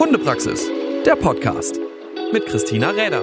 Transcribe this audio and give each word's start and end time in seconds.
Hundepraxis, 0.00 0.66
der 1.04 1.14
Podcast 1.14 1.78
mit 2.32 2.46
Christina 2.46 2.88
Räder. 2.88 3.22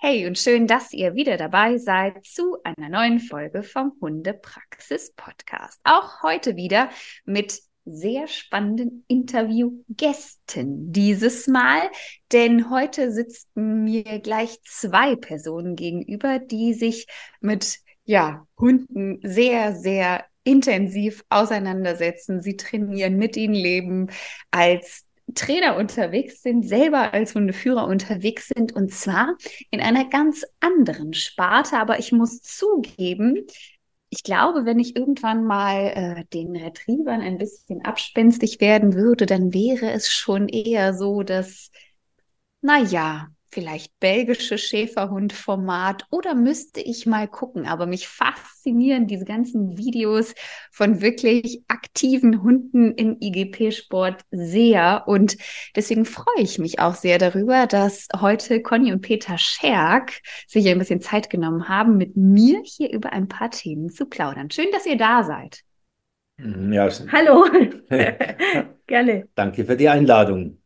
Hey 0.00 0.28
und 0.28 0.38
schön, 0.38 0.68
dass 0.68 0.92
ihr 0.92 1.16
wieder 1.16 1.36
dabei 1.36 1.78
seid 1.78 2.24
zu 2.24 2.56
einer 2.62 2.88
neuen 2.88 3.18
Folge 3.18 3.64
vom 3.64 3.94
Hundepraxis 4.00 5.12
Podcast. 5.16 5.80
Auch 5.82 6.22
heute 6.22 6.54
wieder 6.54 6.88
mit 7.24 7.62
sehr 7.84 8.28
spannenden 8.28 9.04
Interviewgästen 9.08 10.92
dieses 10.92 11.48
Mal, 11.48 11.90
denn 12.30 12.70
heute 12.70 13.10
sitzen 13.10 13.82
mir 13.82 14.20
gleich 14.20 14.56
zwei 14.62 15.16
Personen 15.16 15.74
gegenüber, 15.74 16.38
die 16.38 16.74
sich 16.74 17.08
mit 17.40 17.80
ja, 18.04 18.46
Hunden 18.56 19.18
sehr, 19.24 19.74
sehr 19.74 20.24
intensiv 20.44 21.24
auseinandersetzen. 21.30 22.40
Sie 22.40 22.56
trainieren, 22.56 23.16
mit 23.16 23.36
ihnen 23.36 23.54
leben, 23.54 24.10
als 24.50 25.04
Trainer 25.34 25.76
unterwegs 25.76 26.42
sind, 26.42 26.68
selber 26.68 27.14
als 27.14 27.34
Hundeführer 27.34 27.86
unterwegs 27.86 28.48
sind 28.48 28.72
und 28.72 28.92
zwar 28.92 29.36
in 29.70 29.80
einer 29.80 30.08
ganz 30.08 30.44
anderen 30.60 31.14
Sparte. 31.14 31.78
Aber 31.78 31.98
ich 31.98 32.12
muss 32.12 32.42
zugeben, 32.42 33.46
ich 34.10 34.22
glaube, 34.22 34.64
wenn 34.64 34.78
ich 34.78 34.96
irgendwann 34.96 35.44
mal 35.44 35.86
äh, 35.94 36.24
den 36.32 36.54
Retrievern 36.54 37.20
ein 37.20 37.38
bisschen 37.38 37.84
abspenstig 37.84 38.60
werden 38.60 38.94
würde, 38.94 39.26
dann 39.26 39.52
wäre 39.52 39.90
es 39.90 40.08
schon 40.12 40.48
eher 40.48 40.94
so, 40.94 41.22
dass, 41.22 41.70
naja, 42.60 43.33
vielleicht 43.54 43.98
belgische 44.00 44.58
Schäferhund-Format 44.58 46.04
oder 46.10 46.34
müsste 46.34 46.80
ich 46.80 47.06
mal 47.06 47.28
gucken. 47.28 47.66
Aber 47.66 47.86
mich 47.86 48.08
faszinieren 48.08 49.06
diese 49.06 49.24
ganzen 49.24 49.78
Videos 49.78 50.34
von 50.72 51.00
wirklich 51.00 51.62
aktiven 51.68 52.42
Hunden 52.42 52.92
im 52.94 53.16
IGP-Sport 53.20 54.22
sehr. 54.32 55.04
Und 55.06 55.36
deswegen 55.76 56.04
freue 56.04 56.42
ich 56.42 56.58
mich 56.58 56.80
auch 56.80 56.96
sehr 56.96 57.18
darüber, 57.18 57.66
dass 57.66 58.08
heute 58.20 58.60
Conny 58.60 58.92
und 58.92 59.00
Peter 59.00 59.38
Scherk 59.38 60.20
sich 60.48 60.68
ein 60.68 60.78
bisschen 60.78 61.00
Zeit 61.00 61.30
genommen 61.30 61.68
haben, 61.68 61.96
mit 61.96 62.16
mir 62.16 62.60
hier 62.64 62.92
über 62.92 63.12
ein 63.12 63.28
paar 63.28 63.50
Themen 63.50 63.88
zu 63.88 64.06
plaudern. 64.06 64.50
Schön, 64.50 64.68
dass 64.72 64.84
ihr 64.84 64.98
da 64.98 65.22
seid. 65.22 65.60
Ja, 66.38 66.90
Hallo. 67.12 67.46
Gerne. 68.88 69.28
Danke 69.36 69.64
für 69.64 69.76
die 69.76 69.88
Einladung. 69.88 70.60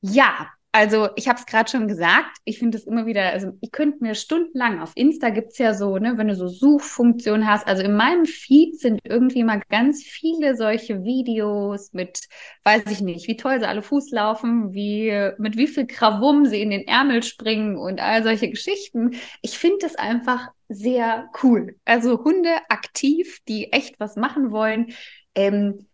Ja, 0.00 0.48
also 0.72 1.08
ich 1.16 1.28
habe 1.28 1.38
es 1.38 1.46
gerade 1.46 1.68
schon 1.68 1.88
gesagt, 1.88 2.36
ich 2.44 2.60
finde 2.60 2.78
es 2.78 2.86
immer 2.86 3.04
wieder, 3.04 3.30
also 3.30 3.52
ich 3.60 3.72
könnte 3.72 3.98
mir 4.02 4.14
stundenlang 4.14 4.80
auf 4.80 4.92
Insta 4.94 5.30
gibt's 5.30 5.58
ja 5.58 5.74
so, 5.74 5.98
ne, 5.98 6.16
wenn 6.16 6.28
du 6.28 6.36
so 6.36 6.46
Suchfunktionen 6.46 7.46
hast, 7.48 7.66
also 7.66 7.82
in 7.82 7.96
meinem 7.96 8.24
Feed 8.24 8.78
sind 8.78 9.00
irgendwie 9.02 9.42
mal 9.42 9.60
ganz 9.68 10.04
viele 10.04 10.56
solche 10.56 11.02
Videos 11.02 11.92
mit, 11.92 12.20
weiß 12.62 12.84
ich 12.88 13.00
nicht, 13.00 13.26
wie 13.26 13.36
toll 13.36 13.58
sie 13.58 13.66
alle 13.66 13.82
Fuß 13.82 14.10
laufen, 14.12 14.72
wie, 14.72 15.32
mit 15.38 15.56
wie 15.56 15.66
viel 15.66 15.86
Krawum 15.88 16.46
sie 16.46 16.62
in 16.62 16.70
den 16.70 16.86
Ärmel 16.86 17.24
springen 17.24 17.76
und 17.76 18.00
all 18.00 18.22
solche 18.22 18.48
Geschichten. 18.48 19.16
Ich 19.42 19.58
finde 19.58 19.86
es 19.86 19.96
einfach 19.96 20.50
sehr 20.68 21.28
cool. 21.42 21.76
Also 21.84 22.22
Hunde 22.22 22.56
aktiv, 22.68 23.40
die 23.48 23.72
echt 23.72 23.98
was 23.98 24.14
machen 24.14 24.52
wollen. 24.52 24.92
Ähm, 25.34 25.86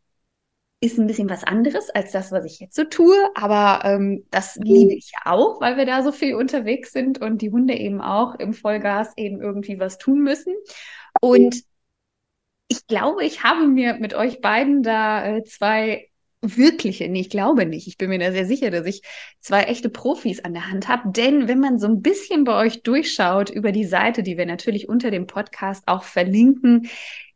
ist 0.86 0.98
ein 0.98 1.06
bisschen 1.06 1.28
was 1.28 1.44
anderes 1.44 1.90
als 1.90 2.12
das, 2.12 2.32
was 2.32 2.44
ich 2.44 2.60
jetzt 2.60 2.76
so 2.76 2.84
tue, 2.84 3.16
aber 3.34 3.84
ähm, 3.84 4.24
das 4.30 4.56
liebe 4.56 4.94
ich 4.94 5.12
ja 5.12 5.32
auch, 5.32 5.60
weil 5.60 5.76
wir 5.76 5.86
da 5.86 6.02
so 6.02 6.12
viel 6.12 6.34
unterwegs 6.34 6.92
sind 6.92 7.20
und 7.20 7.42
die 7.42 7.50
Hunde 7.50 7.74
eben 7.74 8.00
auch 8.00 8.34
im 8.36 8.52
Vollgas 8.52 9.12
eben 9.16 9.40
irgendwie 9.40 9.78
was 9.78 9.98
tun 9.98 10.22
müssen. 10.22 10.54
Und 11.20 11.62
ich 12.68 12.86
glaube, 12.86 13.24
ich 13.24 13.44
habe 13.44 13.66
mir 13.66 13.94
mit 13.94 14.14
euch 14.14 14.40
beiden 14.40 14.82
da 14.82 15.36
äh, 15.36 15.44
zwei 15.44 16.08
wirkliche, 16.40 17.08
nee, 17.08 17.20
ich 17.20 17.30
glaube 17.30 17.66
nicht, 17.66 17.86
ich 17.88 17.98
bin 17.98 18.10
mir 18.10 18.18
da 18.18 18.30
sehr 18.32 18.46
sicher, 18.46 18.70
dass 18.70 18.86
ich 18.86 19.02
zwei 19.40 19.64
echte 19.64 19.88
Profis 19.88 20.44
an 20.44 20.52
der 20.52 20.70
Hand 20.70 20.88
habe, 20.88 21.10
denn 21.10 21.48
wenn 21.48 21.60
man 21.60 21.78
so 21.78 21.86
ein 21.86 22.02
bisschen 22.02 22.44
bei 22.44 22.54
euch 22.54 22.82
durchschaut 22.82 23.50
über 23.50 23.72
die 23.72 23.84
Seite, 23.84 24.22
die 24.22 24.36
wir 24.36 24.46
natürlich 24.46 24.88
unter 24.88 25.10
dem 25.10 25.26
Podcast 25.26 25.84
auch 25.86 26.04
verlinken, 26.04 26.88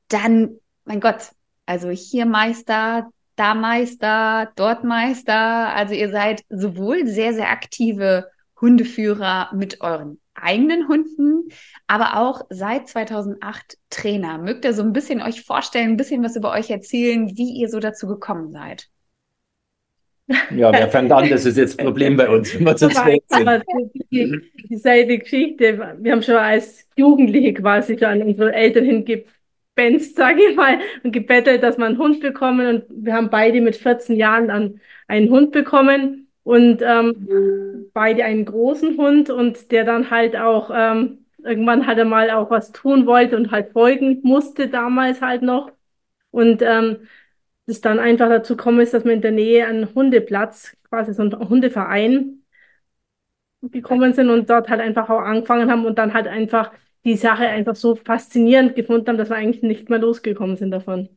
dann, 0.09 0.59
mein 0.85 1.01
Gott, 1.01 1.31
also 1.67 1.91
hier 1.91 2.27
Meister, 2.27 3.11
da 3.41 3.55
Meister, 3.55 4.53
dort 4.57 4.85
Meister. 4.85 5.75
Also 5.75 5.95
ihr 5.95 6.11
seid 6.11 6.43
sowohl 6.51 7.07
sehr, 7.07 7.33
sehr 7.33 7.51
aktive 7.51 8.27
Hundeführer 8.61 9.51
mit 9.55 9.81
euren 9.81 10.21
eigenen 10.35 10.89
Hunden, 10.89 11.49
aber 11.87 12.19
auch 12.19 12.43
seit 12.51 12.89
2008 12.89 13.79
Trainer. 13.89 14.39
Mögt 14.39 14.65
ihr 14.65 14.75
so 14.75 14.83
ein 14.83 14.93
bisschen 14.93 15.23
euch 15.23 15.43
vorstellen, 15.43 15.91
ein 15.91 15.97
bisschen 15.97 16.23
was 16.23 16.37
über 16.37 16.53
euch 16.53 16.71
erzählen, 16.71 17.31
wie 17.37 17.61
ihr 17.61 17.69
so 17.69 17.81
dazu 17.81 18.07
gekommen 18.07 18.53
seid? 18.53 18.89
Ja, 20.55 20.73
wer 20.73 20.89
fängt 20.89 21.11
an? 21.11 21.29
Das 21.29 21.45
ist 21.45 21.57
jetzt 21.57 21.81
ein 21.81 21.87
Problem 21.87 22.17
bei 22.17 22.29
uns, 22.29 22.55
wenn 22.55 22.65
wir 22.65 22.77
zu 22.77 22.89
zweit 22.89 23.23
sind. 23.29 23.63
Die, 24.11 24.41
dieselbe 24.69 25.19
Geschichte. 25.19 25.97
Wir 25.99 26.13
haben 26.13 26.23
schon 26.23 26.37
als 26.37 26.87
Jugendliche 26.97 27.55
quasi 27.55 27.99
schon 27.99 28.09
an 28.09 28.23
unsere 28.23 28.53
Eltern 28.55 28.85
hingegeben 28.85 29.25
gespenst, 29.77 30.17
sage 30.17 30.43
ich 30.51 30.57
mal, 30.57 30.81
und 31.03 31.13
gebettelt, 31.13 31.63
dass 31.63 31.79
wir 31.79 31.87
einen 31.87 31.99
Hund 31.99 32.21
bekommen. 32.21 32.67
Und 32.67 33.05
wir 33.05 33.15
haben 33.15 33.31
beide 33.31 33.61
mit 33.61 33.77
14 33.77 34.17
Jahren 34.17 34.49
dann 34.49 34.81
einen 35.09 35.31
Hund 35.31 35.53
bekommen 35.53 36.29
und 36.43 36.83
ähm, 36.83 37.91
beide 37.93 38.25
einen 38.25 38.45
großen 38.45 38.97
Hund 38.97 39.31
und 39.31 39.71
der 39.73 39.85
dann 39.85 40.11
halt 40.11 40.37
auch 40.37 40.71
ähm, 40.75 41.27
irgendwann 41.43 41.87
halt 41.87 41.99
einmal 41.99 42.31
auch 42.31 42.51
was 42.51 42.73
tun 42.73 43.07
wollte 43.07 43.37
und 43.37 43.51
halt 43.51 43.73
folgen 43.73 44.21
musste 44.23 44.69
damals 44.69 45.21
halt 45.21 45.43
noch. 45.43 45.73
Und 46.31 46.63
ähm, 46.63 46.99
das 47.67 47.81
dann 47.81 47.99
einfach 47.99 48.29
dazu 48.29 48.57
gekommen 48.57 48.81
ist, 48.81 48.95
dass 48.95 49.05
wir 49.05 49.13
in 49.13 49.23
der 49.23 49.33
Nähe 49.33 49.67
einen 49.67 49.95
Hundeplatz, 49.95 50.77
quasi 50.89 51.15
so 51.15 51.23
ein 51.23 51.49
Hundeverein 51.49 52.43
gekommen 53.63 54.15
sind 54.15 54.31
und 54.31 54.49
dort 54.51 54.69
halt 54.69 54.81
einfach 54.81 55.11
auch 55.11 55.21
angefangen 55.21 55.71
haben 55.71 55.85
und 55.85 55.99
dann 55.99 56.15
halt 56.15 56.27
einfach 56.27 56.73
die 57.05 57.17
Sache 57.17 57.47
einfach 57.47 57.77
so 57.77 57.95
faszinierend 57.97 58.75
gefunden 58.75 59.09
haben, 59.09 59.19
dass 59.19 59.31
wir 59.31 59.37
eigentlich 59.37 59.63
nicht 59.63 59.89
mehr 59.89 59.99
losgekommen 59.99 60.57
sind 60.57 60.71
davon. 60.71 61.09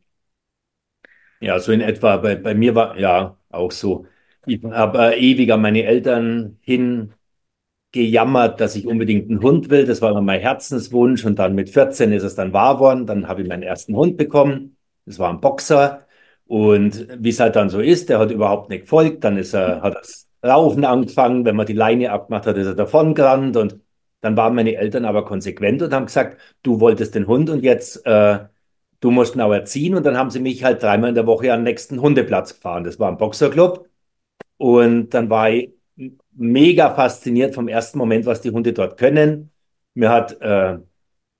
Ja, 1.40 1.58
so 1.58 1.72
in 1.72 1.80
etwa. 1.80 2.16
Bei, 2.18 2.36
bei 2.36 2.54
mir 2.54 2.74
war 2.74 2.98
ja 2.98 3.36
auch 3.50 3.70
so. 3.70 4.06
Ich 4.46 4.62
habe 4.64 5.14
äh, 5.14 5.20
ewig 5.20 5.52
an 5.52 5.60
meine 5.62 5.84
Eltern 5.84 6.58
hingejammert, 7.92 8.60
dass 8.60 8.76
ich 8.76 8.86
unbedingt 8.86 9.30
einen 9.30 9.42
Hund 9.42 9.70
will. 9.70 9.86
Das 9.86 10.02
war 10.02 10.10
immer 10.10 10.20
mein 10.22 10.40
Herzenswunsch. 10.40 11.24
Und 11.24 11.38
dann 11.38 11.54
mit 11.54 11.70
14 11.70 12.12
ist 12.12 12.22
es 12.22 12.34
dann 12.34 12.52
wahr 12.52 12.80
worden. 12.80 13.06
Dann 13.06 13.28
habe 13.28 13.42
ich 13.42 13.48
meinen 13.48 13.62
ersten 13.62 13.94
Hund 13.96 14.16
bekommen. 14.16 14.76
Das 15.06 15.18
war 15.18 15.30
ein 15.30 15.40
Boxer. 15.40 16.06
Und 16.46 17.08
wie 17.22 17.30
es 17.30 17.40
halt 17.40 17.56
dann 17.56 17.70
so 17.70 17.80
ist, 17.80 18.08
der 18.08 18.18
hat 18.18 18.30
überhaupt 18.30 18.68
nicht 18.70 18.82
gefolgt. 18.82 19.24
Dann 19.24 19.36
ist 19.36 19.54
er, 19.54 19.82
hat 19.82 19.94
das 19.96 20.28
Raufen 20.44 20.84
angefangen. 20.84 21.44
Wenn 21.44 21.56
man 21.56 21.66
die 21.66 21.72
Leine 21.72 22.12
abgemacht 22.12 22.46
hat, 22.46 22.56
ist 22.56 22.66
er 22.66 22.74
davon 22.74 23.14
gerannt. 23.14 23.56
Und 23.56 23.80
dann 24.24 24.36
waren 24.36 24.54
meine 24.54 24.76
Eltern 24.76 25.04
aber 25.04 25.24
konsequent 25.24 25.82
und 25.82 25.92
haben 25.92 26.06
gesagt, 26.06 26.38
du 26.62 26.80
wolltest 26.80 27.14
den 27.14 27.26
Hund 27.26 27.50
und 27.50 27.62
jetzt 27.62 28.04
äh, 28.06 28.40
du 29.04 29.10
musst 29.10 29.36
ihn 29.36 29.42
auch 29.42 29.52
erziehen. 29.52 29.94
Und 29.94 30.04
dann 30.06 30.16
haben 30.16 30.30
sie 30.30 30.40
mich 30.40 30.64
halt 30.64 30.82
dreimal 30.82 31.10
in 31.10 31.14
der 31.14 31.26
Woche 31.26 31.52
an 31.52 31.60
den 31.60 31.64
nächsten 31.64 32.00
Hundeplatz 32.00 32.54
gefahren. 32.54 32.84
Das 32.84 32.98
war 32.98 33.10
ein 33.10 33.18
Boxerclub. 33.18 33.88
Und 34.58 35.10
dann 35.14 35.30
war 35.30 35.50
ich 35.50 35.72
mega 36.32 36.94
fasziniert 36.94 37.54
vom 37.54 37.68
ersten 37.68 37.98
Moment, 37.98 38.26
was 38.26 38.40
die 38.40 38.50
Hunde 38.50 38.72
dort 38.72 38.98
können. 38.98 39.52
Mir 39.94 40.10
hat 40.10 40.40
äh, 40.40 40.78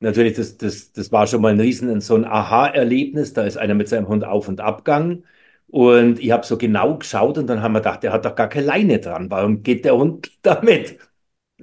natürlich, 0.01 0.35
das, 0.37 0.59
das, 0.59 0.93
das 0.93 1.13
war 1.13 1.27
schon 1.27 1.43
mal 1.43 1.53
ein 1.53 1.61
riesen, 1.61 2.01
so 2.01 2.17
ein 2.17 2.25
Aha-Erlebnis. 2.27 3.33
Da 3.35 3.45
ist 3.45 3.57
einer 3.59 3.75
mit 3.75 3.89
seinem 3.89 4.09
Hund 4.09 4.25
auf 4.25 4.49
und 4.49 4.61
abgegangen. 4.61 5.27
Und 5.69 6.21
ich 6.21 6.31
habe 6.33 6.47
so 6.47 6.59
genau 6.59 6.99
geschaut 6.99 7.39
und 7.39 7.47
dann 7.49 7.63
haben 7.63 7.73
wir 7.73 7.81
gedacht, 7.81 8.03
der 8.03 8.13
hat 8.13 8.25
doch 8.25 8.37
gar 8.37 8.49
keine 8.49 8.67
Leine 8.67 9.01
dran. 9.01 9.31
Warum 9.31 9.63
geht 9.63 9.85
der 9.85 9.97
Hund 9.97 10.31
damit? 10.43 10.99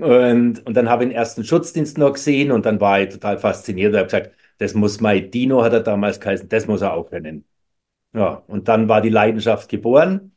Und, 0.01 0.65
und 0.65 0.73
dann 0.75 0.89
habe 0.89 1.03
ich 1.03 1.09
den 1.11 1.15
ersten 1.15 1.43
Schutzdienst 1.43 1.99
noch 1.99 2.13
gesehen 2.13 2.51
und 2.51 2.65
dann 2.65 2.81
war 2.81 3.01
ich 3.01 3.09
total 3.09 3.37
fasziniert. 3.37 3.93
Ich 3.93 3.99
habe 3.99 4.07
gesagt, 4.07 4.31
das 4.57 4.73
muss 4.73 4.99
mein 4.99 5.29
Dino, 5.29 5.63
hat 5.63 5.73
er 5.73 5.81
damals 5.81 6.19
geheißen, 6.19 6.49
das 6.49 6.65
muss 6.65 6.81
er 6.81 6.93
auch 6.93 7.11
können. 7.11 7.45
Ja, 8.13 8.43
und 8.47 8.67
dann 8.67 8.89
war 8.89 9.01
die 9.01 9.09
Leidenschaft 9.09 9.69
geboren 9.69 10.31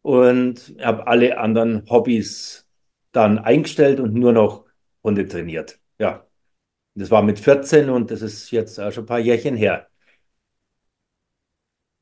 und 0.00 0.74
habe 0.80 1.06
alle 1.06 1.36
anderen 1.38 1.88
Hobbys 1.90 2.66
dann 3.12 3.38
eingestellt 3.38 4.00
und 4.00 4.14
nur 4.14 4.32
noch 4.32 4.64
Hunde 5.04 5.28
trainiert. 5.28 5.78
Ja, 5.98 6.26
das 6.94 7.10
war 7.10 7.22
mit 7.22 7.38
14 7.38 7.90
und 7.90 8.10
das 8.10 8.22
ist 8.22 8.50
jetzt 8.50 8.80
auch 8.80 8.92
schon 8.92 9.04
ein 9.04 9.08
paar 9.08 9.18
Jährchen 9.18 9.56
her. 9.56 9.88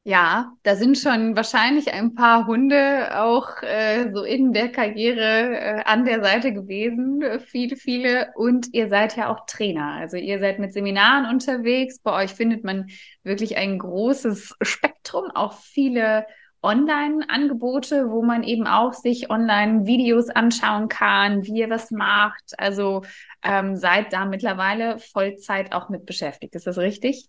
Ja, 0.02 0.52
da 0.62 0.76
sind 0.76 0.97
schon 0.97 1.37
wahrscheinlich 1.37 1.93
ein 1.93 2.14
paar 2.14 2.47
Hunde 2.47 3.20
auch 3.20 3.62
äh, 3.62 4.11
so 4.14 4.25
in 4.25 4.55
der 4.55 4.73
Karriere 4.73 5.58
äh, 5.58 5.82
an 5.85 6.06
der 6.06 6.23
Seite 6.25 6.55
gewesen, 6.55 7.20
äh, 7.20 7.38
viele, 7.38 7.76
viele. 7.76 8.32
Und 8.35 8.69
ihr 8.73 8.88
seid 8.88 9.17
ja 9.17 9.29
auch 9.31 9.44
Trainer. 9.47 9.93
Also 10.00 10.17
ihr 10.17 10.38
seid 10.38 10.58
mit 10.58 10.73
Seminaren 10.73 11.26
unterwegs. 11.26 11.99
Bei 11.99 12.25
euch 12.25 12.32
findet 12.32 12.64
man 12.64 12.87
wirklich 13.25 13.58
ein 13.58 13.79
großes 13.79 14.56
Spektrum, 14.62 15.31
auch 15.35 15.52
viele 15.61 16.26
Online-Angebote, 16.62 18.11
wo 18.11 18.23
man 18.23 18.43
eben 18.43 18.67
auch 18.67 18.94
sich 18.94 19.29
Online-Videos 19.31 20.31
anschauen 20.31 20.88
kann, 20.88 21.44
wie 21.44 21.58
ihr 21.58 21.69
was 21.69 21.91
macht. 21.91 22.55
Also 22.58 23.03
ähm, 23.43 23.76
seid 23.76 24.14
da 24.14 24.25
mittlerweile 24.25 24.99
Vollzeit 24.99 25.75
auch 25.75 25.91
mit 25.91 26.06
beschäftigt. 26.06 26.55
Ist 26.55 26.67
das 26.67 26.79
richtig? 26.79 27.29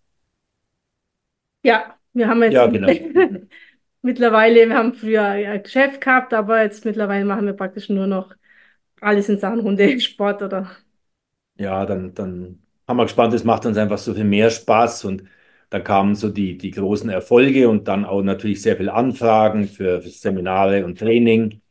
Ja, 1.63 2.00
wir 2.13 2.27
haben 2.27 2.43
jetzt 2.43 2.61
Ja, 2.61 2.67
genau. 2.67 3.01
mittlerweile, 4.01 4.67
wir 4.69 4.77
haben 4.77 4.93
früher 4.93 5.23
ein 5.25 5.63
Geschäft 5.63 6.01
gehabt, 6.01 6.33
aber 6.33 6.63
jetzt 6.63 6.85
mittlerweile 6.85 7.25
machen 7.25 7.45
wir 7.45 7.53
praktisch 7.53 7.89
nur 7.89 8.07
noch 8.07 8.35
alles 9.01 9.29
in 9.29 9.39
Sachen 9.39 9.63
Hundesport 9.63 10.41
oder. 10.43 10.71
Ja, 11.57 11.85
dann, 11.85 12.13
dann 12.13 12.63
haben 12.87 12.97
wir 12.97 13.03
gespannt, 13.05 13.33
es 13.33 13.43
macht 13.43 13.65
uns 13.65 13.77
einfach 13.77 13.97
so 13.97 14.13
viel 14.13 14.23
mehr 14.23 14.49
Spaß 14.49 15.05
und 15.05 15.23
da 15.69 15.79
kamen 15.79 16.15
so 16.15 16.29
die, 16.29 16.57
die 16.57 16.71
großen 16.71 17.09
Erfolge 17.09 17.69
und 17.69 17.87
dann 17.87 18.03
auch 18.05 18.21
natürlich 18.21 18.61
sehr 18.61 18.77
viele 18.77 18.93
Anfragen 18.93 19.67
für, 19.67 20.01
für 20.01 20.09
Seminare 20.09 20.85
und 20.85 20.97
Training. 20.99 21.61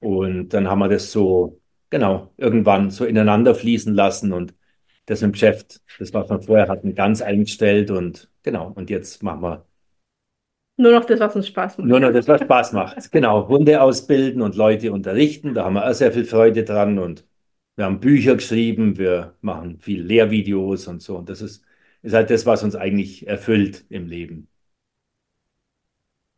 Und 0.00 0.50
dann 0.50 0.68
haben 0.68 0.80
wir 0.80 0.88
das 0.88 1.12
so, 1.12 1.60
genau, 1.90 2.32
irgendwann 2.38 2.90
so 2.90 3.04
ineinander 3.06 3.54
fließen 3.54 3.94
lassen 3.94 4.32
und 4.32 4.54
das 5.06 5.22
im 5.22 5.32
Geschäft, 5.32 5.82
das, 5.98 6.12
was 6.14 6.30
wir 6.30 6.42
vorher 6.42 6.68
hatten, 6.68 6.94
ganz 6.94 7.22
eingestellt 7.22 7.90
und 7.90 8.30
genau, 8.42 8.72
und 8.72 8.90
jetzt 8.90 9.22
machen 9.22 9.42
wir 9.42 9.66
nur 10.82 10.92
noch 10.92 11.04
das, 11.04 11.20
was 11.20 11.36
uns 11.36 11.46
Spaß 11.48 11.78
macht. 11.78 11.88
Nur 11.88 12.00
noch 12.00 12.12
das, 12.12 12.28
was 12.28 12.40
Spaß 12.42 12.72
macht. 12.72 12.96
Genau, 13.12 13.48
Hunde 13.48 13.80
ausbilden 13.80 14.42
und 14.42 14.56
Leute 14.56 14.92
unterrichten, 14.92 15.54
da 15.54 15.64
haben 15.64 15.74
wir 15.74 15.88
auch 15.88 15.92
sehr 15.94 16.12
viel 16.12 16.24
Freude 16.24 16.64
dran 16.64 16.98
und 16.98 17.26
wir 17.76 17.84
haben 17.86 18.00
Bücher 18.00 18.34
geschrieben, 18.36 18.98
wir 18.98 19.34
machen 19.40 19.78
viel 19.80 20.02
Lehrvideos 20.02 20.86
und 20.88 21.02
so 21.02 21.16
und 21.16 21.28
das 21.28 21.40
ist 21.42 21.64
ist 22.02 22.14
halt 22.14 22.30
das, 22.30 22.46
was 22.46 22.64
uns 22.64 22.74
eigentlich 22.74 23.28
erfüllt 23.28 23.84
im 23.88 24.06
Leben. 24.08 24.48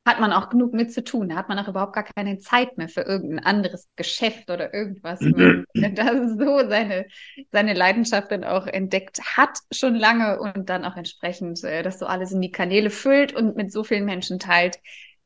Hat 0.07 0.21
man 0.21 0.33
auch 0.33 0.51
genug 0.51 0.75
mit 0.75 0.93
zu 0.93 1.03
tun. 1.03 1.31
Da 1.31 1.37
hat 1.37 1.49
man 1.49 1.59
auch 1.59 1.69
überhaupt 1.69 1.95
gar 1.95 2.05
keine 2.05 2.39
Zeit 2.39 2.77
mehr 2.77 2.89
für 2.89 3.03
irgendein 3.03 3.45
anderes 3.45 3.89
Geschäft 3.97 4.51
oder 4.51 4.75
irgendwas. 4.75 5.19
das 5.75 6.15
ist 6.15 6.39
so 6.39 6.69
seine, 6.69 7.07
seine 7.51 7.73
Leidenschaft 7.73 8.31
dann 8.31 8.45
auch 8.45 8.67
entdeckt 8.67 9.21
hat, 9.37 9.59
schon 9.73 9.95
lange 9.95 10.39
und 10.41 10.69
dann 10.69 10.85
auch 10.85 10.97
entsprechend 10.97 11.65
äh, 11.65 11.83
das 11.83 11.99
so 11.99 12.07
alles 12.07 12.33
in 12.33 12.43
die 12.43 12.51
Kanäle 12.51 12.91
füllt 12.91 13.35
und 13.35 13.57
mit 13.57 13.73
so 13.73 13.83
vielen 13.83 14.05
Menschen 14.05 14.39
teilt. 14.39 14.79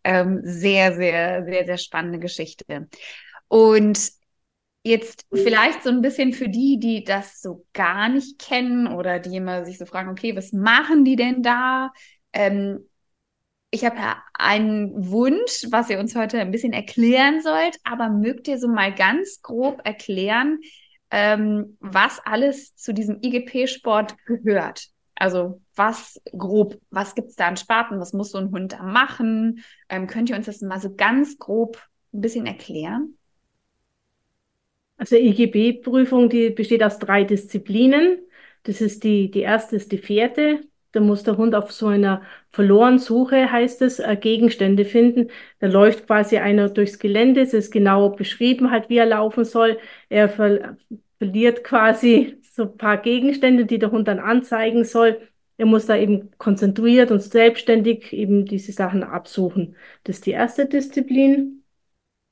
Ähm, 0.05 0.41
sehr, 0.45 0.95
sehr, 0.95 1.45
sehr, 1.45 1.65
sehr 1.67 1.79
spannende 1.79 2.21
Geschichte. 2.21 2.89
Und 3.49 3.99
Jetzt 4.85 5.27
vielleicht 5.35 5.83
so 5.83 5.91
ein 5.91 6.01
bisschen 6.01 6.33
für 6.33 6.49
die, 6.49 6.79
die 6.79 7.05
das 7.05 7.43
so 7.43 7.67
gar 7.75 8.09
nicht 8.09 8.39
kennen 8.39 8.87
oder 8.87 9.19
die 9.19 9.37
immer 9.37 9.67
sich 9.67 9.77
so 9.77 9.85
fragen, 9.85 10.09
okay, 10.09 10.35
was 10.37 10.53
machen 10.53 11.05
die 11.05 11.17
denn 11.17 11.43
da? 11.43 11.93
Ähm, 12.33 12.89
ich 13.71 13.85
habe 13.85 13.97
ja 13.97 14.23
einen 14.35 15.11
Wunsch, 15.11 15.67
was 15.71 15.91
ihr 15.91 15.99
uns 15.99 16.15
heute 16.17 16.41
ein 16.41 16.51
bisschen 16.51 16.73
erklären 16.73 17.43
sollt, 17.43 17.79
aber 17.85 18.09
mögt 18.09 18.49
ihr 18.49 18.59
so 18.59 18.69
mal 18.69 18.95
ganz 18.95 19.43
grob 19.43 19.81
erklären, 19.85 20.61
ähm, 21.11 21.77
was 21.81 22.21
alles 22.25 22.75
zu 22.77 22.93
diesem 22.95 23.19
IGP-Sport 23.23 24.17
gehört? 24.27 24.89
Also 25.15 25.61
was 25.75 26.21
grob, 26.37 26.81
was 26.91 27.15
gibt 27.15 27.29
es 27.29 27.37
da 27.37 27.49
an 27.49 27.57
Sparten, 27.57 28.01
was 28.01 28.13
muss 28.13 28.31
so 28.31 28.39
ein 28.39 28.53
Hund 28.53 28.73
da 28.73 28.83
machen? 28.83 29.65
Ähm, 29.89 30.07
könnt 30.07 30.31
ihr 30.31 30.37
uns 30.37 30.47
das 30.47 30.61
mal 30.61 30.81
so 30.81 30.95
ganz 30.95 31.39
grob 31.39 31.83
ein 32.13 32.21
bisschen 32.21 32.47
erklären? 32.47 33.19
Also 34.97 35.17
IGB-Prüfung, 35.17 36.29
die 36.29 36.51
besteht 36.51 36.83
aus 36.83 36.99
drei 36.99 37.25
Disziplinen. 37.25 38.19
Das 38.65 38.81
ist 38.81 39.05
die, 39.05 39.31
die 39.31 39.41
erste 39.41 39.77
ist 39.77 39.93
die 39.93 39.99
Fährte. 39.99 40.61
Da 40.93 41.01
muss 41.01 41.23
der 41.23 41.37
Hund 41.37 41.55
auf 41.55 41.73
so 41.73 41.89
einer 41.89 42.23
Verlorensuche, 42.51 43.51
heißt 43.53 43.83
es, 43.83 43.99
äh, 43.99 44.17
Gegenstände 44.21 44.85
finden. 44.85 45.31
Da 45.61 45.67
läuft 45.67 46.07
quasi 46.07 46.39
einer 46.39 46.69
durchs 46.71 46.99
Gelände. 46.99 47.43
Es 47.43 47.55
ist 47.55 47.71
genau 47.71 48.11
beschrieben 48.11 48.71
halt, 48.71 48.89
wie 48.89 48.97
er 48.99 49.07
laufen 49.07 49.45
soll. 49.45 49.79
Er 50.09 50.29
ver 50.29 50.77
verliert 51.19 51.65
quasi 51.65 52.39
so 52.55 52.63
ein 52.65 52.77
paar 52.77 52.99
Gegenstände, 52.99 53.67
die 53.67 53.79
der 53.79 53.91
Hund 53.91 54.09
dann 54.09 54.19
anzeigen 54.21 54.85
soll. 54.85 55.21
Er 55.57 55.67
muss 55.67 55.87
da 55.87 55.97
eben 55.97 56.31
konzentriert 56.39 57.11
und 57.11 57.21
selbstständig 57.21 58.13
eben 58.13 58.45
diese 58.47 58.73
Sachen 58.73 59.03
absuchen. 59.03 59.77
Das 60.05 60.17
ist 60.17 60.27
die 60.27 60.31
erste 60.31 60.67
Disziplin. 60.67 61.65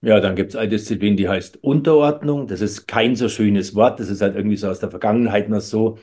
Ja, 0.03 0.21
dann 0.21 0.37
gibt 0.37 0.51
es 0.51 0.57
eine 0.57 0.69
Disziplin, 0.69 1.17
die 1.17 1.29
heißt 1.29 1.63
Unterordnung. 1.65 2.47
Das 2.47 2.61
ist 2.61 2.87
kein 2.87 3.17
so 3.17 3.29
schönes 3.29 3.75
Wort. 3.75 3.99
Das 3.99 4.09
ist 4.09 4.21
halt 4.21 4.37
irgendwie 4.37 4.57
so 4.57 4.69
aus 4.69 4.79
der 4.79 4.91
Vergangenheit 4.91 5.49
noch 5.49 5.61
so. 5.61 5.99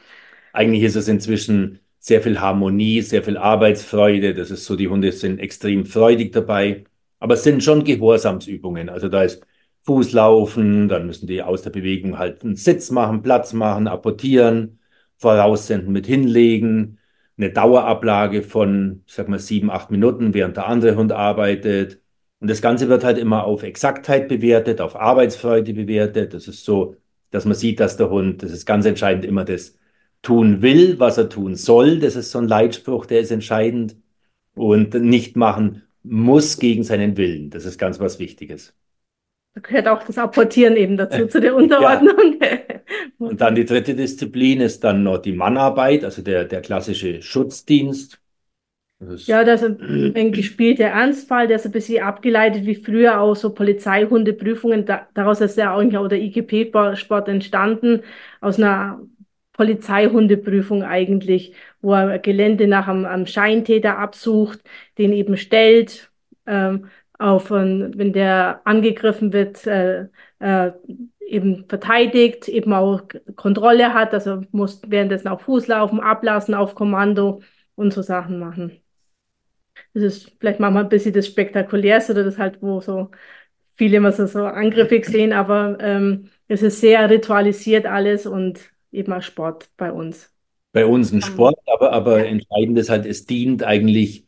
Eigentlich 0.53 0.83
ist 0.83 0.95
es 0.95 1.07
inzwischen 1.07 1.79
sehr 2.03 2.21
viel 2.21 2.39
Harmonie, 2.39 3.01
sehr 3.01 3.23
viel 3.23 3.37
Arbeitsfreude. 3.37 4.33
Das 4.33 4.51
ist 4.51 4.65
so, 4.65 4.75
die 4.75 4.87
Hunde 4.89 5.11
sind 5.11 5.39
extrem 5.39 5.85
freudig 5.85 6.33
dabei. 6.33 6.83
Aber 7.19 7.35
es 7.35 7.43
sind 7.43 7.63
schon 7.63 7.83
Gehorsamsübungen. 7.85 8.89
Also 8.89 9.07
da 9.09 9.23
ist 9.23 9.45
Fußlaufen, 9.83 10.89
dann 10.89 11.07
müssen 11.07 11.27
die 11.27 11.41
aus 11.41 11.61
der 11.61 11.69
Bewegung 11.71 12.17
halt 12.19 12.43
einen 12.43 12.55
Sitz 12.55 12.91
machen, 12.91 13.21
Platz 13.21 13.53
machen, 13.53 13.87
apportieren, 13.87 14.79
voraussenden 15.17 15.91
mit 15.93 16.07
hinlegen, 16.07 16.99
eine 17.37 17.51
Dauerablage 17.51 18.43
von, 18.43 19.03
sag 19.07 19.29
mal, 19.29 19.39
sieben, 19.39 19.71
acht 19.71 19.91
Minuten, 19.91 20.33
während 20.33 20.57
der 20.57 20.67
andere 20.67 20.95
Hund 20.95 21.11
arbeitet 21.11 22.03
und 22.43 22.49
das 22.49 22.61
Ganze 22.61 22.89
wird 22.89 23.05
halt 23.05 23.17
immer 23.17 23.45
auf 23.45 23.63
Exaktheit 23.63 24.27
bewertet, 24.27 24.81
auf 24.81 24.97
Arbeitsfreude 24.97 25.73
bewertet. 25.73 26.33
Das 26.33 26.49
ist 26.49 26.65
so, 26.65 26.97
dass 27.31 27.45
man 27.45 27.55
sieht, 27.55 27.79
dass 27.79 27.95
der 27.95 28.09
Hund, 28.09 28.43
das 28.43 28.51
ist 28.51 28.65
ganz 28.65 28.85
entscheidend, 28.85 29.23
immer 29.23 29.45
das 29.45 29.77
tun 30.23 30.63
will, 30.63 30.99
was 30.99 31.19
er 31.19 31.29
tun 31.29 31.55
soll. 31.55 31.99
Das 31.99 32.15
ist 32.15 32.31
so 32.31 32.39
ein 32.39 32.47
Leitspruch, 32.47 33.05
der 33.05 33.19
ist 33.19 33.31
entscheidend. 33.31 33.95
Und 34.55 34.93
nicht 34.95 35.35
machen 35.35 35.83
muss 36.03 36.57
gegen 36.57 36.83
seinen 36.83 37.17
Willen. 37.17 37.49
Das 37.49 37.65
ist 37.65 37.77
ganz 37.77 37.99
was 37.99 38.19
Wichtiges. 38.19 38.75
Da 39.53 39.61
gehört 39.61 39.87
auch 39.87 40.03
das 40.03 40.17
Apportieren 40.17 40.75
eben 40.75 40.97
dazu, 40.97 41.27
zu 41.27 41.39
der 41.39 41.55
Unterordnung. 41.55 42.39
Ja. 42.41 42.59
Und 43.19 43.39
dann 43.39 43.55
die 43.55 43.65
dritte 43.65 43.95
Disziplin 43.95 44.61
ist 44.61 44.83
dann 44.83 45.03
noch 45.03 45.19
die 45.19 45.31
Mannarbeit, 45.31 46.03
also 46.03 46.21
der, 46.21 46.45
der 46.45 46.61
klassische 46.61 47.21
Schutzdienst. 47.21 48.19
Das 48.99 49.27
ja, 49.27 49.43
das 49.43 49.61
ist 49.61 49.79
ein 50.15 50.31
gespielter 50.31 50.85
Ernstfall, 50.85 51.47
der 51.47 51.57
ist 51.57 51.65
ein 51.65 51.71
bisschen 51.71 52.03
abgeleitet 52.03 52.65
wie 52.65 52.75
früher 52.75 53.19
auch 53.19 53.35
so 53.35 53.53
Polizeihundeprüfungen. 53.53 54.85
Da, 54.85 55.07
daraus 55.13 55.41
ist 55.41 55.57
ja 55.57 55.75
eigentlich 55.75 55.97
auch 55.97 56.07
der 56.07 56.21
IGP-Sport 56.21 57.27
entstanden, 57.27 58.01
aus 58.41 58.57
einer 58.57 59.01
Polizeihundeprüfung 59.53 60.83
eigentlich, 60.83 61.55
wo 61.81 61.93
er 61.93 62.19
Gelände 62.19 62.67
nach 62.67 62.87
einem, 62.87 63.05
einem 63.05 63.25
Scheintäter 63.27 63.97
absucht, 63.99 64.59
den 64.97 65.13
eben 65.13 65.37
stellt, 65.37 66.11
ähm, 66.45 66.89
auf, 67.19 67.51
wenn 67.51 68.13
der 68.13 68.61
angegriffen 68.65 69.31
wird, 69.33 69.65
äh, 69.67 70.07
äh, 70.39 70.71
eben 71.25 71.65
verteidigt, 71.69 72.47
eben 72.47 72.73
auch 72.73 73.03
Kontrolle 73.35 73.93
hat, 73.93 74.13
also 74.13 74.41
muss 74.51 74.81
währenddessen 74.87 75.27
auf 75.29 75.41
Fuß 75.43 75.67
laufen, 75.67 75.99
ablassen 75.99 76.53
auf 76.53 76.75
Kommando 76.75 77.41
und 77.75 77.93
so 77.93 78.01
Sachen 78.01 78.39
machen. 78.39 78.79
Das 79.93 80.03
ist 80.03 80.31
vielleicht 80.39 80.59
manchmal 80.59 80.83
ein 80.83 80.89
bisschen 80.89 81.13
das 81.13 81.27
Spektakulärste 81.27 82.13
oder 82.13 82.23
das 82.23 82.37
halt, 82.37 82.61
wo 82.61 82.81
so 82.81 83.11
viele 83.75 83.97
immer 83.97 84.11
so, 84.11 84.25
so 84.27 84.45
angriffig 84.45 85.05
sehen, 85.05 85.33
aber 85.33 85.77
ähm, 85.81 86.29
es 86.47 86.61
ist 86.61 86.81
sehr 86.81 87.09
ritualisiert 87.09 87.85
alles 87.85 88.25
und 88.27 88.72
eben 88.93 89.11
auch 89.13 89.21
Sport 89.21 89.69
bei 89.77 89.91
uns. 89.91 90.31
Bei 90.71 90.85
uns 90.85 91.11
ein 91.11 91.21
Sport, 91.21 91.59
aber, 91.67 91.91
aber 91.91 92.25
entscheidend 92.25 92.77
ist 92.79 92.89
halt, 92.89 93.05
es 93.05 93.25
dient 93.25 93.63
eigentlich 93.63 94.25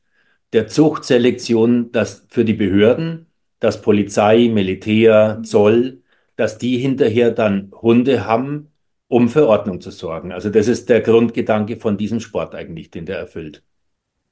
der 0.53 0.67
Zuchtselektion 0.67 1.91
dass 1.91 2.25
für 2.29 2.45
die 2.45 2.53
Behörden, 2.53 3.27
dass 3.59 3.81
Polizei, 3.81 4.49
Militär, 4.53 5.41
Zoll, 5.43 6.03
dass 6.35 6.57
die 6.57 6.77
hinterher 6.77 7.31
dann 7.31 7.71
Hunde 7.71 8.25
haben, 8.25 8.71
um 9.07 9.29
für 9.29 9.47
Ordnung 9.47 9.81
zu 9.81 9.91
sorgen. 9.91 10.31
Also 10.31 10.49
das 10.49 10.67
ist 10.67 10.89
der 10.89 11.01
Grundgedanke 11.01 11.77
von 11.77 11.97
diesem 11.97 12.19
Sport 12.19 12.53
eigentlich, 12.53 12.91
den 12.91 13.05
der 13.05 13.17
erfüllt. 13.17 13.63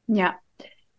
Ja, 0.08 0.36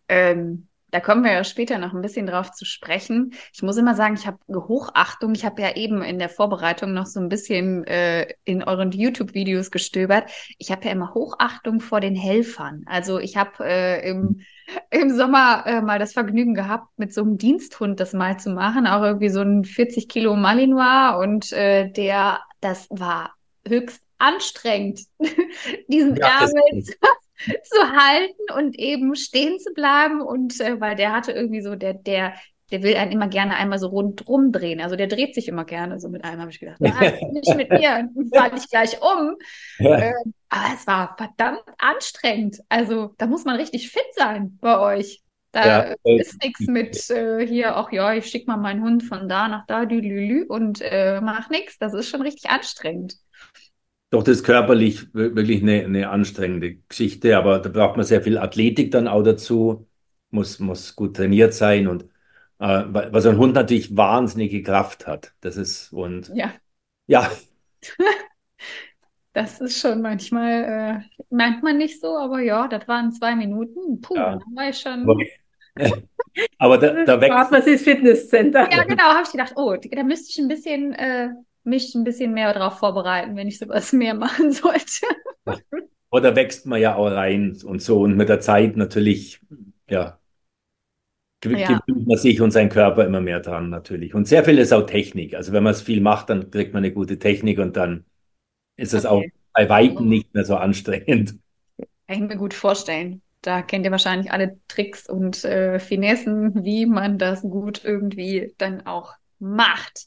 ähm, 0.08 0.68
da 0.94 1.00
kommen 1.00 1.24
wir 1.24 1.32
ja 1.32 1.42
später 1.42 1.78
noch 1.78 1.92
ein 1.92 2.02
bisschen 2.02 2.24
drauf 2.24 2.52
zu 2.52 2.64
sprechen. 2.64 3.34
Ich 3.52 3.64
muss 3.64 3.76
immer 3.76 3.96
sagen, 3.96 4.14
ich 4.14 4.28
habe 4.28 4.38
Hochachtung. 4.48 5.34
Ich 5.34 5.44
habe 5.44 5.60
ja 5.60 5.74
eben 5.74 6.02
in 6.02 6.20
der 6.20 6.28
Vorbereitung 6.28 6.92
noch 6.92 7.06
so 7.06 7.18
ein 7.18 7.28
bisschen 7.28 7.84
äh, 7.88 8.28
in 8.44 8.62
euren 8.62 8.92
YouTube-Videos 8.92 9.72
gestöbert. 9.72 10.30
Ich 10.56 10.70
habe 10.70 10.84
ja 10.84 10.92
immer 10.92 11.12
Hochachtung 11.12 11.80
vor 11.80 11.98
den 11.98 12.14
Helfern. 12.14 12.84
Also 12.86 13.18
ich 13.18 13.36
habe 13.36 13.64
äh, 13.64 14.08
im, 14.08 14.42
im 14.90 15.10
Sommer 15.10 15.64
äh, 15.66 15.82
mal 15.82 15.98
das 15.98 16.12
Vergnügen 16.12 16.54
gehabt, 16.54 16.86
mit 16.96 17.12
so 17.12 17.22
einem 17.22 17.38
Diensthund 17.38 17.98
das 17.98 18.12
mal 18.12 18.38
zu 18.38 18.50
machen. 18.50 18.86
Auch 18.86 19.02
irgendwie 19.02 19.30
so 19.30 19.40
ein 19.40 19.64
40 19.64 20.08
Kilo 20.08 20.36
Malinois 20.36 21.18
und 21.20 21.50
äh, 21.50 21.90
der, 21.90 22.38
das 22.60 22.86
war 22.88 23.34
höchst 23.66 24.00
anstrengend, 24.18 25.00
diesen 25.88 26.14
ja, 26.14 26.38
Ärmel 26.38 26.84
zu 27.64 27.78
halten 27.78 28.52
und 28.56 28.78
eben 28.78 29.14
stehen 29.14 29.58
zu 29.58 29.72
bleiben. 29.72 30.20
Und 30.20 30.60
äh, 30.60 30.80
weil 30.80 30.96
der 30.96 31.12
hatte 31.12 31.32
irgendwie 31.32 31.62
so, 31.62 31.74
der, 31.74 31.94
der, 31.94 32.34
der 32.70 32.82
will 32.82 32.96
einen 32.96 33.12
immer 33.12 33.28
gerne 33.28 33.56
einmal 33.56 33.78
so 33.78 33.88
rundrum 33.88 34.52
drehen. 34.52 34.80
Also 34.80 34.96
der 34.96 35.06
dreht 35.06 35.34
sich 35.34 35.48
immer 35.48 35.64
gerne 35.64 36.00
so 36.00 36.08
mit 36.08 36.24
einem, 36.24 36.40
habe 36.40 36.50
ich 36.50 36.60
gedacht, 36.60 36.80
nein, 36.80 37.18
nicht 37.32 37.54
mit 37.56 37.70
mir, 37.70 38.08
falle 38.34 38.56
ich 38.56 38.68
gleich 38.68 39.00
um. 39.00 39.36
Ja. 39.78 39.98
Äh, 39.98 40.12
aber 40.48 40.74
es 40.74 40.86
war 40.86 41.16
verdammt 41.16 41.64
anstrengend. 41.78 42.60
Also 42.68 43.14
da 43.18 43.26
muss 43.26 43.44
man 43.44 43.56
richtig 43.56 43.90
fit 43.90 44.06
sein 44.14 44.58
bei 44.60 44.78
euch. 44.78 45.20
Da 45.54 45.66
ja, 45.66 45.94
ist 46.02 46.42
nichts 46.42 46.66
mit 46.66 47.10
äh, 47.10 47.46
hier, 47.46 47.76
auch 47.76 47.92
ja, 47.92 48.12
ich 48.12 48.26
schicke 48.26 48.50
mal 48.50 48.56
meinen 48.56 48.82
Hund 48.82 49.04
von 49.04 49.28
da 49.28 49.46
nach 49.46 49.64
da, 49.66 49.82
lü, 49.82 50.44
und 50.48 50.80
äh, 50.80 51.20
mach 51.20 51.48
nichts. 51.48 51.78
Das 51.78 51.94
ist 51.94 52.08
schon 52.08 52.22
richtig 52.22 52.50
anstrengend. 52.50 53.14
Doch 54.14 54.22
das 54.22 54.36
ist 54.36 54.44
körperlich 54.44 55.12
wirklich 55.12 55.60
eine, 55.60 55.84
eine 55.84 56.08
anstrengende 56.08 56.76
Geschichte, 56.88 57.36
aber 57.36 57.58
da 57.58 57.68
braucht 57.68 57.96
man 57.96 58.06
sehr 58.06 58.22
viel 58.22 58.38
Athletik 58.38 58.92
dann 58.92 59.08
auch 59.08 59.24
dazu, 59.24 59.88
muss, 60.30 60.60
muss 60.60 60.94
gut 60.94 61.16
trainiert 61.16 61.52
sein 61.52 61.88
und 61.88 62.04
Äh, 62.60 62.84
weil, 62.86 63.20
so 63.20 63.30
ein 63.30 63.38
Hund 63.38 63.56
natürlich 63.56 63.96
wahnsinnige 63.96 64.62
Kraft 64.62 65.08
hat. 65.08 65.34
Das 65.40 65.56
ist, 65.56 65.92
und 65.92 66.28
Ja, 66.32 66.52
ja, 67.08 67.28
das 69.32 69.60
ist 69.60 69.80
schon 69.80 70.00
manchmal, 70.00 71.02
äh, 71.10 71.24
manchmal 71.30 71.74
nicht 71.74 72.00
so, 72.00 72.16
aber 72.16 72.38
ja, 72.40 72.68
das 72.68 72.86
waren 72.86 73.12
zwei 73.12 73.34
Minuten. 73.34 74.00
Puh, 74.00 74.14
Ja. 74.14 74.38
dann 74.38 74.54
war 74.54 74.68
ich 74.68 74.78
schon. 74.78 75.02
aber, 75.02 75.24
aber 76.58 76.78
da, 76.78 77.04
da 77.04 77.20
wächst, 77.20 77.50
man 77.50 77.64
das 77.66 77.82
Fitnesscenter. 77.82 78.70
Ja, 78.70 78.84
genau, 78.84 79.02
habe 79.02 79.24
ich 79.24 79.32
gedacht, 79.32 79.54
oh, 79.56 79.74
da 79.76 80.04
müsste 80.04 80.30
ich 80.30 80.38
ein 80.38 80.46
bisschen, 80.46 80.92
äh, 80.92 81.30
mich 81.64 81.94
ein 81.94 82.04
bisschen 82.04 82.32
mehr 82.34 82.52
darauf 82.52 82.78
vorbereiten, 82.78 83.36
wenn 83.36 83.48
ich 83.48 83.58
sowas 83.58 83.92
mehr 83.92 84.14
machen 84.14 84.52
sollte. 84.52 85.06
oder 86.10 86.36
wächst 86.36 86.66
man 86.66 86.80
ja 86.80 86.94
auch 86.96 87.06
rein 87.10 87.56
und 87.64 87.82
so. 87.82 88.00
Und 88.00 88.16
mit 88.16 88.28
der 88.28 88.40
Zeit 88.40 88.76
natürlich, 88.76 89.40
ja, 89.88 90.18
Ja. 91.52 91.86
gewöhnt 91.86 92.06
man 92.06 92.16
sich 92.18 92.40
und 92.40 92.50
sein 92.52 92.68
Körper 92.70 93.04
immer 93.06 93.20
mehr 93.20 93.40
dran 93.40 93.68
natürlich. 93.70 94.14
Und 94.14 94.26
sehr 94.28 94.44
viel 94.44 94.58
ist 94.58 94.72
auch 94.72 94.86
Technik. 94.86 95.34
Also 95.34 95.52
wenn 95.52 95.62
man 95.62 95.72
es 95.72 95.82
viel 95.82 96.00
macht, 96.00 96.30
dann 96.30 96.50
kriegt 96.50 96.72
man 96.74 96.82
eine 96.84 96.92
gute 96.92 97.18
Technik 97.18 97.58
und 97.58 97.76
dann 97.76 98.04
ist 98.76 98.94
es 98.94 99.06
auch 99.06 99.22
Okay. 99.22 99.32
bei 99.54 99.68
Weitem 99.70 100.08
nicht 100.08 100.34
mehr 100.34 100.44
so 100.46 100.56
anstrengend. 100.56 101.36
Kann 102.06 102.22
ich 102.22 102.28
mir 102.28 102.36
gut 102.36 102.54
vorstellen. 102.54 103.22
Da 103.42 103.62
kennt 103.62 103.84
ihr 103.84 103.90
wahrscheinlich 103.90 104.32
alle 104.32 104.58
Tricks 104.68 105.08
und 105.08 105.44
äh, 105.44 105.78
Finessen, 105.78 106.64
wie 106.64 106.86
man 106.86 107.18
das 107.18 107.42
gut 107.42 107.84
irgendwie 107.84 108.54
dann 108.58 108.86
auch 108.86 109.12
macht. 109.38 110.06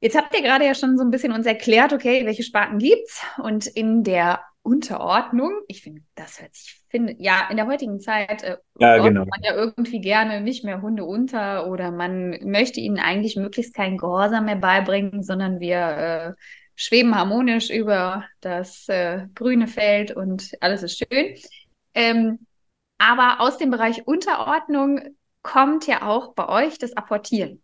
Jetzt 0.00 0.16
habt 0.16 0.34
ihr 0.34 0.42
gerade 0.42 0.64
ja 0.64 0.74
schon 0.74 0.96
so 0.96 1.04
ein 1.04 1.10
bisschen 1.10 1.32
uns 1.32 1.46
erklärt, 1.46 1.92
okay, 1.92 2.24
welche 2.24 2.42
Sparten 2.42 2.78
gibt's 2.78 3.22
und 3.42 3.66
in 3.66 4.02
der 4.02 4.40
Unterordnung, 4.62 5.52
ich 5.68 5.82
finde, 5.82 6.02
das 6.14 6.40
hört 6.40 6.54
sich, 6.54 6.82
finde, 6.90 7.16
ja, 7.18 7.48
in 7.50 7.56
der 7.56 7.66
heutigen 7.66 8.00
Zeit 8.00 8.42
äh, 8.42 8.58
Ja, 8.78 8.98
genau. 8.98 9.24
man 9.24 9.42
ja 9.42 9.54
irgendwie 9.54 10.00
gerne 10.00 10.40
nicht 10.40 10.64
mehr 10.64 10.82
Hunde 10.82 11.04
unter 11.04 11.66
oder 11.66 11.90
man 11.90 12.38
möchte 12.44 12.80
ihnen 12.80 12.98
eigentlich 12.98 13.36
möglichst 13.36 13.74
keinen 13.74 13.96
Gehorsam 13.96 14.46
mehr 14.46 14.56
beibringen, 14.56 15.22
sondern 15.22 15.60
wir 15.60 15.78
äh, 15.78 16.32
schweben 16.76 17.14
harmonisch 17.14 17.70
über 17.70 18.24
das 18.40 18.88
äh, 18.88 19.26
grüne 19.34 19.66
Feld 19.66 20.12
und 20.14 20.52
alles 20.60 20.82
ist 20.82 20.98
schön. 20.98 21.36
Ähm, 21.94 22.46
aber 22.98 23.40
aus 23.40 23.56
dem 23.56 23.70
Bereich 23.70 24.06
Unterordnung 24.06 25.00
kommt 25.42 25.86
ja 25.86 26.06
auch 26.06 26.34
bei 26.34 26.48
euch 26.48 26.78
das 26.78 26.96
Apportieren. 26.96 27.62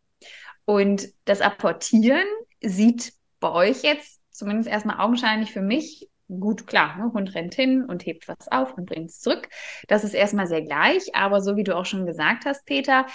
Und 0.66 1.08
das 1.24 1.40
Apportieren 1.40 2.26
sieht 2.60 3.14
bei 3.40 3.50
euch 3.50 3.82
jetzt, 3.82 4.20
zumindest 4.30 4.68
erstmal 4.68 4.98
augenscheinlich 4.98 5.52
für 5.52 5.62
mich, 5.62 6.08
gut 6.28 6.66
klar. 6.66 6.96
Ne? 6.98 7.12
Hund 7.12 7.34
rennt 7.34 7.54
hin 7.54 7.84
und 7.84 8.04
hebt 8.04 8.28
was 8.28 8.48
auf 8.48 8.76
und 8.76 8.86
bringt 8.86 9.10
es 9.10 9.20
zurück. 9.20 9.48
Das 9.88 10.04
ist 10.04 10.12
erstmal 10.12 10.48
sehr 10.48 10.62
gleich, 10.62 11.14
aber 11.14 11.40
so 11.40 11.56
wie 11.56 11.64
du 11.64 11.74
auch 11.74 11.86
schon 11.86 12.04
gesagt 12.04 12.44
hast, 12.44 12.66
Peter, 12.66 13.06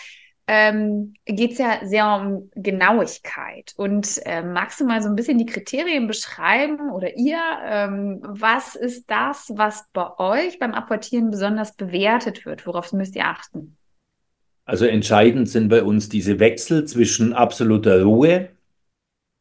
ähm, 0.48 1.14
geht 1.26 1.54
es 1.54 1.58
ja 1.60 1.80
sehr 1.84 2.16
um 2.16 2.50
Genauigkeit. 2.56 3.74
Und 3.78 4.20
ähm, 4.26 4.54
magst 4.54 4.80
du 4.80 4.86
mal 4.86 5.02
so 5.04 5.10
ein 5.10 5.16
bisschen 5.16 5.38
die 5.38 5.46
Kriterien 5.46 6.08
beschreiben 6.08 6.92
oder 6.92 7.16
ihr? 7.16 7.40
Ähm, 7.64 8.20
was 8.22 8.76
ist 8.76 9.10
das, 9.10 9.52
was 9.56 9.86
bei 9.94 10.18
euch 10.18 10.58
beim 10.58 10.74
Apportieren 10.74 11.32
besonders 11.32 11.76
bewertet 11.76 12.46
wird? 12.46 12.66
Worauf 12.66 12.92
müsst 12.94 13.16
ihr 13.16 13.26
achten? 13.26 13.78
Also 14.66 14.86
entscheidend 14.86 15.50
sind 15.50 15.70
bei 15.70 15.84
uns 15.84 16.10
diese 16.10 16.40
Wechsel 16.40 16.86
zwischen 16.86 17.34
absoluter 17.34 18.04
Ruhe 18.04 18.50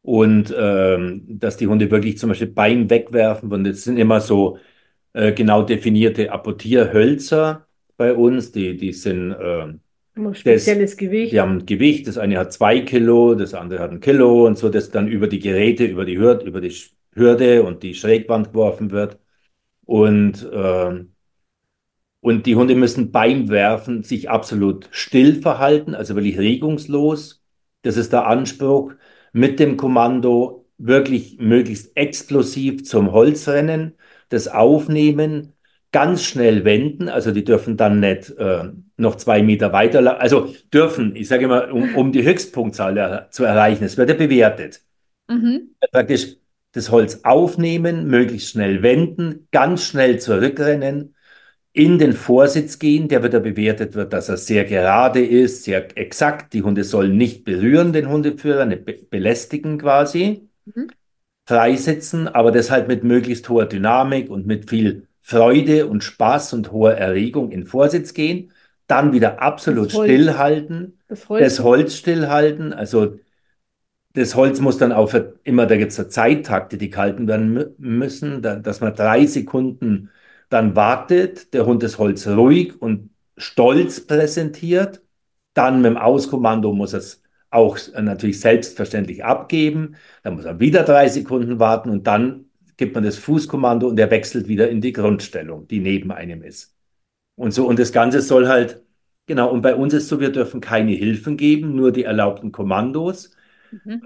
und 0.02 0.54
ähm, 0.56 1.24
dass 1.28 1.56
die 1.56 1.66
Hunde 1.66 1.90
wirklich 1.90 2.18
zum 2.18 2.30
Beispiel 2.30 2.48
Bein 2.48 2.88
wegwerfen. 2.88 3.52
Und 3.52 3.66
es 3.66 3.84
sind 3.84 3.98
immer 3.98 4.20
so 4.20 4.58
äh, 5.12 5.32
genau 5.32 5.62
definierte 5.62 6.32
Apportierhölzer 6.32 7.66
bei 7.96 8.14
uns. 8.14 8.52
Die, 8.52 8.76
die 8.76 8.92
sind, 8.92 9.32
äh, 9.32 9.74
spezielles 10.34 10.96
Gewicht. 10.96 11.32
die 11.32 11.40
haben 11.40 11.58
ein 11.58 11.66
Gewicht. 11.66 12.08
Das 12.08 12.18
eine 12.18 12.38
hat 12.38 12.52
zwei 12.52 12.80
Kilo, 12.80 13.34
das 13.34 13.54
andere 13.54 13.80
hat 13.80 13.90
ein 13.90 14.00
Kilo 14.00 14.46
und 14.46 14.58
so, 14.58 14.68
das 14.68 14.90
dann 14.90 15.08
über 15.08 15.28
die 15.28 15.38
Geräte, 15.38 15.84
über 15.84 16.04
die 16.04 16.18
Hürde, 16.18 16.46
über 16.46 16.60
die 16.60 16.74
Hürde 17.14 17.62
und 17.62 17.82
die 17.82 17.94
Schrägwand 17.94 18.52
geworfen 18.52 18.90
wird. 18.90 19.18
Und 19.84 20.48
ähm, 20.52 21.12
und 22.20 22.46
die 22.46 22.56
Hunde 22.56 22.74
müssen 22.74 23.12
beim 23.12 23.48
Werfen 23.48 24.02
sich 24.02 24.28
absolut 24.30 24.88
still 24.92 25.40
verhalten, 25.40 25.94
also 25.94 26.14
wirklich 26.14 26.38
regungslos. 26.38 27.42
Das 27.82 27.96
ist 27.96 28.12
der 28.12 28.26
Anspruch. 28.26 28.92
Mit 29.32 29.58
dem 29.60 29.76
Kommando 29.76 30.66
wirklich 30.78 31.38
möglichst 31.38 31.96
explosiv 31.96 32.84
zum 32.84 33.12
Holz 33.12 33.48
rennen, 33.48 33.94
das 34.28 34.48
aufnehmen, 34.48 35.54
ganz 35.92 36.24
schnell 36.24 36.64
wenden. 36.64 37.08
Also 37.08 37.32
die 37.32 37.44
dürfen 37.44 37.76
dann 37.76 38.00
nicht 38.00 38.30
äh, 38.38 38.64
noch 38.96 39.16
zwei 39.16 39.42
Meter 39.42 39.72
weiter, 39.72 40.20
also 40.20 40.54
dürfen, 40.72 41.16
ich 41.16 41.28
sage 41.28 41.44
immer, 41.44 41.72
um, 41.72 41.94
um 41.94 42.12
die 42.12 42.24
Höchstpunktzahl 42.24 42.96
er 42.96 43.30
zu 43.30 43.44
erreichen. 43.44 43.84
Es 43.84 43.96
wird 43.96 44.10
ja 44.10 44.16
bewertet 44.16 44.82
Mhm. 45.28 45.70
praktisch 45.92 46.36
das 46.72 46.90
Holz 46.90 47.20
aufnehmen, 47.24 48.06
möglichst 48.08 48.50
schnell 48.50 48.82
wenden, 48.82 49.48
ganz 49.50 49.84
schnell 49.84 50.20
zurückrennen, 50.20 51.14
in 51.72 51.98
den 51.98 52.12
Vorsitz 52.12 52.78
gehen, 52.78 53.08
der 53.08 53.22
wieder 53.22 53.40
bewertet 53.40 53.94
wird, 53.94 54.12
dass 54.12 54.28
er 54.28 54.36
sehr 54.36 54.64
gerade 54.64 55.24
ist, 55.24 55.64
sehr 55.64 55.96
exakt. 55.96 56.52
Die 56.52 56.62
Hunde 56.62 56.84
sollen 56.84 57.16
nicht 57.16 57.44
berühren, 57.44 57.92
den 57.92 58.08
Hundeführer, 58.08 58.64
nicht 58.66 58.84
be 58.84 58.94
belästigen 59.08 59.78
quasi. 59.78 60.48
Mhm. 60.66 60.88
Freisitzen, 61.46 62.28
aber 62.28 62.52
das 62.52 62.70
halt 62.70 62.88
mit 62.88 63.02
möglichst 63.02 63.48
hoher 63.48 63.66
Dynamik 63.66 64.30
und 64.30 64.46
mit 64.46 64.70
viel 64.70 65.08
Freude 65.20 65.86
und 65.86 66.04
Spaß 66.04 66.52
und 66.52 66.70
hoher 66.72 66.92
Erregung 66.94 67.50
in 67.50 67.64
Vorsitz 67.66 68.14
gehen. 68.14 68.52
Dann 68.86 69.12
wieder 69.12 69.40
absolut 69.42 69.90
stillhalten 69.92 70.98
Das 71.08 71.28
Holz. 71.28 71.42
das 71.42 71.60
Holz 71.64 71.94
stillhalten. 71.96 72.72
Also 72.72 73.18
das 74.14 74.34
Holz 74.34 74.60
muss 74.60 74.78
dann 74.78 74.92
auch 74.92 75.14
immer, 75.44 75.66
da 75.66 75.76
gibt 75.76 75.92
es 75.92 76.08
Zeittakte, 76.08 76.76
die 76.78 76.90
gehalten 76.90 77.28
werden 77.28 77.56
mü- 77.56 77.70
müssen, 77.78 78.42
da, 78.42 78.56
dass 78.56 78.80
man 78.80 78.94
drei 78.94 79.26
Sekunden 79.26 80.10
dann 80.50 80.76
wartet, 80.76 81.54
der 81.54 81.64
Hund 81.66 81.82
das 81.82 81.98
Holz 81.98 82.26
ruhig 82.26 82.80
und 82.80 83.10
stolz 83.38 84.06
präsentiert. 84.06 85.02
Dann 85.54 85.80
mit 85.82 85.92
dem 85.92 85.96
Auskommando 85.96 86.72
muss 86.74 86.92
es 86.92 87.22
auch 87.50 87.78
äh, 87.94 88.02
natürlich 88.02 88.40
selbstverständlich 88.40 89.24
abgeben. 89.24 89.96
Dann 90.22 90.34
muss 90.34 90.44
er 90.44 90.60
wieder 90.60 90.82
drei 90.84 91.08
Sekunden 91.08 91.58
warten 91.58 91.90
und 91.90 92.06
dann 92.06 92.46
gibt 92.76 92.94
man 92.94 93.04
das 93.04 93.18
Fußkommando 93.18 93.88
und 93.88 93.98
er 93.98 94.10
wechselt 94.10 94.48
wieder 94.48 94.68
in 94.70 94.80
die 94.80 94.92
Grundstellung, 94.92 95.68
die 95.68 95.80
neben 95.80 96.12
einem 96.12 96.42
ist. 96.42 96.76
Und 97.36 97.52
so, 97.52 97.66
und 97.66 97.78
das 97.78 97.92
Ganze 97.92 98.20
soll 98.22 98.48
halt, 98.48 98.82
genau, 99.26 99.50
und 99.50 99.62
bei 99.62 99.74
uns 99.74 99.94
ist 99.94 100.08
so, 100.08 100.20
wir 100.20 100.30
dürfen 100.32 100.60
keine 100.60 100.92
Hilfen 100.92 101.36
geben, 101.36 101.74
nur 101.76 101.92
die 101.92 102.04
erlaubten 102.04 102.52
Kommandos. 102.52 103.32
Mhm. 103.70 104.02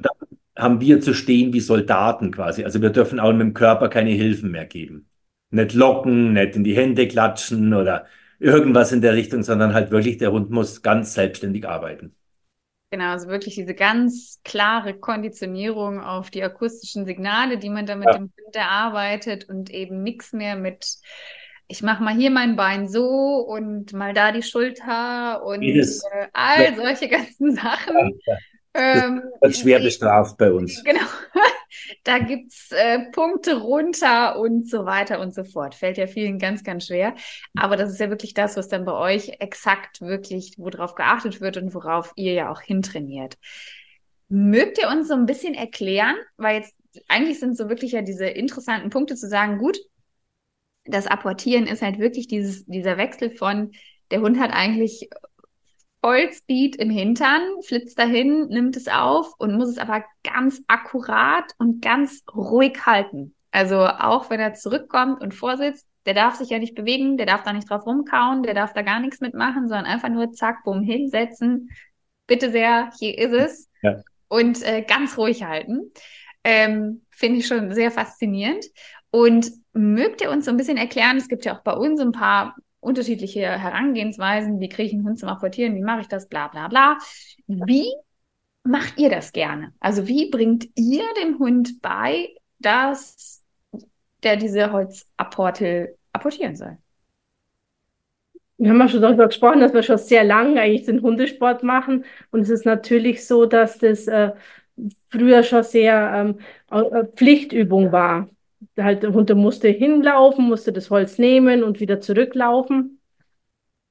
Haben 0.57 0.81
wir 0.81 1.01
zu 1.01 1.15
stehen 1.15 1.53
wie 1.53 1.61
Soldaten 1.61 2.31
quasi. 2.33 2.65
Also 2.65 2.83
wir 2.83 2.91
dürfen 2.91 3.21
auch 3.21 3.33
mit 3.33 3.41
dem 3.41 3.55
Körper 3.55 3.89
keine 3.89 4.11
Hilfen 4.11 4.51
mehr 4.51 4.67
geben. 4.67 5.09
Nicht 5.55 5.73
locken, 5.75 6.33
nicht 6.33 6.57
in 6.57 6.65
die 6.65 6.77
Hände 6.77 7.07
klatschen 7.09 7.75
oder 7.75 8.07
irgendwas 8.39 8.93
in 8.93 9.01
der 9.01 9.15
Richtung, 9.15 9.43
sondern 9.43 9.73
halt 9.73 9.91
wirklich, 9.91 10.19
der 10.19 10.33
Hund 10.33 10.51
muss 10.51 10.83
ganz 10.83 11.15
selbstständig 11.15 11.67
arbeiten. 11.69 12.15
Genau, 12.91 13.11
also 13.11 13.29
wirklich 13.29 13.57
diese 13.57 13.75
ganz 13.75 14.41
klare 14.45 14.95
Konditionierung 14.95 16.01
auf 16.01 16.31
die 16.31 16.43
akustischen 16.45 17.07
Signale, 17.07 17.59
die 17.59 17.69
man 17.71 17.87
da 17.87 17.97
mit 17.97 18.07
Ja. 18.07 18.15
dem 18.15 18.33
Hund 18.45 18.55
erarbeitet 18.55 19.49
und 19.49 19.71
eben 19.71 20.03
nichts 20.03 20.33
mehr 20.33 20.55
mit, 20.57 20.97
ich 21.67 21.83
mache 21.83 22.03
mal 22.05 22.15
hier 22.15 22.31
mein 22.31 22.57
Bein 22.57 22.89
so 22.89 23.09
und 23.49 23.93
mal 23.93 24.13
da 24.15 24.31
die 24.31 24.43
Schulter 24.43 25.45
und 25.45 25.63
äh, 25.63 26.29
all 26.33 26.77
solche 26.77 27.09
ganzen 27.09 27.55
Sachen. 27.57 28.21
Ähm, 28.75 29.23
Wird 29.41 29.57
schwer 29.57 29.81
bestraft 29.81 30.37
bei 30.37 30.53
uns. 30.53 30.83
Genau. 30.85 31.01
Da 32.05 32.19
gibt's 32.19 32.71
äh, 32.71 33.11
Punkte 33.13 33.61
runter 33.61 34.39
und 34.39 34.69
so 34.69 34.85
weiter 34.85 35.21
und 35.21 35.35
so 35.35 35.43
fort. 35.43 35.75
Fällt 35.75 35.97
ja 35.97 36.07
vielen 36.07 36.39
ganz, 36.39 36.63
ganz 36.63 36.87
schwer. 36.87 37.15
Aber 37.57 37.77
das 37.77 37.91
ist 37.91 37.99
ja 37.99 38.11
wirklich 38.11 38.35
das, 38.35 38.57
was 38.57 38.69
dann 38.69 38.85
bei 38.85 38.93
euch 38.93 39.37
exakt 39.41 40.03
wirklich, 40.03 40.55
worauf 40.59 40.95
geachtet 40.95 41.41
wird 41.41 41.57
und 41.57 41.75
worauf 41.75 42.13
ihr 42.17 42.35
ja 42.35 42.53
auch 42.53 42.61
hintrainiert. 42.61 43.39
Mögt 44.29 44.79
ihr 44.79 44.89
uns 44.89 45.09
so 45.09 45.15
ein 45.15 45.27
bisschen 45.27 45.55
erklären, 45.55 46.17
weil 46.37 46.59
jetzt 46.59 46.75
eigentlich 47.09 47.41
sind 47.41 47.57
so 47.57 47.69
wirklich 47.69 47.93
ja 47.93 48.03
diese 48.03 48.27
interessanten 48.27 48.91
Punkte 48.91 49.17
zu 49.17 49.29
sagen, 49.29 49.59
gut, 49.59 49.79
das 50.85 51.07
Apportieren 51.07 51.67
ist 51.67 51.83
halt 51.83 51.99
wirklich 51.99 52.27
dieses, 52.27 52.67
dieser 52.67 52.99
Wechsel 52.99 53.31
von, 53.31 53.73
der 54.11 54.21
Hund 54.21 54.39
hat 54.39 54.53
eigentlich 54.53 55.09
Vollspeed 56.05 56.77
im 56.77 56.91
Hintern, 56.91 57.41
flitzt 57.63 57.99
dahin, 57.99 58.49
nimmt 58.49 58.77
es 58.77 58.89
auf 58.89 59.33
und 59.39 59.57
muss 59.57 59.71
es 59.71 59.79
aber 59.79 60.05
ganz 60.23 60.61
akkurat 60.67 61.53
und 61.57 61.81
ganz 61.81 62.25
ruhig 62.35 62.85
halten. 62.85 63.35
Also 63.53 63.87
auch 63.87 64.29
wenn 64.29 64.39
er 64.39 64.53
zurückkommt 64.53 65.23
und 65.23 65.33
vorsitzt, 65.33 65.89
der 66.05 66.13
darf 66.13 66.35
sich 66.35 66.51
ja 66.51 66.59
nicht 66.59 66.75
bewegen, 66.75 67.17
der 67.17 67.25
darf 67.25 67.43
da 67.43 67.55
nicht 67.55 67.71
drauf 67.71 67.87
rumkauen, 67.87 68.43
der 68.43 68.53
darf 68.53 68.75
da 68.75 68.83
gar 68.83 69.01
nichts 69.01 69.23
mitmachen, 69.23 69.67
sondern 69.67 69.87
einfach 69.87 70.11
nur 70.11 70.31
zack, 70.33 70.63
bumm, 70.63 70.83
hinsetzen. 70.83 71.71
Bitte 72.27 72.51
sehr, 72.51 72.91
hier 72.99 73.17
ist 73.17 73.33
es. 73.33 73.71
Ja. 73.81 74.03
Und 74.29 74.63
äh, 74.63 74.83
ganz 74.83 75.17
ruhig 75.17 75.45
halten. 75.45 75.91
Ähm, 76.45 77.07
Finde 77.09 77.39
ich 77.39 77.47
schon 77.47 77.73
sehr 77.73 77.91
faszinierend. 77.91 78.67
Und 79.11 79.51
mögt 79.73 80.21
ihr 80.21 80.31
uns 80.31 80.45
so 80.45 80.51
ein 80.51 80.59
bisschen 80.59 80.77
erklären, 80.77 81.17
es 81.17 81.29
gibt 81.29 81.47
ja 81.47 81.57
auch 81.57 81.63
bei 81.63 81.73
uns 81.73 81.99
ein 81.99 82.13
paar 82.13 82.57
unterschiedliche 82.85 83.41
Herangehensweisen. 83.41 84.61
Wie 84.61 84.69
kriege 84.69 84.89
ich 84.89 84.95
einen 84.95 85.05
Hund 85.05 85.19
zum 85.19 85.29
Apportieren? 85.29 85.75
Wie 85.75 85.83
mache 85.83 86.03
ich 86.03 86.09
das? 86.09 86.29
Bla, 86.29 86.49
bla, 86.49 86.69
bla. 86.69 86.99
Wie 87.47 87.87
macht 88.63 88.99
ihr 88.99 89.11
das 89.11 89.33
gerne? 89.33 89.73
Also 89.81 90.07
wie 90.07 90.31
bringt 90.31 90.69
ihr 90.77 91.05
dem 91.23 91.39
Hund 91.39 91.81
bei, 91.83 92.29
dass 92.59 93.43
der 94.23 94.37
diese 94.37 94.73
Holzapporte 94.73 95.97
apportieren 96.13 96.57
soll? 96.57 96.79
Wir 98.57 98.71
haben 98.71 98.79
ja 98.79 98.89
schon 98.89 99.03
darüber 99.03 99.27
gesprochen, 99.27 99.61
dass 99.61 99.75
wir 99.75 99.83
schon 99.83 99.99
sehr 99.99 100.25
lange 100.25 100.61
eigentlich 100.61 100.87
den 100.87 101.03
Hundesport 101.03 101.63
machen. 101.63 102.05
Und 102.31 102.43
es 102.43 102.51
ist 102.51 102.65
natürlich 102.65 103.27
so, 103.27 103.47
dass 103.47 103.79
das 103.79 104.07
äh, 104.07 104.33
früher 105.11 105.43
schon 105.43 105.63
sehr 105.63 106.39
ähm, 106.71 107.07
Pflichtübung 107.17 107.93
war. 107.93 108.29
Halt, 108.79 109.03
der 109.03 109.13
Hund 109.13 109.35
musste 109.35 109.69
hinlaufen, 109.69 110.47
musste 110.47 110.73
das 110.73 110.91
Holz 110.91 111.19
nehmen 111.19 111.63
und 111.63 111.81
wieder 111.81 112.01
zurücklaufen. 112.01 113.01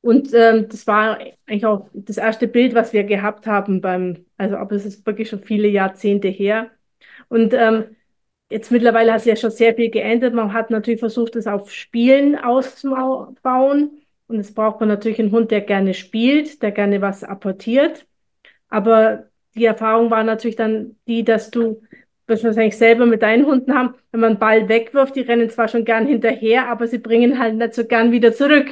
Und 0.01 0.33
ähm, 0.33 0.67
das 0.69 0.85
war 0.85 1.19
eigentlich 1.47 1.65
auch 1.65 1.89
das 1.93 2.17
erste 2.17 2.47
Bild, 2.47 2.75
was 2.75 2.91
wir 2.91 3.05
gehabt 3.05 3.47
haben 3.47 3.79
beim, 3.79 4.25
also 4.37 4.57
aber 4.57 4.75
es 4.75 4.85
ist 4.85 5.05
wirklich 5.05 5.29
schon 5.29 5.43
viele 5.43 5.69
Jahrzehnte 5.69 6.27
her. 6.27 6.71
Und 7.29 7.53
ähm, 7.53 7.95
jetzt 8.49 8.71
mittlerweile 8.71 9.13
hat 9.13 9.21
sich 9.21 9.29
ja 9.29 9.35
schon 9.37 9.51
sehr 9.51 9.75
viel 9.75 9.89
geändert. 9.89 10.33
Man 10.33 10.53
hat 10.53 10.71
natürlich 10.71 10.99
versucht, 10.99 11.35
das 11.35 11.47
auf 11.47 11.71
Spielen 11.71 12.35
auszubauen. 12.37 14.01
Und 14.27 14.39
es 14.39 14.53
braucht 14.53 14.79
man 14.79 14.89
natürlich 14.89 15.19
einen 15.19 15.31
Hund, 15.31 15.51
der 15.51 15.61
gerne 15.61 15.93
spielt, 15.93 16.61
der 16.61 16.71
gerne 16.71 17.01
was 17.01 17.23
apportiert. 17.23 18.05
Aber 18.69 19.27
die 19.55 19.65
Erfahrung 19.65 20.11
war 20.11 20.23
natürlich 20.23 20.55
dann 20.55 20.97
die, 21.07 21.23
dass 21.23 21.51
du, 21.51 21.81
was 22.27 22.41
wir 22.41 22.49
wahrscheinlich 22.49 22.77
selber 22.77 23.05
mit 23.05 23.21
deinen 23.21 23.45
Hunden 23.45 23.73
haben, 23.73 23.95
wenn 24.11 24.21
man 24.21 24.31
einen 24.31 24.39
Ball 24.39 24.69
wegwirft, 24.69 25.15
die 25.15 25.21
rennen 25.21 25.49
zwar 25.49 25.67
schon 25.67 25.85
gern 25.85 26.07
hinterher, 26.07 26.67
aber 26.69 26.87
sie 26.87 26.99
bringen 26.99 27.39
halt 27.39 27.55
nicht 27.55 27.73
so 27.73 27.85
gern 27.85 28.11
wieder 28.11 28.33
zurück. 28.33 28.67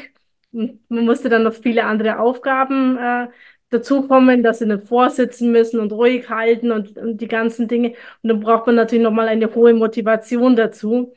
Und 0.51 0.79
man 0.89 1.05
musste 1.05 1.29
dann 1.29 1.43
noch 1.43 1.53
viele 1.53 1.85
andere 1.85 2.19
Aufgaben 2.19 2.97
äh, 2.97 3.27
dazukommen, 3.69 4.43
dass 4.43 4.59
sie 4.59 4.65
nicht 4.65 4.87
vorsitzen 4.87 5.51
müssen 5.51 5.79
und 5.79 5.91
ruhig 5.93 6.29
halten 6.29 6.71
und, 6.71 6.97
und 6.97 7.21
die 7.21 7.27
ganzen 7.27 7.67
Dinge. 7.67 7.89
Und 8.21 8.29
dann 8.29 8.39
braucht 8.41 8.67
man 8.67 8.75
natürlich 8.75 9.03
nochmal 9.03 9.27
eine 9.27 9.53
hohe 9.53 9.73
Motivation 9.73 10.55
dazu. 10.55 11.13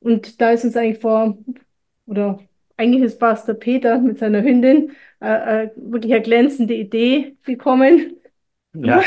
Und 0.00 0.40
da 0.40 0.52
ist 0.52 0.64
uns 0.64 0.76
eigentlich 0.76 1.00
vor, 1.00 1.36
oder 2.06 2.38
eigentlich 2.76 3.02
ist 3.02 3.20
der 3.20 3.54
Peter 3.54 3.98
mit 3.98 4.18
seiner 4.18 4.42
Hündin, 4.42 4.92
äh, 5.20 5.64
äh, 5.64 5.70
wirklich 5.76 6.12
eine 6.12 6.22
glänzende 6.22 6.74
Idee 6.74 7.36
gekommen. 7.44 8.16
Ja, 8.74 9.02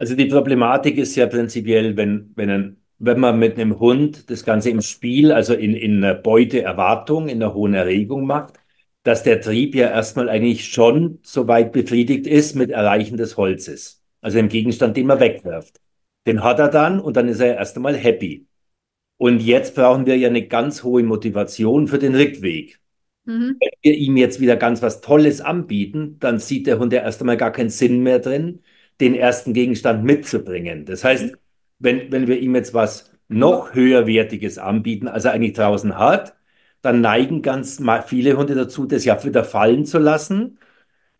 also 0.00 0.16
die 0.16 0.26
Problematik 0.26 0.96
ist 0.96 1.14
ja 1.14 1.26
prinzipiell, 1.26 1.94
wenn, 1.94 2.32
wenn, 2.34 2.50
ein, 2.50 2.76
wenn 2.98 3.20
man 3.20 3.38
mit 3.38 3.58
einem 3.58 3.78
Hund 3.78 4.30
das 4.30 4.46
Ganze 4.46 4.70
im 4.70 4.80
Spiel, 4.80 5.30
also 5.30 5.52
in, 5.52 5.74
in 5.74 6.02
einer 6.02 6.14
Beuteerwartung, 6.14 7.28
in 7.28 7.42
einer 7.42 7.52
hohen 7.52 7.74
Erregung 7.74 8.24
macht, 8.24 8.54
dass 9.02 9.24
der 9.24 9.42
Trieb 9.42 9.74
ja 9.74 9.90
erstmal 9.90 10.30
eigentlich 10.30 10.68
schon 10.68 11.18
so 11.22 11.48
weit 11.48 11.72
befriedigt 11.72 12.26
ist 12.26 12.56
mit 12.56 12.70
Erreichen 12.70 13.18
des 13.18 13.36
Holzes. 13.36 14.02
Also 14.22 14.38
im 14.38 14.48
Gegenstand, 14.48 14.96
den 14.96 15.06
man 15.06 15.20
wegwirft. 15.20 15.78
Den 16.26 16.42
hat 16.42 16.58
er 16.60 16.68
dann 16.68 16.98
und 16.98 17.18
dann 17.18 17.28
ist 17.28 17.40
er 17.40 17.56
erst 17.56 17.76
einmal 17.76 17.96
happy. 17.96 18.46
Und 19.18 19.40
jetzt 19.40 19.74
brauchen 19.74 20.06
wir 20.06 20.16
ja 20.16 20.28
eine 20.28 20.48
ganz 20.48 20.82
hohe 20.82 21.02
Motivation 21.02 21.88
für 21.88 21.98
den 21.98 22.14
Rückweg. 22.14 22.80
Mhm. 23.26 23.56
Wenn 23.60 23.70
wir 23.82 23.94
ihm 23.94 24.16
jetzt 24.16 24.40
wieder 24.40 24.56
ganz 24.56 24.80
was 24.80 25.02
Tolles 25.02 25.42
anbieten, 25.42 26.16
dann 26.20 26.38
sieht 26.38 26.66
der 26.66 26.78
Hund 26.78 26.94
ja 26.94 27.02
erst 27.02 27.20
einmal 27.20 27.36
gar 27.36 27.52
keinen 27.52 27.68
Sinn 27.68 28.02
mehr 28.02 28.18
drin, 28.18 28.62
den 29.00 29.14
ersten 29.14 29.52
Gegenstand 29.52 30.04
mitzubringen. 30.04 30.84
Das 30.84 31.04
heißt, 31.04 31.32
mhm. 31.32 31.36
wenn, 31.78 32.12
wenn 32.12 32.26
wir 32.26 32.38
ihm 32.38 32.54
jetzt 32.54 32.74
was 32.74 33.12
noch 33.28 33.74
höherwertiges 33.74 34.58
anbieten, 34.58 35.08
als 35.08 35.24
er 35.24 35.32
eigentlich 35.32 35.54
draußen 35.54 35.96
hat, 35.96 36.34
dann 36.82 37.00
neigen 37.00 37.42
ganz 37.42 37.82
viele 38.06 38.36
Hunde 38.36 38.54
dazu, 38.54 38.86
das 38.86 39.04
ja 39.04 39.22
wieder 39.22 39.44
fallen 39.44 39.84
zu 39.84 39.98
lassen 39.98 40.58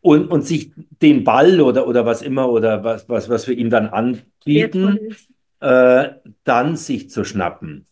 und, 0.00 0.28
und 0.28 0.46
sich 0.46 0.72
den 1.02 1.24
Ball 1.24 1.60
oder, 1.60 1.86
oder 1.86 2.06
was 2.06 2.22
immer 2.22 2.50
oder 2.50 2.82
was, 2.82 3.08
was, 3.08 3.28
was 3.28 3.46
wir 3.46 3.56
ihm 3.56 3.70
dann 3.70 3.88
anbieten, 3.88 4.98
äh, 5.60 6.08
dann 6.44 6.76
sich 6.76 7.10
zu 7.10 7.24
schnappen. 7.24 7.86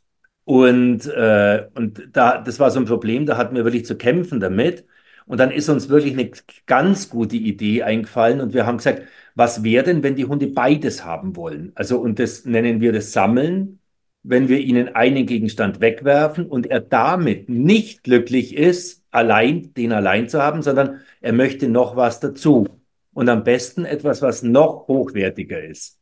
Und, 0.45 1.07
äh, 1.07 1.67
und 1.75 2.09
da, 2.13 2.39
das 2.39 2.59
war 2.59 2.71
so 2.71 2.81
ein 2.81 2.87
Problem, 2.87 3.27
da 3.27 3.37
hatten 3.37 3.55
wir 3.55 3.65
wirklich 3.65 3.85
zu 3.85 3.97
kämpfen 3.97 4.41
damit. 4.41 4.87
Und 5.29 5.39
dann 5.39 5.53
ist 5.53 5.69
uns 5.69 5.89
wirklich 5.89 6.15
eine 6.15 6.31
ganz 6.67 7.09
gute 7.11 7.37
Idee 7.37 7.85
eingefallen 7.85 8.41
und 8.41 8.55
wir 8.55 8.67
haben 8.67 8.79
gesagt, 8.79 9.03
was 9.37 9.63
wäre 9.63 9.85
denn, 9.85 10.03
wenn 10.03 10.17
die 10.17 10.25
Hunde 10.25 10.49
beides 10.49 11.05
haben 11.05 11.37
wollen? 11.37 11.71
Also, 11.77 12.01
und 12.01 12.19
das 12.19 12.45
nennen 12.45 12.81
wir 12.81 12.93
das 12.93 13.13
Sammeln 13.13 13.79
wenn 14.23 14.49
wir 14.49 14.59
ihnen 14.59 14.95
einen 14.95 15.27
Gegenstand 15.27 15.81
wegwerfen 15.81 16.47
und 16.47 16.67
er 16.67 16.81
damit 16.81 17.49
nicht 17.49 18.03
glücklich 18.03 18.57
ist, 18.57 19.03
allein 19.11 19.73
den 19.75 19.93
allein 19.93 20.29
zu 20.29 20.43
haben, 20.43 20.63
sondern 20.63 21.01
er 21.21 21.33
möchte 21.33 21.69
noch 21.69 21.97
was 21.97 22.21
dazu. 22.21 22.67
Und 23.15 23.29
am 23.29 23.43
besten 23.43 23.85
etwas, 23.85 24.23
was 24.23 24.43
noch 24.43 24.87
hochwertiger 24.87 25.63
ist. 25.63 25.99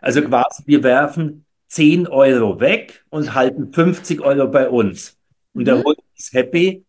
Also 0.00 0.22
quasi, 0.22 0.64
wir 0.66 0.82
werfen 0.82 1.46
10 1.68 2.08
Euro 2.08 2.60
weg 2.60 3.04
und 3.08 3.34
halten 3.34 3.72
50 3.72 4.20
Euro 4.20 4.48
bei 4.48 4.68
uns. 4.68 5.16
Und 5.54 5.66
der 5.66 5.76
mhm. 5.76 5.84
Hund 5.84 5.98
ist 6.14 6.34
happy, 6.34 6.84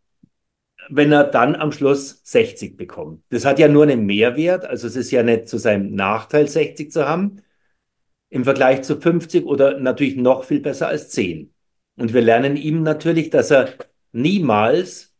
wenn 0.89 1.11
er 1.11 1.25
dann 1.25 1.55
am 1.55 1.71
Schluss 1.71 2.21
60 2.23 2.77
bekommt. 2.77 3.23
Das 3.29 3.45
hat 3.45 3.59
ja 3.59 3.67
nur 3.67 3.83
einen 3.83 4.05
Mehrwert, 4.05 4.65
also 4.65 4.87
es 4.87 4.95
ist 4.95 5.11
ja 5.11 5.23
nicht 5.23 5.47
zu 5.47 5.57
seinem 5.57 5.95
Nachteil, 5.95 6.47
60 6.47 6.91
zu 6.91 7.07
haben, 7.07 7.41
im 8.29 8.43
Vergleich 8.43 8.81
zu 8.83 8.99
50 8.99 9.45
oder 9.45 9.79
natürlich 9.79 10.15
noch 10.15 10.43
viel 10.43 10.59
besser 10.59 10.87
als 10.87 11.09
10. 11.09 11.53
Und 11.97 12.13
wir 12.13 12.21
lernen 12.21 12.57
ihm 12.57 12.83
natürlich, 12.83 13.29
dass 13.29 13.51
er 13.51 13.73
niemals 14.11 15.13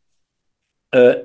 äh, 0.92 1.24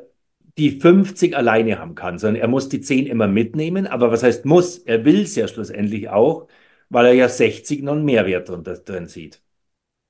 die 0.59 0.73
50 0.73 1.37
alleine 1.37 1.79
haben 1.79 1.95
kann, 1.95 2.19
sondern 2.19 2.43
er 2.43 2.49
muss 2.49 2.69
die 2.69 2.81
10 2.81 3.07
immer 3.07 3.29
mitnehmen. 3.29 3.87
Aber 3.87 4.11
was 4.11 4.23
heißt 4.23 4.45
muss? 4.45 4.79
Er 4.79 5.05
will 5.05 5.23
es 5.23 5.37
ja 5.37 5.49
schlussendlich 5.49 6.09
auch, 6.11 6.49
weil 6.91 7.07
er 7.07 7.13
ja 7.15 7.29
60 7.29 7.83
noch 7.83 7.93
einen 7.93 8.05
Mehrwert 8.05 8.49
drin, 8.49 8.65
drin 8.65 9.07
sieht. 9.07 9.43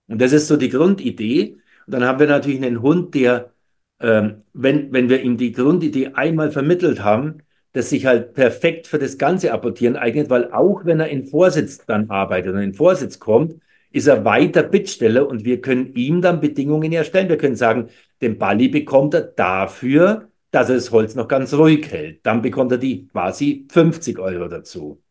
Und 0.09 0.21
das 0.21 0.33
ist 0.33 0.49
so 0.49 0.57
die 0.57 0.71
Grundidee. 0.71 1.59
Und 1.87 1.93
dann 1.93 2.05
haben 2.05 2.19
wir 2.21 2.27
natürlich 2.27 2.63
einen 2.63 2.83
Hund, 2.83 3.15
der, 3.15 3.53
ähm, 4.01 4.43
wenn, 4.53 4.93
wenn 4.93 5.09
wir 5.09 5.23
ihm 5.23 5.37
die 5.37 5.53
Grundidee 5.53 6.09
einmal 6.15 6.51
vermittelt 6.51 7.03
haben, 7.03 7.39
das 7.73 7.91
sich 7.91 8.07
halt 8.07 8.35
perfekt 8.35 8.87
für 8.87 8.99
das 8.99 9.19
ganze 9.19 9.53
Apportieren 9.53 9.97
eignet, 9.97 10.31
weil 10.31 10.53
auch 10.53 10.85
wenn 10.85 11.01
er 11.01 11.09
in 11.09 11.27
Vorsitz 11.27 11.85
dann 11.87 12.11
arbeitet 12.11 12.55
und 12.55 12.63
in 12.63 12.75
Vorsitz 12.75 13.19
kommt, 13.19 13.57
ist 13.91 14.07
er 14.07 14.25
weiter 14.25 14.63
Bittsteller 14.63 15.27
und 15.27 15.45
wir 15.45 15.61
können 15.61 15.93
ihm 15.95 16.21
dann 16.21 16.41
Bedingungen 16.41 16.93
erstellen. 16.93 17.29
Wir 17.29 17.39
können 17.39 17.57
sagen, 17.57 17.89
den 18.21 18.39
Balli 18.39 18.69
bekommt 18.69 19.15
er 19.15 19.23
dafür, 19.23 20.29
dass 20.51 20.69
er 20.69 20.77
das 20.77 20.91
Holz 20.91 21.15
noch 21.15 21.29
ganz 21.29 21.55
ruhig 21.55 21.91
hält. 21.91 22.25
Dann 22.25 22.43
bekommt 22.43 22.73
er 22.73 22.79
die 22.79 23.07
quasi 23.07 23.67
50 23.71 24.19
Euro 24.19 24.49
dazu. 24.49 25.03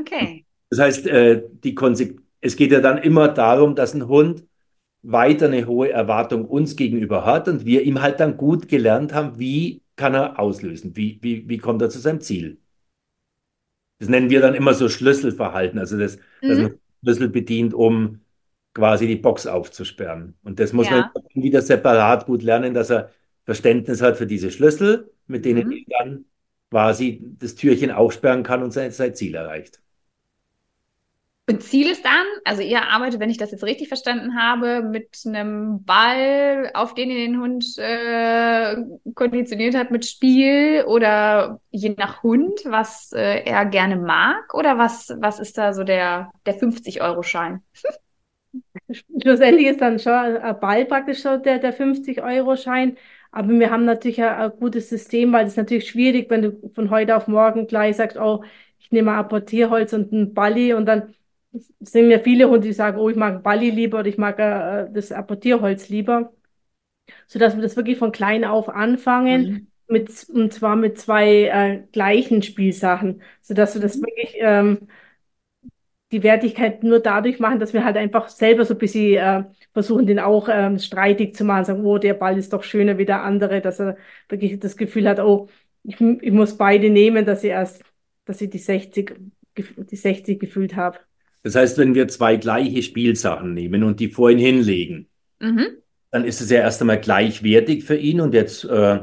Okay. 0.00 0.44
Das 0.70 0.78
heißt, 0.80 1.06
äh, 1.06 1.42
die 1.62 1.74
es 2.40 2.56
geht 2.56 2.72
ja 2.72 2.80
dann 2.80 2.98
immer 2.98 3.28
darum, 3.28 3.74
dass 3.74 3.94
ein 3.94 4.08
Hund 4.08 4.44
weiter 5.02 5.46
eine 5.46 5.66
hohe 5.66 5.90
Erwartung 5.90 6.46
uns 6.46 6.76
gegenüber 6.76 7.24
hat 7.24 7.48
und 7.48 7.66
wir 7.66 7.82
ihm 7.82 8.00
halt 8.00 8.20
dann 8.20 8.36
gut 8.36 8.68
gelernt 8.68 9.12
haben, 9.12 9.38
wie 9.38 9.82
kann 9.96 10.14
er 10.14 10.38
auslösen? 10.38 10.96
Wie, 10.96 11.18
wie, 11.22 11.48
wie 11.48 11.58
kommt 11.58 11.82
er 11.82 11.90
zu 11.90 11.98
seinem 11.98 12.20
Ziel? 12.20 12.58
Das 13.98 14.08
nennen 14.08 14.30
wir 14.30 14.40
dann 14.40 14.54
immer 14.54 14.74
so 14.74 14.88
Schlüsselverhalten, 14.88 15.78
also 15.78 15.98
das, 15.98 16.18
mhm. 16.40 16.48
dass 16.48 16.58
man 16.58 16.78
Schlüssel 17.02 17.28
bedient, 17.28 17.74
um 17.74 18.20
quasi 18.74 19.06
die 19.06 19.16
Box 19.16 19.46
aufzusperren. 19.46 20.34
Und 20.42 20.58
das 20.58 20.72
muss 20.72 20.88
ja. 20.88 21.10
man 21.14 21.42
wieder 21.42 21.62
separat 21.62 22.26
gut 22.26 22.42
lernen, 22.42 22.74
dass 22.74 22.90
er 22.90 23.10
Verständnis 23.44 24.00
hat 24.02 24.16
für 24.16 24.26
diese 24.26 24.50
Schlüssel, 24.50 25.12
mit 25.26 25.44
denen 25.44 25.68
mhm. 25.68 25.84
er 25.88 25.98
dann 25.98 26.24
quasi 26.70 27.22
das 27.38 27.54
Türchen 27.54 27.90
aufsperren 27.90 28.44
kann 28.44 28.62
und 28.62 28.72
sein, 28.72 28.92
sein 28.92 29.14
Ziel 29.14 29.34
erreicht. 29.34 29.81
Und 31.48 31.60
Ziel 31.62 31.90
ist 31.90 32.04
dann, 32.04 32.24
also 32.44 32.62
ihr 32.62 32.82
arbeitet, 32.82 33.18
wenn 33.18 33.30
ich 33.30 33.36
das 33.36 33.50
jetzt 33.50 33.64
richtig 33.64 33.88
verstanden 33.88 34.36
habe, 34.40 34.82
mit 34.82 35.18
einem 35.26 35.84
Ball, 35.84 36.70
auf 36.72 36.94
den 36.94 37.10
ihr 37.10 37.26
den 37.26 37.40
Hund 37.40 37.64
äh, 37.78 38.76
konditioniert 39.14 39.74
habt 39.74 39.90
mit 39.90 40.06
Spiel 40.06 40.84
oder 40.86 41.60
je 41.70 41.94
nach 41.98 42.22
Hund, 42.22 42.60
was 42.64 43.12
äh, 43.12 43.42
er 43.44 43.66
gerne 43.66 43.96
mag 43.96 44.54
oder 44.54 44.78
was, 44.78 45.12
was 45.18 45.40
ist 45.40 45.58
da 45.58 45.72
so 45.72 45.82
der, 45.82 46.30
der 46.46 46.60
50-Euro-Schein? 46.60 47.60
Schlussendlich 49.20 49.66
ist 49.66 49.80
dann 49.80 49.98
schon 49.98 50.12
ein 50.12 50.60
Ball 50.60 50.84
praktisch 50.84 51.22
so 51.22 51.38
der, 51.38 51.58
der 51.58 51.74
50-Euro-Schein. 51.76 52.96
Aber 53.32 53.48
wir 53.48 53.70
haben 53.70 53.84
natürlich 53.84 54.22
ein, 54.22 54.28
ein 54.28 54.52
gutes 54.60 54.88
System, 54.88 55.32
weil 55.32 55.46
es 55.46 55.56
natürlich 55.56 55.88
schwierig, 55.88 56.30
wenn 56.30 56.42
du 56.42 56.70
von 56.74 56.90
heute 56.90 57.16
auf 57.16 57.26
morgen 57.26 57.66
gleich 57.66 57.96
sagst, 57.96 58.16
oh, 58.16 58.44
ich 58.78 58.92
nehme 58.92 59.10
ein 59.12 59.18
Apportierholz 59.18 59.92
und 59.92 60.12
einen 60.12 60.34
Balli 60.34 60.74
und 60.74 60.86
dann 60.86 61.14
es 61.52 61.72
sind 61.80 62.10
ja 62.10 62.18
viele 62.18 62.48
Hunde, 62.48 62.68
die 62.68 62.72
sagen, 62.72 62.98
oh, 62.98 63.08
ich 63.08 63.16
mag 63.16 63.42
Balli 63.42 63.70
lieber 63.70 64.00
oder 64.00 64.08
ich 64.08 64.18
mag 64.18 64.38
äh, 64.38 64.88
das 64.92 65.12
Apportierholz 65.12 65.88
lieber. 65.88 66.32
Sodass 67.26 67.56
wir 67.56 67.62
das 67.62 67.76
wirklich 67.76 67.98
von 67.98 68.12
klein 68.12 68.44
auf 68.44 68.68
anfangen, 68.68 69.42
mhm. 69.42 69.66
mit, 69.88 70.28
und 70.30 70.52
zwar 70.52 70.76
mit 70.76 70.98
zwei 70.98 71.44
äh, 71.44 71.82
gleichen 71.92 72.42
Spielsachen, 72.42 73.22
sodass 73.42 73.74
wir 73.74 73.82
das 73.82 73.96
mhm. 73.96 74.02
wirklich 74.02 74.34
ähm, 74.38 74.88
die 76.12 76.22
Wertigkeit 76.22 76.82
nur 76.84 77.00
dadurch 77.00 77.38
machen, 77.40 77.58
dass 77.58 77.72
wir 77.72 77.84
halt 77.84 77.96
einfach 77.96 78.28
selber 78.28 78.64
so 78.64 78.74
ein 78.74 78.78
bisschen 78.78 79.14
äh, 79.14 79.44
versuchen 79.72 80.06
den 80.06 80.18
auch 80.18 80.48
ähm, 80.50 80.78
streitig 80.78 81.34
zu 81.34 81.44
machen, 81.44 81.64
sagen, 81.64 81.84
oh, 81.86 81.98
der 81.98 82.14
Ball 82.14 82.36
ist 82.38 82.52
doch 82.52 82.62
schöner 82.62 82.98
wie 82.98 83.06
der 83.06 83.22
andere, 83.22 83.62
dass 83.62 83.80
er 83.80 83.96
wirklich 84.28 84.60
das 84.60 84.76
Gefühl 84.76 85.08
hat, 85.08 85.20
oh, 85.20 85.48
ich, 85.84 86.00
ich 86.00 86.32
muss 86.32 86.56
beide 86.56 86.90
nehmen, 86.90 87.24
dass 87.24 87.42
ich 87.44 87.50
erst, 87.50 87.82
dass 88.26 88.40
ich 88.40 88.50
die 88.50 88.58
60, 88.58 89.14
die 89.56 89.96
60 89.96 90.38
gefühlt 90.38 90.76
habe. 90.76 90.98
Das 91.42 91.54
heißt, 91.56 91.78
wenn 91.78 91.94
wir 91.94 92.08
zwei 92.08 92.36
gleiche 92.36 92.82
Spielsachen 92.82 93.54
nehmen 93.54 93.82
und 93.82 94.00
die 94.00 94.08
vor 94.08 94.30
ihn 94.30 94.38
hinlegen, 94.38 95.08
mhm. 95.40 95.66
dann 96.10 96.24
ist 96.24 96.40
es 96.40 96.50
ja 96.50 96.58
erst 96.58 96.80
einmal 96.80 97.00
gleichwertig 97.00 97.84
für 97.84 97.96
ihn 97.96 98.20
und 98.20 98.34
jetzt 98.34 98.64
äh, 98.64 99.00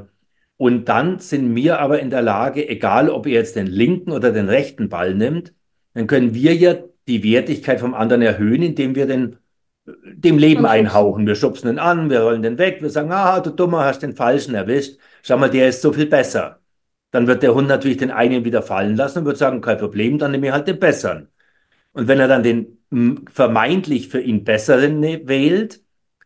und 0.60 0.89
dann 0.89 1.19
sind 1.19 1.56
wir 1.56 1.80
aber 1.80 2.02
in 2.02 2.10
der 2.10 2.21
Lage, 2.21 2.67
egal 2.67 3.10
ob 3.10 3.25
er 3.25 3.32
jetzt 3.32 3.56
den 3.56 3.65
linken 3.65 4.12
oder 4.12 4.34
den 4.34 4.49
rechten 4.49 4.89
Ball 4.89 5.15
nimmt, 5.15 5.54
dann 5.93 6.06
können 6.06 6.34
wir 6.34 6.54
ja 6.54 6.75
die 7.08 7.23
Wertigkeit 7.23 7.80
vom 7.80 7.93
anderen 7.93 8.21
erhöhen, 8.21 8.62
indem 8.62 8.93
wir 8.93 9.06
den, 9.08 9.38
dem 9.86 10.38
Leben 10.38 10.65
einhauchen. 10.65 11.25
Wir 11.25 11.36
schubsen 11.36 11.69
ihn 11.69 11.80
an, 11.80 12.10
wir 12.10 12.21
rollen 12.21 12.41
den 12.41 12.58
weg, 12.58 12.82
wir 12.82 12.89
sagen, 12.89 13.10
ah, 13.13 13.39
du 13.39 13.52
Dummer, 13.52 13.86
hast 13.86 14.02
den 14.04 14.17
Falschen 14.17 14.54
erwischt. 14.54 14.99
Schau 15.23 15.38
mal, 15.38 15.49
der 15.49 15.69
ist 15.69 15.82
so 15.82 15.93
viel 15.93 16.08
besser. 16.08 16.60
Dann 17.12 17.25
wird 17.28 17.41
der 17.41 17.56
Hund 17.56 17.69
natürlich 17.69 17.97
den 17.97 18.12
einen 18.12 18.43
wieder 18.43 18.62
fallen 18.62 18.97
lassen 18.97 19.19
und 19.19 19.25
wird 19.25 19.38
sagen, 19.38 19.62
kein 19.62 19.78
Problem, 19.78 20.17
dann 20.17 20.32
nehme 20.32 20.47
ich 20.47 20.54
halt 20.54 20.67
den 20.67 20.80
Besseren. 20.80 21.30
Und 21.93 22.08
wenn 22.08 22.19
er 22.19 22.28
dann 22.28 22.43
den 22.43 22.80
vermeintlich 23.32 24.10
für 24.10 24.21
ihn 24.21 24.43
Besseren 24.43 24.99
ne, 24.99 25.21
wählt, 25.25 25.82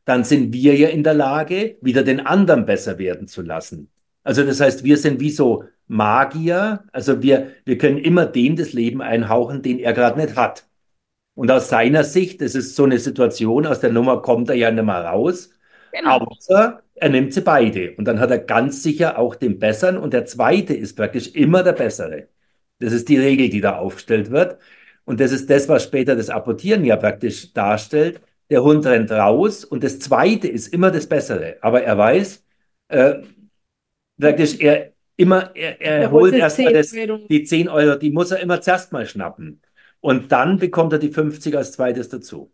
dann 0.06 0.24
sind 0.24 0.54
wir 0.54 0.76
ja 0.76 0.90
in 0.90 1.04
der 1.04 1.14
Lage, 1.14 1.78
wieder 1.82 2.04
den 2.04 2.26
anderen 2.26 2.66
besser 2.66 2.98
werden 2.98 3.28
zu 3.28 3.42
lassen. 3.42 3.90
Also 4.24 4.44
das 4.44 4.60
heißt, 4.60 4.84
wir 4.84 4.98
sind 4.98 5.20
wie 5.20 5.30
so 5.30 5.66
Magier. 5.88 6.86
Also 6.92 7.22
wir, 7.22 7.52
wir 7.66 7.78
können 7.78 7.98
immer 7.98 8.26
dem 8.26 8.56
das 8.56 8.74
Leben 8.74 9.02
einhauchen, 9.02 9.62
den 9.62 9.80
er 9.80 9.94
gerade 9.94 10.20
nicht 10.20 10.36
hat. 10.36 10.68
Und 11.36 11.52
aus 11.52 11.70
seiner 11.70 12.04
Sicht, 12.04 12.42
das 12.42 12.56
ist 12.56 12.76
so 12.76 12.84
eine 12.84 13.00
Situation, 13.00 13.66
aus 13.66 13.80
der 13.80 13.92
Nummer 13.92 14.22
kommt 14.22 14.50
er 14.50 14.56
ja 14.56 14.72
nicht 14.72 14.86
mehr 14.86 15.06
raus. 15.06 15.50
Genau. 15.92 16.20
Außer 16.20 16.84
er 16.96 17.10
nimmt 17.10 17.34
sie 17.34 17.42
beide. 17.42 17.94
Und 17.96 18.06
dann 18.06 18.20
hat 18.20 18.32
er 18.32 18.40
ganz 18.40 18.84
sicher 18.84 19.18
auch 19.18 19.36
den 19.36 19.60
Besseren. 19.60 19.98
Und 19.98 20.14
der 20.14 20.26
Zweite 20.26 20.74
ist 20.74 20.96
praktisch 20.96 21.30
immer 21.30 21.64
der 21.64 21.74
Bessere. 21.74 22.28
Das 22.80 22.94
ist 22.94 23.10
die 23.10 23.18
Regel, 23.18 23.50
die 23.50 23.62
da 23.62 23.78
aufgestellt 23.78 24.32
wird. 24.32 24.58
Und 25.06 25.20
das 25.20 25.32
ist 25.32 25.50
das, 25.50 25.68
was 25.68 25.84
später 25.84 26.16
das 26.16 26.30
Apportieren 26.30 26.86
ja 26.86 26.96
praktisch 26.96 27.54
darstellt. 27.54 28.22
Der 28.50 28.64
Hund 28.64 28.86
rennt 28.86 29.12
raus 29.12 29.66
und 29.66 29.84
das 29.84 30.00
Zweite 30.00 30.48
ist 30.48 30.68
immer 30.68 30.92
das 30.92 31.08
Bessere. 31.08 31.58
Aber 31.62 31.84
er 31.84 31.98
weiß, 31.98 32.44
äh, 32.90 33.16
praktisch 34.20 34.60
er 34.60 34.94
immer, 35.18 35.56
er, 35.56 35.82
er 35.82 36.12
holt 36.12 36.34
erstmal 36.34 36.74
die 37.30 37.44
10 37.44 37.70
Euro, 37.70 37.98
die 37.98 38.12
muss 38.12 38.32
er 38.32 38.40
immer 38.40 38.62
zuerst 38.62 38.92
mal 38.92 39.06
schnappen. 39.06 39.62
Und 40.00 40.32
dann 40.32 40.60
bekommt 40.60 40.94
er 40.94 41.00
die 41.00 41.10
50 41.10 41.56
als 41.56 41.72
zweites 41.74 42.10
dazu. 42.10 42.53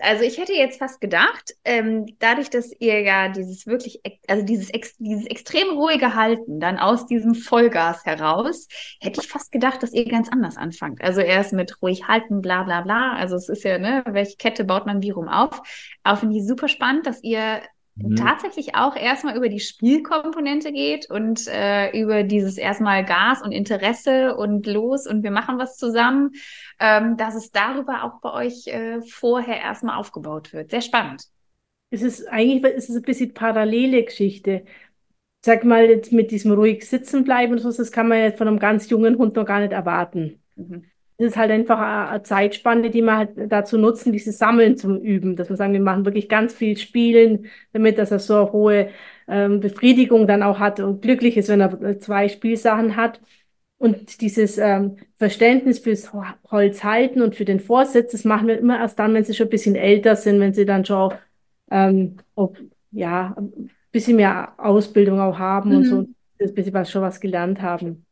Also 0.00 0.24
ich 0.24 0.38
hätte 0.38 0.52
jetzt 0.52 0.78
fast 0.78 1.00
gedacht, 1.00 1.54
ähm, 1.64 2.06
dadurch, 2.18 2.50
dass 2.50 2.72
ihr 2.78 3.00
ja 3.02 3.28
dieses 3.28 3.66
wirklich, 3.66 4.00
also 4.28 4.44
dieses, 4.44 4.70
ex, 4.70 4.96
dieses 4.98 5.26
extrem 5.26 5.68
ruhige 5.76 6.14
Halten 6.14 6.60
dann 6.60 6.78
aus 6.78 7.06
diesem 7.06 7.34
Vollgas 7.34 8.04
heraus, 8.04 8.66
hätte 9.00 9.20
ich 9.20 9.28
fast 9.28 9.52
gedacht, 9.52 9.82
dass 9.82 9.92
ihr 9.92 10.06
ganz 10.06 10.28
anders 10.28 10.56
anfangt. 10.56 11.02
Also 11.02 11.20
erst 11.20 11.52
mit 11.52 11.80
ruhig 11.82 12.08
halten, 12.08 12.40
bla 12.40 12.64
bla 12.64 12.82
bla. 12.82 13.14
Also 13.14 13.36
es 13.36 13.48
ist 13.48 13.64
ja, 13.64 13.78
ne, 13.78 14.02
welche 14.06 14.36
Kette 14.36 14.64
baut 14.64 14.86
man 14.86 15.02
wie 15.02 15.10
rum 15.10 15.28
auf. 15.28 15.60
Aber 16.02 16.18
finde 16.18 16.36
ich 16.36 16.46
super 16.46 16.68
spannend, 16.68 17.06
dass 17.06 17.22
ihr 17.22 17.62
mhm. 17.96 18.16
tatsächlich 18.16 18.74
auch 18.74 18.96
erstmal 18.96 19.36
über 19.36 19.48
die 19.48 19.60
Spielkomponente 19.60 20.72
geht 20.72 21.10
und 21.10 21.46
äh, 21.48 21.90
über 21.98 22.22
dieses 22.22 22.58
erstmal 22.58 23.04
Gas 23.04 23.42
und 23.42 23.52
Interesse 23.52 24.36
und 24.36 24.66
los 24.66 25.06
und 25.06 25.22
wir 25.22 25.30
machen 25.30 25.58
was 25.58 25.76
zusammen, 25.76 26.32
ähm, 26.80 27.16
dass 27.16 27.34
es 27.34 27.50
darüber 27.50 28.04
auch 28.04 28.20
bei 28.20 28.32
euch 28.32 28.66
äh, 28.66 29.00
vorher 29.02 29.60
erstmal 29.60 29.98
aufgebaut 29.98 30.52
wird. 30.52 30.70
Sehr 30.70 30.82
spannend. 30.82 31.24
Es 31.90 32.02
ist 32.02 32.26
eigentlich 32.26 32.64
es 32.74 32.88
ist 32.88 32.96
ein 32.96 33.02
bisschen 33.02 33.34
parallele 33.34 34.04
Geschichte. 34.04 34.64
Sag 35.44 35.64
mal, 35.64 35.84
jetzt 35.84 36.10
mit 36.10 36.30
diesem 36.30 36.52
ruhig 36.52 36.88
sitzen 36.88 37.22
bleiben 37.22 37.52
und 37.52 37.58
so, 37.58 37.70
das 37.70 37.92
kann 37.92 38.08
man 38.08 38.18
jetzt 38.18 38.38
von 38.38 38.48
einem 38.48 38.58
ganz 38.58 38.88
jungen 38.88 39.18
Hund 39.18 39.36
noch 39.36 39.44
gar 39.44 39.60
nicht 39.60 39.72
erwarten. 39.72 40.42
Mhm. 40.56 40.86
Es 41.16 41.26
ist 41.28 41.36
halt 41.36 41.50
einfach 41.50 41.78
eine 42.10 42.22
Zeitspanne, 42.22 42.90
die 42.90 43.02
man 43.02 43.18
halt 43.18 43.30
dazu 43.48 43.78
nutzen, 43.78 44.12
dieses 44.12 44.38
Sammeln 44.38 44.76
zum 44.76 45.00
Üben. 45.00 45.36
Dass 45.36 45.48
wir 45.48 45.56
sagen, 45.56 45.72
wir 45.72 45.80
machen 45.80 46.04
wirklich 46.04 46.28
ganz 46.28 46.52
viel 46.54 46.76
Spielen, 46.76 47.46
damit 47.72 47.98
dass 47.98 48.10
er 48.10 48.18
so 48.18 48.34
eine 48.36 48.52
hohe 48.52 48.88
ähm, 49.28 49.60
Befriedigung 49.60 50.26
dann 50.26 50.42
auch 50.42 50.58
hat 50.58 50.80
und 50.80 51.02
glücklich 51.02 51.36
ist, 51.36 51.48
wenn 51.48 51.60
er 51.60 52.00
zwei 52.00 52.28
Spielsachen 52.28 52.96
hat. 52.96 53.20
Und 53.78 54.20
dieses 54.20 54.58
ähm, 54.58 54.96
Verständnis 55.18 55.78
fürs 55.78 56.12
Holz 56.50 56.84
halten 56.84 57.22
und 57.22 57.34
für 57.36 57.44
den 57.44 57.60
Vorsitz, 57.60 58.12
das 58.12 58.24
machen 58.24 58.48
wir 58.48 58.58
immer 58.58 58.78
erst 58.78 58.98
dann, 58.98 59.14
wenn 59.14 59.24
sie 59.24 59.34
schon 59.34 59.48
ein 59.48 59.50
bisschen 59.50 59.76
älter 59.76 60.16
sind, 60.16 60.40
wenn 60.40 60.54
sie 60.54 60.64
dann 60.64 60.84
schon 60.84 61.12
ähm, 61.70 62.16
ob, 62.34 62.58
ja, 62.92 63.34
ein 63.36 63.70
bisschen 63.90 64.16
mehr 64.16 64.54
Ausbildung 64.58 65.20
auch 65.20 65.38
haben 65.38 65.70
mhm. 65.70 65.76
und 65.76 65.84
so, 65.84 65.98
ein 66.40 66.54
bisschen 66.54 66.74
was, 66.74 66.90
schon 66.90 67.02
was 67.02 67.20
gelernt 67.20 67.62
haben. 67.62 68.06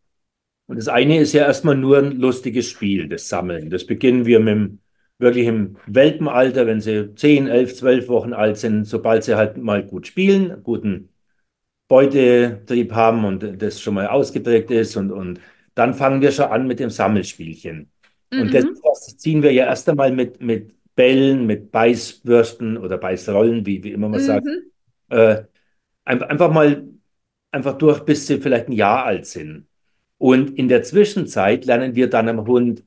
Und 0.73 0.79
das 0.79 0.89
eine 0.89 1.21
ist 1.21 1.35
ja 1.35 1.45
erstmal 1.45 1.77
nur 1.77 1.99
ein 1.99 2.13
lustiges 2.13 2.67
Spiel, 2.71 3.07
das 3.07 3.29
Sammeln. 3.29 3.69
Das 3.69 3.85
beginnen 3.85 4.25
wir 4.25 4.41
mit 4.41 4.55
dem, 4.55 4.79
wirklich 5.19 5.47
im 5.47 5.77
Welpenalter, 5.87 6.67
wenn 6.67 6.81
sie 6.81 7.15
10, 7.15 7.47
11, 7.47 7.75
12 7.77 8.09
Wochen 8.09 8.33
alt 8.33 8.57
sind, 8.57 8.87
sobald 8.87 9.23
sie 9.23 9.35
halt 9.35 9.59
mal 9.59 9.85
gut 9.85 10.07
spielen, 10.07 10.63
guten 10.63 11.11
Beutetrieb 11.89 12.93
haben 12.93 13.27
und 13.27 13.61
das 13.61 13.83
schon 13.83 13.93
mal 13.93 14.07
ausgeprägt 14.07 14.71
ist 14.71 14.97
und, 14.97 15.13
und 15.13 15.41
dann 15.75 15.93
fangen 15.93 16.23
wir 16.23 16.33
schon 16.33 16.47
an 16.47 16.67
mit 16.67 16.81
dem 16.81 16.89
Sammelspielchen. 16.89 17.91
Mhm. 18.31 18.41
Und 18.41 18.55
das, 18.55 18.65
ziehen 19.19 19.43
wir 19.43 19.53
ja 19.53 19.67
erst 19.67 19.91
einmal 19.91 20.11
mit, 20.11 20.41
mit 20.41 20.75
Bällen, 20.95 21.45
mit 21.45 21.71
Beißwürsten 21.71 22.79
oder 22.79 22.97
Beißrollen, 22.97 23.67
wie, 23.67 23.85
wie 23.85 23.93
immer 23.93 24.09
man 24.09 24.23
mhm. 24.23 24.25
sagt, 24.25 24.47
äh, 25.11 25.43
einfach 26.07 26.51
mal 26.51 26.89
einfach 27.51 27.77
durch, 27.77 28.01
bis 28.07 28.27
sie 28.27 28.41
vielleicht 28.41 28.69
ein 28.69 28.73
Jahr 28.73 29.05
alt 29.05 29.27
sind. 29.27 29.67
Und 30.23 30.57
in 30.57 30.69
der 30.69 30.85
Zwischenzeit 30.85 31.65
lernen 31.65 31.97
wir 31.97 32.09
dann 32.09 32.29
am 32.29 32.47
Hund 32.47 32.85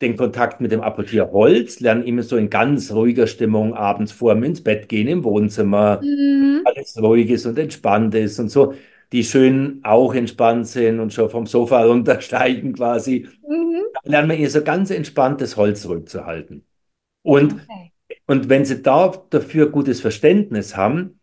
den 0.00 0.16
Kontakt 0.16 0.62
mit 0.62 0.72
dem 0.72 0.80
Apportier 0.80 1.32
Holz, 1.32 1.80
lernen 1.80 2.02
ihm 2.02 2.22
so 2.22 2.38
in 2.38 2.48
ganz 2.48 2.90
ruhiger 2.92 3.26
Stimmung 3.26 3.74
abends 3.74 4.10
vor 4.10 4.32
dem 4.32 4.42
ins 4.42 4.64
Bett 4.64 4.88
gehen 4.88 5.06
im 5.06 5.22
Wohnzimmer, 5.22 6.00
mhm. 6.02 6.62
alles 6.64 6.96
ruhig 6.98 7.28
ist 7.28 7.44
und 7.44 7.58
entspannt 7.58 8.14
ist 8.14 8.38
und 8.38 8.48
so, 8.48 8.72
die 9.12 9.22
schön 9.22 9.80
auch 9.82 10.14
entspannt 10.14 10.66
sind 10.66 10.98
und 10.98 11.12
schon 11.12 11.28
vom 11.28 11.44
Sofa 11.44 11.84
runtersteigen 11.84 12.72
quasi. 12.72 13.28
Mhm. 13.46 13.82
Lernen 14.04 14.30
wir 14.30 14.38
ihr 14.38 14.48
so 14.48 14.62
ganz 14.62 14.88
entspanntes 14.90 15.58
Holz 15.58 15.82
zurückzuhalten. 15.82 16.64
Und, 17.20 17.52
okay. 17.52 17.92
und 18.26 18.48
wenn 18.48 18.64
sie 18.64 18.80
da 18.80 19.12
dafür 19.28 19.68
gutes 19.68 20.00
Verständnis 20.00 20.74
haben, 20.74 21.17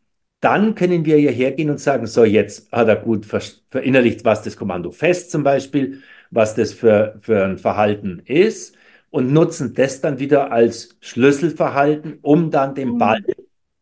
dann 0.45 0.75
können 0.75 1.05
wir 1.05 1.19
ja 1.19 1.31
hergehen 1.31 1.71
und 1.71 1.79
sagen, 1.79 2.05
so 2.05 2.23
jetzt 2.23 2.71
hat 2.71 2.87
er 2.87 2.97
gut 2.97 3.25
verinnerlicht, 3.25 4.23
was 4.25 4.43
das 4.43 4.55
Kommando 4.55 4.91
fest 4.91 5.31
zum 5.31 5.41
Beispiel, 5.41 6.03
was 6.29 6.53
das 6.53 6.71
für, 6.71 7.17
für 7.19 7.43
ein 7.43 7.57
Verhalten 7.57 8.21
ist 8.23 8.77
und 9.09 9.33
nutzen 9.33 9.73
das 9.73 10.01
dann 10.01 10.19
wieder 10.19 10.51
als 10.51 10.97
Schlüsselverhalten, 11.01 12.19
um 12.21 12.51
dann 12.51 12.75
den 12.75 12.89
mhm. 12.89 12.97
Ball 12.99 13.25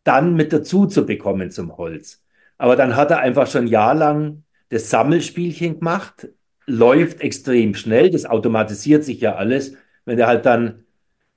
dann 0.05 0.35
mit 0.35 0.53
dazu 0.53 0.85
zu 0.85 1.05
bekommen 1.05 1.51
zum 1.51 1.75
Holz. 1.75 2.23
Aber 2.57 2.77
dann 2.77 2.95
hat 2.95 3.11
er 3.11 3.19
einfach 3.19 3.47
schon 3.47 3.67
jahrelang 3.67 4.43
das 4.69 4.89
Sammelspielchen 4.89 5.79
gemacht, 5.79 6.29
läuft 6.65 7.19
extrem 7.19 7.75
schnell, 7.75 8.09
das 8.09 8.25
automatisiert 8.25 9.03
sich 9.03 9.19
ja 9.19 9.35
alles. 9.35 9.75
Wenn 10.05 10.17
er 10.17 10.27
halt 10.27 10.45
dann 10.45 10.82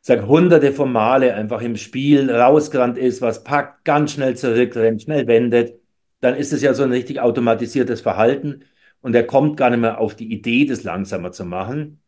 sag 0.07 0.25
hunderte 0.29 0.73
von 0.73 0.93
Male 0.93 1.35
einfach 1.35 1.61
im 1.63 1.77
Spiel 1.77 2.31
rausgerannt 2.31 2.97
ist, 2.97 3.23
was 3.23 3.43
packt, 3.43 3.85
ganz 3.85 4.13
schnell 4.13 4.37
zurückrennt, 4.37 5.03
schnell 5.03 5.27
wendet, 5.27 5.81
dann 6.21 6.37
ist 6.37 6.53
es 6.53 6.63
ja 6.63 6.75
so 6.75 6.85
ein 6.85 6.93
richtig 6.93 7.19
automatisiertes 7.19 8.03
Verhalten 8.03 8.63
und 9.01 9.17
er 9.17 9.27
kommt 9.27 9.57
gar 9.57 9.69
nicht 9.71 9.81
mehr 9.81 9.99
auf 9.99 10.15
die 10.15 10.33
Idee, 10.33 10.65
das 10.65 10.85
langsamer 10.85 11.33
zu 11.33 11.45
machen. 11.45 12.01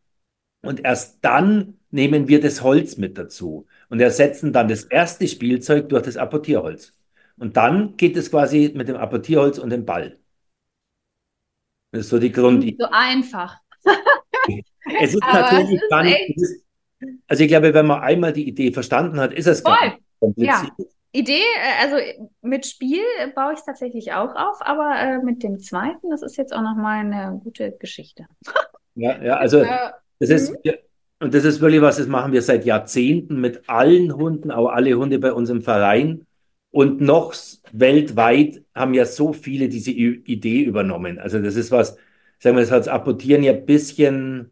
Und 0.61 0.85
erst 0.85 1.17
dann 1.25 1.77
nehmen 1.91 2.29
wir 2.29 2.39
das 2.39 2.63
Holz 2.63 2.95
mit 2.95 3.17
dazu 3.17 3.67
und 3.89 3.99
ersetzen 3.99 4.53
dann 4.53 4.69
das 4.69 4.85
erste 4.85 5.27
Spielzeug 5.27 5.89
durch 5.89 6.03
das 6.03 6.15
Apportierholz. 6.15 6.93
Und 7.35 7.57
dann 7.57 7.97
geht 7.97 8.15
es 8.15 8.31
quasi 8.31 8.71
mit 8.73 8.87
dem 8.87 8.95
Apportierholz 8.95 9.57
und 9.57 9.71
dem 9.71 9.83
Ball. 9.83 10.17
Das 11.91 12.05
ist 12.05 12.09
so 12.11 12.17
die 12.19 12.31
Grundidee. 12.31 12.77
So 12.79 12.87
einfach. 12.89 13.57
es 15.01 15.13
ist 15.13 15.23
natürlich 15.33 15.81
gar 15.89 16.03
nicht, 16.03 16.68
also 17.27 17.43
ich 17.43 17.49
glaube, 17.49 17.73
wenn 17.73 17.85
man 17.85 18.01
einmal 18.01 18.33
die 18.33 18.47
Idee 18.47 18.71
verstanden 18.71 19.19
hat, 19.19 19.33
ist 19.33 19.47
es 19.47 19.61
Voll. 19.61 19.73
gar 19.73 19.85
nicht 19.85 20.01
kompliziert. 20.19 20.73
Ja. 20.77 20.85
Idee, 21.11 21.41
äh, 21.41 21.83
also 21.83 21.95
mit 22.41 22.65
Spiel 22.65 23.03
baue 23.35 23.53
ich 23.53 23.59
es 23.59 23.65
tatsächlich 23.65 24.13
auch 24.13 24.35
auf, 24.35 24.61
aber 24.61 24.93
äh, 24.99 25.17
mit 25.23 25.41
dem 25.43 25.59
zweiten, 25.59 26.09
das 26.09 26.21
ist 26.21 26.37
jetzt 26.37 26.53
auch 26.53 26.61
nochmal 26.61 26.99
eine 26.99 27.39
gute 27.43 27.71
Geschichte. 27.71 28.25
Ja, 28.95 29.23
ja, 29.23 29.37
also 29.37 29.63
das 30.19 30.29
ist, 30.29 30.51
mhm. 30.65 30.73
und 31.21 31.33
das 31.33 31.45
ist 31.45 31.61
wirklich 31.61 31.81
was, 31.81 31.95
das 31.95 32.07
machen 32.07 32.33
wir 32.33 32.41
seit 32.41 32.65
Jahrzehnten 32.65 33.39
mit 33.39 33.69
allen 33.69 34.13
Hunden, 34.13 34.51
auch 34.51 34.67
alle 34.67 34.93
Hunde 34.95 35.19
bei 35.19 35.31
uns 35.31 35.49
im 35.49 35.61
Verein. 35.61 36.25
Und 36.71 36.99
noch 36.99 37.33
weltweit 37.71 38.61
haben 38.75 38.93
ja 38.93 39.05
so 39.05 39.31
viele 39.31 39.69
diese 39.69 39.91
Idee 39.91 40.63
übernommen. 40.63 41.17
Also 41.17 41.39
das 41.39 41.55
ist 41.55 41.71
was, 41.71 41.95
sagen 42.39 42.57
wir, 42.57 42.61
das 42.61 42.71
hat 42.71 42.79
das 42.79 42.87
Apportieren 42.89 43.41
ja 43.41 43.53
ein 43.53 43.65
bisschen 43.65 44.51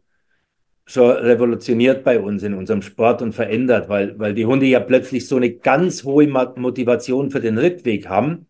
schon 0.87 1.11
revolutioniert 1.11 2.03
bei 2.05 2.19
uns 2.19 2.43
in 2.43 2.53
unserem 2.53 2.81
Sport 2.81 3.21
und 3.21 3.33
verändert, 3.33 3.89
weil, 3.89 4.17
weil 4.17 4.33
die 4.33 4.45
Hunde 4.45 4.65
ja 4.65 4.79
plötzlich 4.79 5.27
so 5.27 5.35
eine 5.35 5.51
ganz 5.51 6.05
hohe 6.05 6.27
Motivation 6.27 7.29
für 7.29 7.41
den 7.41 7.57
Rittweg 7.57 8.07
haben. 8.07 8.47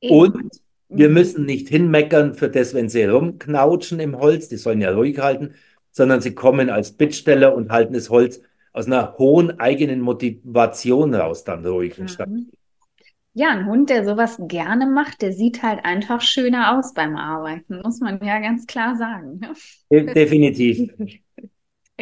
Eben. 0.00 0.14
Und 0.14 0.62
wir 0.88 1.08
mhm. 1.08 1.14
müssen 1.14 1.44
nicht 1.44 1.68
hinmeckern 1.68 2.34
für 2.34 2.48
das, 2.48 2.72
wenn 2.72 2.88
sie 2.88 3.04
rumknautschen 3.04 3.98
im 3.98 4.16
Holz, 4.16 4.48
die 4.48 4.56
sollen 4.56 4.80
ja 4.80 4.92
ruhig 4.92 5.18
halten, 5.18 5.54
sondern 5.90 6.20
sie 6.20 6.34
kommen 6.34 6.70
als 6.70 6.92
Bittsteller 6.92 7.54
und 7.54 7.72
halten 7.72 7.94
das 7.94 8.10
Holz 8.10 8.40
aus 8.72 8.86
einer 8.86 9.18
hohen 9.18 9.58
eigenen 9.58 10.00
Motivation 10.00 11.14
raus, 11.14 11.42
dann 11.42 11.66
ruhig 11.66 11.98
und 11.98 12.10
stabil. 12.10 12.46
Ja, 13.34 13.48
ein 13.48 13.66
Hund, 13.66 13.90
der 13.90 14.04
sowas 14.04 14.38
gerne 14.46 14.86
macht, 14.86 15.22
der 15.22 15.32
sieht 15.32 15.62
halt 15.62 15.84
einfach 15.84 16.20
schöner 16.20 16.78
aus 16.78 16.94
beim 16.94 17.16
Arbeiten, 17.16 17.80
muss 17.82 17.98
man 18.00 18.22
ja 18.22 18.38
ganz 18.38 18.66
klar 18.66 18.94
sagen. 18.96 19.40
Ne? 19.40 20.14
Definitiv. 20.14 20.92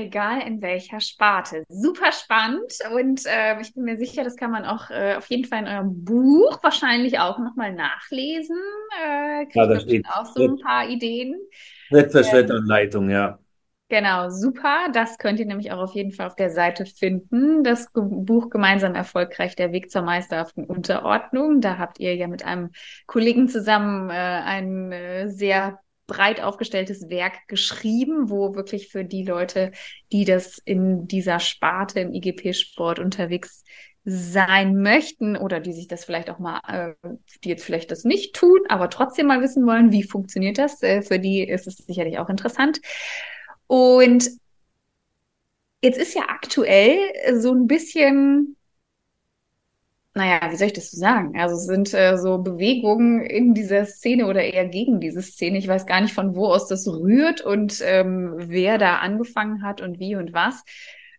Egal 0.00 0.40
in 0.46 0.62
welcher 0.62 1.00
Sparte. 1.00 1.64
Super 1.68 2.10
spannend 2.12 2.72
und 2.94 3.26
äh, 3.26 3.60
ich 3.60 3.74
bin 3.74 3.84
mir 3.84 3.98
sicher, 3.98 4.24
das 4.24 4.36
kann 4.36 4.50
man 4.50 4.64
auch 4.64 4.88
äh, 4.88 5.16
auf 5.16 5.26
jeden 5.26 5.44
Fall 5.44 5.60
in 5.60 5.68
eurem 5.68 6.04
Buch 6.04 6.58
wahrscheinlich 6.62 7.18
auch 7.18 7.38
nochmal 7.38 7.74
nachlesen. 7.74 8.56
Äh, 9.04 9.44
kriegt 9.44 9.56
ja, 9.56 9.66
da 9.66 9.80
steht 9.80 10.06
auch 10.08 10.24
so 10.24 10.42
ein 10.42 10.58
paar 10.58 10.88
Ideen. 10.88 11.36
Schritt 11.88 12.12
für 12.12 12.24
Schritt 12.24 12.50
Anleitung, 12.50 13.10
ja. 13.10 13.38
Genau, 13.90 14.30
super. 14.30 14.86
Das 14.94 15.18
könnt 15.18 15.40
ihr 15.40 15.46
nämlich 15.46 15.72
auch 15.72 15.80
auf 15.80 15.94
jeden 15.94 16.12
Fall 16.12 16.28
auf 16.28 16.36
der 16.36 16.50
Seite 16.50 16.86
finden. 16.86 17.64
Das 17.64 17.92
Buch 17.92 18.48
Gemeinsam 18.48 18.94
erfolgreich, 18.94 19.56
der 19.56 19.72
Weg 19.72 19.90
zur 19.90 20.02
meisterhaften 20.02 20.64
Unterordnung. 20.64 21.60
Da 21.60 21.76
habt 21.76 21.98
ihr 21.98 22.14
ja 22.14 22.28
mit 22.28 22.44
einem 22.44 22.70
Kollegen 23.06 23.48
zusammen 23.48 24.08
äh, 24.08 24.12
ein 24.12 24.92
äh, 24.92 25.28
sehr 25.28 25.80
breit 26.10 26.40
aufgestelltes 26.40 27.08
Werk 27.08 27.46
geschrieben, 27.46 28.30
wo 28.30 28.56
wirklich 28.56 28.88
für 28.88 29.04
die 29.04 29.24
Leute, 29.24 29.70
die 30.10 30.24
das 30.24 30.58
in 30.58 31.06
dieser 31.06 31.38
Sparte 31.38 32.00
im 32.00 32.12
IGP-Sport 32.12 32.98
unterwegs 32.98 33.62
sein 34.04 34.82
möchten 34.82 35.36
oder 35.36 35.60
die 35.60 35.72
sich 35.72 35.86
das 35.86 36.04
vielleicht 36.04 36.28
auch 36.30 36.40
mal, 36.40 36.60
äh, 36.66 37.16
die 37.44 37.50
jetzt 37.50 37.64
vielleicht 37.64 37.92
das 37.92 38.02
nicht 38.02 38.34
tun, 38.34 38.58
aber 38.68 38.90
trotzdem 38.90 39.26
mal 39.26 39.40
wissen 39.40 39.64
wollen, 39.66 39.92
wie 39.92 40.02
funktioniert 40.02 40.58
das, 40.58 40.82
äh, 40.82 41.02
für 41.02 41.20
die 41.20 41.48
ist 41.48 41.68
es 41.68 41.76
sicherlich 41.76 42.18
auch 42.18 42.28
interessant. 42.28 42.80
Und 43.68 44.28
jetzt 45.80 45.98
ist 45.98 46.14
ja 46.14 46.22
aktuell 46.28 46.98
so 47.38 47.52
ein 47.52 47.68
bisschen, 47.68 48.56
naja, 50.14 50.40
wie 50.50 50.56
soll 50.56 50.66
ich 50.68 50.72
das 50.72 50.90
so 50.90 50.98
sagen? 50.98 51.38
Also 51.38 51.54
es 51.54 51.66
sind 51.66 51.94
äh, 51.94 52.18
so 52.18 52.38
Bewegungen 52.38 53.20
in 53.22 53.54
dieser 53.54 53.86
Szene 53.86 54.26
oder 54.26 54.42
eher 54.42 54.66
gegen 54.66 55.00
diese 55.00 55.22
Szene. 55.22 55.58
Ich 55.58 55.68
weiß 55.68 55.86
gar 55.86 56.00
nicht, 56.00 56.14
von 56.14 56.34
wo 56.34 56.46
aus 56.46 56.66
das 56.66 56.88
rührt 56.88 57.40
und 57.42 57.80
ähm, 57.84 58.34
wer 58.36 58.78
da 58.78 58.96
angefangen 58.98 59.62
hat 59.62 59.80
und 59.80 60.00
wie 60.00 60.16
und 60.16 60.32
was. 60.32 60.64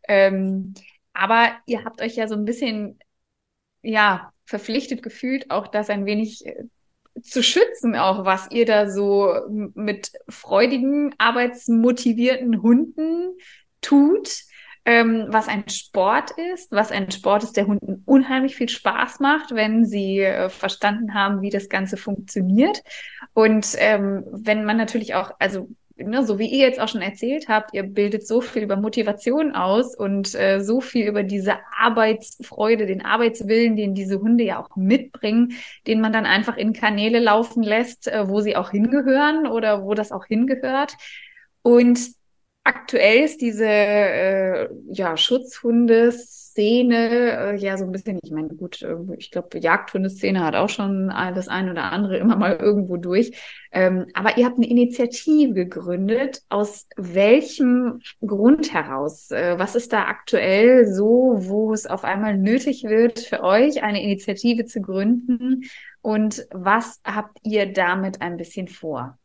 Ähm, 0.07 0.73
aber 1.13 1.51
ihr 1.67 1.85
habt 1.85 2.01
euch 2.01 2.15
ja 2.15 2.27
so 2.27 2.35
ein 2.35 2.45
bisschen, 2.45 2.99
ja, 3.81 4.33
verpflichtet 4.45 5.01
gefühlt, 5.01 5.49
auch 5.51 5.67
das 5.67 5.89
ein 5.89 6.05
wenig 6.05 6.45
äh, 6.45 6.63
zu 7.21 7.43
schützen, 7.43 7.95
auch 7.95 8.25
was 8.25 8.51
ihr 8.51 8.65
da 8.65 8.89
so 8.89 9.33
mit 9.73 10.11
freudigen, 10.27 11.15
arbeitsmotivierten 11.17 12.61
Hunden 12.61 13.37
tut, 13.81 14.43
ähm, 14.85 15.25
was 15.29 15.47
ein 15.47 15.67
Sport 15.69 16.31
ist, 16.53 16.71
was 16.71 16.91
ein 16.91 17.11
Sport 17.11 17.43
ist, 17.43 17.55
der 17.55 17.67
Hunden 17.67 18.01
unheimlich 18.05 18.55
viel 18.55 18.69
Spaß 18.69 19.19
macht, 19.19 19.53
wenn 19.53 19.85
sie 19.85 20.19
äh, 20.19 20.49
verstanden 20.49 21.13
haben, 21.13 21.41
wie 21.41 21.49
das 21.51 21.69
Ganze 21.69 21.97
funktioniert. 21.97 22.81
Und 23.33 23.75
ähm, 23.77 24.23
wenn 24.31 24.65
man 24.65 24.77
natürlich 24.77 25.13
auch, 25.13 25.31
also 25.39 25.67
ne, 25.97 26.25
so 26.25 26.39
wie 26.39 26.47
ihr 26.47 26.65
jetzt 26.67 26.79
auch 26.79 26.87
schon 26.87 27.01
erzählt 27.01 27.47
habt, 27.47 27.73
ihr 27.73 27.83
bildet 27.83 28.25
so 28.25 28.41
viel 28.41 28.63
über 28.63 28.75
Motivation 28.75 29.53
aus 29.53 29.95
und 29.95 30.33
äh, 30.35 30.59
so 30.59 30.81
viel 30.81 31.07
über 31.07 31.23
diese 31.23 31.55
Arbeitsfreude, 31.77 32.85
den 32.85 33.05
Arbeitswillen, 33.05 33.75
den 33.75 33.93
diese 33.93 34.19
Hunde 34.19 34.43
ja 34.43 34.63
auch 34.63 34.75
mitbringen, 34.75 35.53
den 35.87 36.01
man 36.01 36.13
dann 36.13 36.25
einfach 36.25 36.57
in 36.57 36.73
Kanäle 36.73 37.19
laufen 37.19 37.63
lässt, 37.63 38.07
äh, 38.07 38.27
wo 38.27 38.41
sie 38.41 38.55
auch 38.55 38.71
hingehören 38.71 39.47
oder 39.47 39.83
wo 39.83 39.93
das 39.93 40.11
auch 40.11 40.25
hingehört. 40.25 40.95
Und 41.61 41.99
aktuell 42.63 43.23
ist 43.23 43.41
diese 43.41 43.65
äh, 43.65 44.69
ja, 44.91 45.17
Schutzhundes 45.17 46.41
Szene, 46.51 47.53
äh, 47.53 47.55
ja, 47.55 47.77
so 47.77 47.85
ein 47.85 47.93
bisschen, 47.93 48.19
ich 48.21 48.31
meine, 48.31 48.49
gut, 48.49 48.81
äh, 48.81 48.97
ich 49.17 49.31
glaube, 49.31 49.57
Jagdhundeszene 49.57 50.43
hat 50.43 50.55
auch 50.55 50.67
schon 50.67 51.07
das 51.07 51.47
eine 51.47 51.71
oder 51.71 51.91
andere 51.93 52.17
immer 52.17 52.35
mal 52.35 52.57
irgendwo 52.57 52.97
durch. 52.97 53.31
Ähm, 53.71 54.07
aber 54.13 54.37
ihr 54.37 54.45
habt 54.45 54.57
eine 54.57 54.69
Initiative 54.69 55.53
gegründet. 55.53 56.41
Aus 56.49 56.87
welchem 56.97 58.01
Grund 58.19 58.73
heraus? 58.73 59.31
Äh, 59.31 59.57
was 59.57 59.75
ist 59.75 59.93
da 59.93 60.05
aktuell 60.05 60.87
so, 60.87 61.35
wo 61.37 61.71
es 61.73 61.87
auf 61.87 62.03
einmal 62.03 62.37
nötig 62.37 62.83
wird 62.83 63.19
für 63.19 63.43
euch, 63.43 63.81
eine 63.81 64.03
Initiative 64.03 64.65
zu 64.65 64.81
gründen? 64.81 65.63
Und 66.01 66.45
was 66.51 66.99
habt 67.05 67.37
ihr 67.43 67.71
damit 67.71 68.21
ein 68.21 68.35
bisschen 68.35 68.67
vor? 68.67 69.17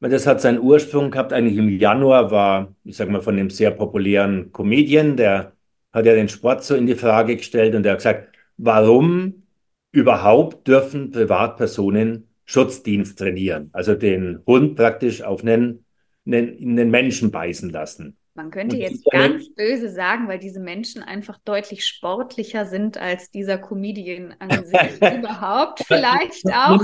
Das 0.00 0.26
hat 0.26 0.40
seinen 0.40 0.60
Ursprung 0.60 1.10
gehabt, 1.10 1.32
eigentlich 1.32 1.58
im 1.58 1.68
Januar 1.68 2.30
war, 2.30 2.74
ich 2.84 2.96
sag 2.96 3.08
mal, 3.08 3.20
von 3.20 3.34
einem 3.36 3.50
sehr 3.50 3.72
populären 3.72 4.52
Comedian, 4.52 5.16
der 5.16 5.52
hat 5.92 6.06
er 6.06 6.14
den 6.14 6.28
Sport 6.28 6.62
so 6.62 6.76
in 6.76 6.86
die 6.86 6.94
Frage 6.94 7.36
gestellt 7.36 7.74
und 7.74 7.84
er 7.84 7.92
hat 7.92 7.98
gesagt, 7.98 8.36
warum 8.56 9.42
überhaupt 9.90 10.68
dürfen 10.68 11.10
Privatpersonen 11.10 12.28
Schutzdienst 12.44 13.18
trainieren? 13.18 13.70
Also 13.72 13.94
den 13.94 14.40
Hund 14.46 14.76
praktisch 14.76 15.22
auf 15.22 15.42
einen, 15.42 15.84
einen, 16.26 16.56
einen 16.60 16.90
Menschen 16.90 17.32
beißen 17.32 17.70
lassen. 17.70 18.16
Man 18.38 18.52
könnte 18.52 18.76
jetzt 18.76 19.04
ganz 19.10 19.52
böse 19.52 19.90
sagen, 19.90 20.28
weil 20.28 20.38
diese 20.38 20.60
Menschen 20.60 21.02
einfach 21.02 21.38
deutlich 21.44 21.84
sportlicher 21.84 22.66
sind 22.66 22.96
als 22.96 23.32
dieser 23.32 23.58
Comedian 23.58 24.32
an 24.38 24.64
sich 24.64 24.78
überhaupt. 25.18 25.82
Vielleicht 25.84 26.46
auch. 26.46 26.80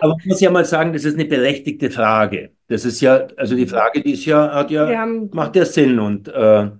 Aber 0.00 0.16
man 0.16 0.16
muss 0.24 0.40
ja 0.40 0.50
mal 0.50 0.64
sagen, 0.64 0.94
das 0.94 1.04
ist 1.04 1.12
eine 1.12 1.26
berechtigte 1.26 1.90
Frage. 1.90 2.52
Das 2.68 2.86
ist 2.86 3.02
ja, 3.02 3.26
also 3.36 3.54
die 3.54 3.66
Frage, 3.66 4.00
die 4.00 4.14
ist 4.14 4.24
ja, 4.24 4.54
hat 4.54 4.70
ja, 4.70 5.04
macht 5.04 5.54
ja 5.56 5.66
Sinn 5.66 5.98
und 5.98 6.28
äh, 6.28 6.70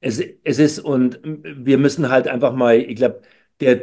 es, 0.00 0.22
es 0.42 0.58
ist, 0.58 0.78
und 0.78 1.20
wir 1.22 1.76
müssen 1.76 2.08
halt 2.08 2.28
einfach 2.28 2.54
mal, 2.54 2.78
ich 2.78 2.96
glaube, 2.96 3.20
der, 3.60 3.82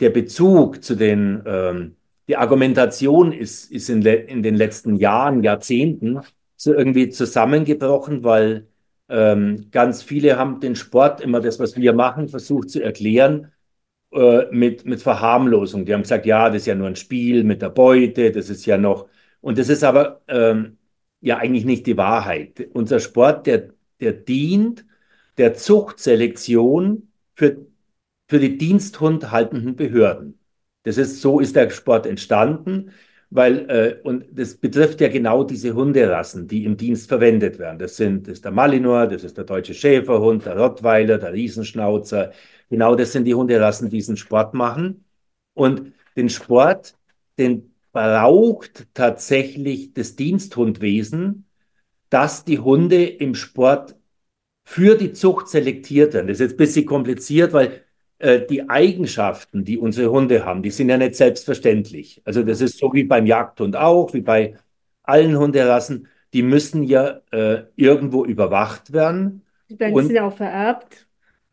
der 0.00 0.10
Bezug 0.10 0.84
zu 0.84 0.96
den, 0.96 1.42
ähm, 1.46 1.96
die 2.28 2.36
Argumentation 2.36 3.32
ist, 3.32 3.72
ist 3.72 3.88
in, 3.88 4.02
in 4.02 4.42
den 4.42 4.54
letzten 4.54 4.96
Jahren, 4.96 5.42
Jahrzehnten 5.42 6.20
so 6.56 6.74
irgendwie 6.74 7.08
zusammengebrochen, 7.08 8.22
weil 8.22 8.66
ähm, 9.08 9.68
ganz 9.70 10.02
viele 10.02 10.38
haben 10.38 10.60
den 10.60 10.76
Sport, 10.76 11.20
immer 11.20 11.40
das, 11.40 11.58
was 11.58 11.76
wir 11.76 11.92
machen, 11.92 12.28
versucht 12.28 12.70
zu 12.70 12.82
erklären 12.82 13.52
äh, 14.12 14.46
mit, 14.50 14.84
mit 14.84 15.02
Verharmlosung. 15.02 15.84
Die 15.84 15.94
haben 15.94 16.02
gesagt, 16.02 16.26
ja, 16.26 16.48
das 16.48 16.62
ist 16.62 16.66
ja 16.66 16.74
nur 16.74 16.88
ein 16.88 16.96
Spiel 16.96 17.44
mit 17.44 17.62
der 17.62 17.70
Beute, 17.70 18.32
das 18.32 18.50
ist 18.50 18.66
ja 18.66 18.78
noch, 18.78 19.08
und 19.40 19.58
das 19.58 19.68
ist 19.68 19.84
aber 19.84 20.22
ähm, 20.28 20.78
ja 21.20 21.38
eigentlich 21.38 21.64
nicht 21.64 21.86
die 21.86 21.96
Wahrheit. 21.96 22.68
Unser 22.72 23.00
Sport, 23.00 23.46
der, 23.46 23.70
der 24.00 24.12
dient 24.12 24.84
der 25.38 25.54
Zuchtselektion 25.54 27.12
für, 27.34 27.66
für 28.28 28.40
die 28.40 28.58
diensthundhaltenden 28.58 29.76
Behörden. 29.76 30.38
Das 30.82 30.98
ist, 30.98 31.20
so 31.20 31.40
ist 31.40 31.56
der 31.56 31.70
Sport 31.70 32.06
entstanden, 32.06 32.92
weil, 33.30 33.70
äh, 33.70 34.00
und 34.02 34.26
das 34.32 34.56
betrifft 34.56 35.00
ja 35.00 35.08
genau 35.08 35.44
diese 35.44 35.74
Hunderassen, 35.74 36.48
die 36.48 36.64
im 36.64 36.76
Dienst 36.76 37.08
verwendet 37.08 37.58
werden. 37.58 37.78
Das 37.78 37.96
sind, 37.96 38.26
das 38.26 38.34
ist 38.34 38.44
der 38.44 38.52
Malinois, 38.52 39.06
das 39.06 39.24
ist 39.24 39.36
der 39.36 39.44
deutsche 39.44 39.74
Schäferhund, 39.74 40.46
der 40.46 40.58
Rottweiler, 40.58 41.18
der 41.18 41.32
Riesenschnauzer. 41.32 42.32
Genau 42.70 42.94
das 42.94 43.12
sind 43.12 43.24
die 43.24 43.34
Hunderassen, 43.34 43.90
die 43.90 43.96
diesen 43.96 44.16
Sport 44.16 44.54
machen. 44.54 45.04
Und 45.54 45.92
den 46.16 46.28
Sport, 46.30 46.94
den 47.38 47.74
braucht 47.92 48.86
tatsächlich 48.94 49.92
das 49.92 50.16
Diensthundwesen, 50.16 51.46
dass 52.10 52.44
die 52.44 52.58
Hunde 52.58 53.04
im 53.04 53.34
Sport 53.34 53.96
für 54.64 54.96
die 54.96 55.12
Zucht 55.12 55.48
selektiert 55.48 56.14
werden. 56.14 56.28
Das 56.28 56.36
ist 56.36 56.40
jetzt 56.40 56.54
ein 56.54 56.58
bisschen 56.58 56.86
kompliziert, 56.86 57.52
weil 57.52 57.84
die 58.20 58.68
Eigenschaften, 58.68 59.64
die 59.64 59.78
unsere 59.78 60.10
Hunde 60.10 60.44
haben, 60.44 60.62
die 60.62 60.70
sind 60.70 60.88
ja 60.88 60.96
nicht 60.96 61.14
selbstverständlich. 61.14 62.20
Also 62.24 62.42
das 62.42 62.60
ist 62.60 62.78
so 62.78 62.92
wie 62.92 63.04
beim 63.04 63.26
Jagdhund 63.26 63.76
auch, 63.76 64.12
wie 64.12 64.22
bei 64.22 64.56
allen 65.04 65.38
Hunderassen. 65.38 66.08
Die 66.32 66.42
müssen 66.42 66.82
ja 66.82 67.20
äh, 67.30 67.62
irgendwo 67.76 68.24
überwacht 68.24 68.92
werden. 68.92 69.42
Die 69.70 69.76
sind 69.76 70.10
ja 70.10 70.26
auch 70.26 70.36
vererbt. 70.36 71.06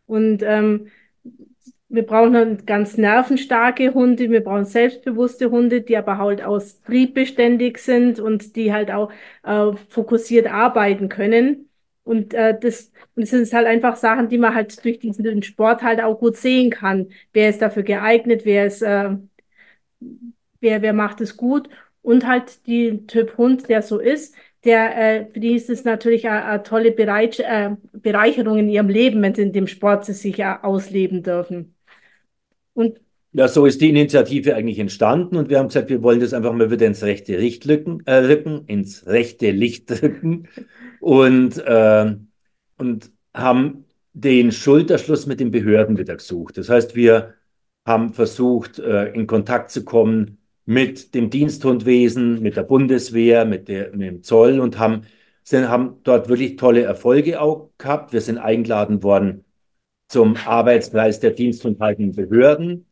Und 0.07 0.41
ähm, 0.43 0.87
wir 1.87 2.05
brauchen 2.05 2.65
ganz 2.65 2.97
nervenstarke 2.97 3.93
Hunde, 3.93 4.29
wir 4.29 4.43
brauchen 4.43 4.65
selbstbewusste 4.65 5.51
Hunde, 5.51 5.81
die 5.81 5.95
aber 5.97 6.17
halt 6.17 6.43
aus 6.43 6.81
triebbeständig 6.81 7.77
sind 7.77 8.19
und 8.19 8.55
die 8.55 8.73
halt 8.73 8.91
auch 8.91 9.11
äh, 9.43 9.71
fokussiert 9.89 10.47
arbeiten 10.47 11.09
können. 11.09 11.69
Und 12.05 12.35
äh, 12.35 12.57
das, 12.57 12.91
das 13.15 13.31
sind 13.31 13.51
halt 13.51 13.65
einfach 13.65 13.95
Sachen, 13.95 14.29
die 14.29 14.37
man 14.37 14.53
halt 14.53 14.83
durch 14.85 14.99
diesen 14.99 15.41
Sport 15.41 15.81
halt 15.81 16.01
auch 16.01 16.19
gut 16.19 16.37
sehen 16.37 16.69
kann. 16.69 17.09
Wer 17.33 17.49
ist 17.49 17.61
dafür 17.61 17.83
geeignet, 17.83 18.45
wer 18.45 18.67
ist, 18.67 18.83
äh, 18.83 19.17
wer, 20.61 20.81
wer 20.81 20.93
macht 20.93 21.19
es 21.19 21.35
gut. 21.35 21.67
Und 22.03 22.27
halt 22.27 22.65
die 22.67 23.05
Typ 23.07 23.37
Hund, 23.37 23.67
der 23.69 23.81
so 23.81 23.99
ist, 23.99 24.35
der, 24.65 24.97
äh, 24.97 25.25
für 25.31 25.39
die 25.39 25.55
ist 25.55 25.69
es 25.69 25.83
natürlich 25.83 26.27
eine, 26.27 26.45
eine 26.45 26.63
tolle 26.63 26.91
Bereich, 26.91 27.39
äh, 27.39 27.75
Bereicherung 27.93 28.59
in 28.59 28.69
ihrem 28.69 28.89
Leben, 28.89 29.21
wenn 29.23 29.33
sie 29.33 29.41
in 29.41 29.53
dem 29.53 29.67
Sport 29.67 30.05
sie 30.05 30.13
sich 30.13 30.39
äh, 30.39 30.55
ausleben 30.61 31.23
dürfen. 31.23 31.75
Und 32.73 32.99
ja, 33.33 33.47
so 33.47 33.65
ist 33.65 33.81
die 33.81 33.89
Initiative 33.89 34.55
eigentlich 34.55 34.79
entstanden 34.79 35.35
und 35.35 35.49
wir 35.49 35.59
haben 35.59 35.67
gesagt, 35.67 35.89
wir 35.89 36.03
wollen 36.03 36.19
das 36.19 36.33
einfach 36.33 36.53
mal 36.53 36.71
wieder 36.71 36.85
ins 36.85 37.03
rechte 37.03 37.35
Licht 37.35 37.67
rücken, 37.67 38.01
äh, 38.05 38.15
rücken 38.15 38.63
ins 38.67 39.07
rechte 39.07 39.51
Licht 39.51 39.91
rücken 40.01 40.47
und, 41.05 41.59
äh, 41.59 42.15
und 42.79 43.11
haben 43.31 43.85
den 44.13 44.51
Schulterschluss 44.51 45.27
mit 45.27 45.39
den 45.39 45.51
Behörden 45.51 45.99
wieder 45.99 46.15
gesucht. 46.15 46.57
Das 46.57 46.67
heißt, 46.67 46.95
wir 46.95 47.35
haben 47.85 48.11
versucht, 48.11 48.79
äh, 48.79 49.11
in 49.13 49.27
Kontakt 49.27 49.69
zu 49.69 49.85
kommen 49.85 50.39
mit 50.65 51.13
dem 51.13 51.29
Diensthundwesen, 51.29 52.41
mit 52.41 52.57
der 52.57 52.63
Bundeswehr, 52.63 53.45
mit, 53.45 53.67
der, 53.67 53.91
mit 53.95 54.07
dem 54.07 54.23
Zoll 54.23 54.59
und 54.59 54.79
haben, 54.79 55.03
sind, 55.43 55.69
haben 55.69 55.99
dort 56.01 56.27
wirklich 56.27 56.55
tolle 56.55 56.81
Erfolge 56.81 57.39
auch 57.39 57.69
gehabt. 57.77 58.11
Wir 58.11 58.21
sind 58.21 58.39
eingeladen 58.39 59.03
worden 59.03 59.45
zum 60.07 60.35
Arbeitspreis 60.43 61.19
der 61.19 61.31
diensthundhaltenden 61.31 62.15
Behörden. 62.15 62.87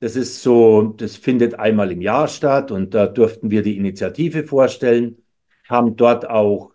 Das 0.00 0.16
ist 0.16 0.42
so, 0.42 0.94
das 0.96 1.14
findet 1.16 1.54
einmal 1.54 1.92
im 1.92 2.00
Jahr 2.00 2.26
statt 2.26 2.72
und 2.72 2.92
da 2.92 3.06
durften 3.06 3.52
wir 3.52 3.62
die 3.62 3.76
Initiative 3.76 4.42
vorstellen, 4.44 5.18
haben 5.68 5.94
dort 5.94 6.28
auch 6.28 6.71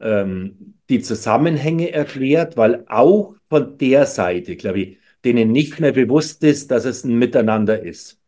ähm, 0.00 0.74
die 0.88 1.00
Zusammenhänge 1.00 1.92
erklärt, 1.92 2.56
weil 2.56 2.84
auch 2.88 3.34
von 3.48 3.78
der 3.78 4.06
Seite, 4.06 4.56
glaube 4.56 4.80
ich, 4.80 4.98
denen 5.24 5.52
nicht 5.52 5.80
mehr 5.80 5.92
bewusst 5.92 6.44
ist, 6.44 6.70
dass 6.70 6.84
es 6.84 7.04
ein 7.04 7.18
Miteinander 7.18 7.82
ist 7.82 8.20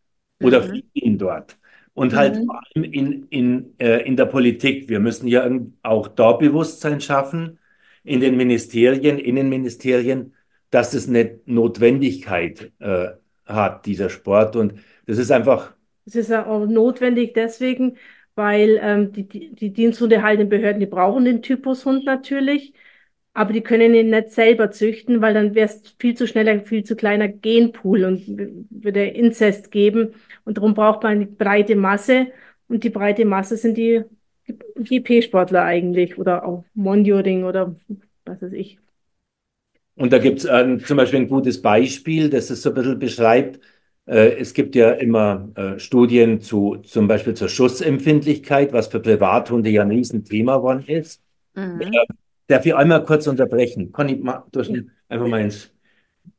oder 0.43 0.67
mhm. 0.67 0.83
vielen 0.93 1.19
dort. 1.19 1.59
Und 1.95 2.15
halt 2.15 2.37
mhm. 2.37 2.47
vor 2.47 2.61
allem 2.63 2.85
in, 2.85 3.27
in, 3.29 3.75
äh, 3.79 4.07
in 4.07 4.17
der 4.17 4.27
Politik. 4.27 4.89
Wir 4.89 5.01
müssen 5.01 5.27
ja 5.27 5.49
auch 5.83 6.09
da 6.09 6.33
Bewusstsein 6.33 7.01
schaffen, 7.01 7.59
in 8.05 8.21
den 8.21 8.37
Ministerien, 8.37 9.19
Innenministerien, 9.19 10.35
dass 10.71 10.95
es 10.95 11.09
eine 11.09 11.41
Notwendigkeit 11.45 12.73
äh, 12.79 13.09
hat, 13.45 13.87
dieser 13.87 14.11
Sport. 14.11 14.57
Und 14.57 14.75
das 15.07 15.19
ist 15.19 15.31
einfach. 15.31 15.75
Es 16.07 16.15
ist 16.15 16.33
auch 16.33 16.67
notwendig 16.67 17.35
deswegen, 17.35 17.97
weil 18.39 18.81
ähm, 18.83 19.13
die, 19.13 19.29
die, 19.29 19.55
die 19.55 19.73
diensthundehaltenden 19.73 20.49
Behörden, 20.49 20.81
die 20.81 20.87
brauchen 20.87 21.27
den 21.27 21.43
Typushund 21.43 22.07
natürlich 22.07 22.73
aber 23.39 23.53
die 23.53 23.61
können 23.61 23.95
ihn 23.95 24.11
nicht 24.11 24.33
selber 24.33 24.73
züchten, 24.73 25.21
weil 25.23 25.33
dann 25.33 25.55
wäre 25.55 25.69
es 25.69 25.95
viel 26.01 26.17
zu 26.17 26.27
schneller, 26.27 26.59
viel 26.65 26.83
zu 26.83 26.97
kleiner 26.97 27.29
Genpool 27.29 28.03
und 28.03 28.27
würde 28.69 29.05
Inzest 29.05 29.71
geben. 29.71 30.15
Und 30.45 30.57
darum 30.57 30.75
braucht 30.75 31.05
man 31.05 31.13
eine 31.13 31.27
breite 31.27 31.77
Masse. 31.77 32.33
Und 32.67 32.83
die 32.83 32.91
breite 32.91 33.25
Masse 33.25 33.57
sind 33.57 33.79
die 33.79 34.03
GP-Sportler 34.77 35.63
eigentlich 35.63 36.19
oder 36.19 36.45
auch 36.45 36.65
Monioring 36.75 37.45
oder 37.45 37.77
was 38.25 38.43
weiß 38.43 38.53
ich. 38.55 38.81
Und 39.95 40.13
da 40.13 40.19
gibt 40.19 40.41
es 40.41 40.45
äh, 40.45 40.79
zum 40.79 40.97
Beispiel 40.97 41.21
ein 41.21 41.29
gutes 41.29 41.63
Beispiel, 41.63 42.31
das 42.31 42.51
es 42.51 42.63
so 42.63 42.71
ein 42.71 42.75
bisschen 42.75 42.99
beschreibt. 42.99 43.61
Äh, 44.09 44.39
es 44.39 44.55
gibt 44.55 44.75
ja 44.75 44.93
immer 44.93 45.51
äh, 45.55 45.79
Studien 45.79 46.41
zu, 46.41 46.77
zum 46.77 47.07
Beispiel 47.07 47.35
zur 47.35 47.49
Schussempfindlichkeit, 47.49 48.73
was 48.73 48.87
für 48.89 49.01
Privathunde 49.01 49.69
ja 49.69 49.83
ein 49.83 49.91
Riesenthema 49.91 50.57
geworden 50.57 50.85
ist. 50.87 51.23
Mhm. 51.55 51.93
Darf 52.47 52.65
ich 52.65 52.75
einmal 52.75 53.05
kurz 53.05 53.27
unterbrechen? 53.27 53.93
Conny, 53.93 54.17
mal, 54.17 54.45
einfach 55.09 55.27
mal 55.27 55.43
ins. 55.43 55.71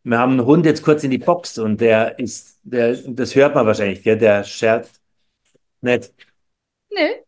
Wir 0.04 0.18
haben 0.18 0.32
einen 0.32 0.46
Hund 0.46 0.66
jetzt 0.66 0.82
kurz 0.82 1.04
in 1.04 1.12
die 1.12 1.20
Box 1.20 1.60
und 1.60 1.80
der 1.80 2.18
ist, 2.18 2.60
der, 2.64 2.96
das 3.08 3.36
hört 3.36 3.54
man 3.54 3.68
wahrscheinlich, 3.68 4.02
gell? 4.02 4.18
der 4.18 4.44
schert 4.44 4.90
nicht. 5.82 6.12
Nee. 6.90 7.24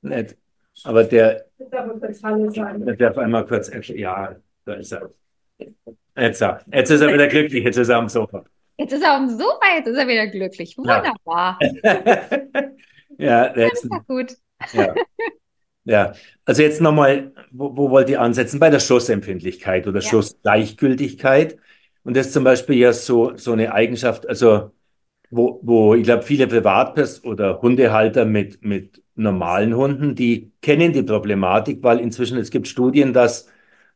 Nicht. 0.00 0.36
Aber 0.84 1.04
der, 1.04 1.44
der 1.58 2.96
darf 2.96 3.18
einmal 3.18 3.44
kurz, 3.44 3.70
ja, 3.88 4.36
da 4.64 4.74
ist 4.74 4.92
er. 4.92 5.10
Jetzt, 6.16 6.42
jetzt 6.72 6.90
ist 6.90 7.00
er 7.00 7.12
wieder 7.12 7.26
glücklich, 7.26 7.64
jetzt 7.64 7.76
ist 7.76 7.88
er 7.88 7.98
am 7.98 8.08
Sofa. 8.08 8.44
Jetzt 8.76 8.92
ist 8.92 9.02
er 9.02 9.14
am 9.14 9.28
Sofa, 9.28 9.76
jetzt 9.76 9.86
ist 9.86 9.96
er 9.96 10.08
wieder 10.08 10.26
glücklich. 10.26 10.76
Wunderbar. 10.76 11.58
Ja, 13.16 13.54
ja 13.56 13.70
das 13.70 13.84
ist 13.84 14.06
gut. 14.08 14.36
Ja. 14.72 14.94
Ja, 15.84 16.14
also 16.46 16.62
jetzt 16.62 16.80
nochmal, 16.80 17.32
wo, 17.52 17.76
wo 17.76 17.90
wollt 17.90 18.08
ihr 18.08 18.20
ansetzen? 18.20 18.58
Bei 18.58 18.70
der 18.70 18.80
Schussempfindlichkeit 18.80 19.86
oder 19.86 20.00
ja. 20.00 20.08
Schussgleichgültigkeit. 20.08 21.58
Und 22.04 22.16
das 22.16 22.28
ist 22.28 22.32
zum 22.32 22.44
Beispiel 22.44 22.76
ja 22.76 22.92
so, 22.92 23.36
so 23.36 23.52
eine 23.52 23.72
Eigenschaft, 23.72 24.26
also 24.28 24.72
wo, 25.30 25.60
wo 25.62 25.94
ich 25.94 26.04
glaube, 26.04 26.22
viele 26.22 26.46
Privatpers 26.46 27.24
oder 27.24 27.60
Hundehalter 27.60 28.24
mit, 28.24 28.64
mit 28.64 29.02
normalen 29.14 29.74
Hunden, 29.76 30.14
die 30.14 30.52
kennen 30.62 30.92
die 30.92 31.02
Problematik, 31.02 31.82
weil 31.82 32.00
inzwischen 32.00 32.38
es 32.38 32.50
gibt 32.50 32.68
Studien, 32.68 33.12
dass 33.12 33.48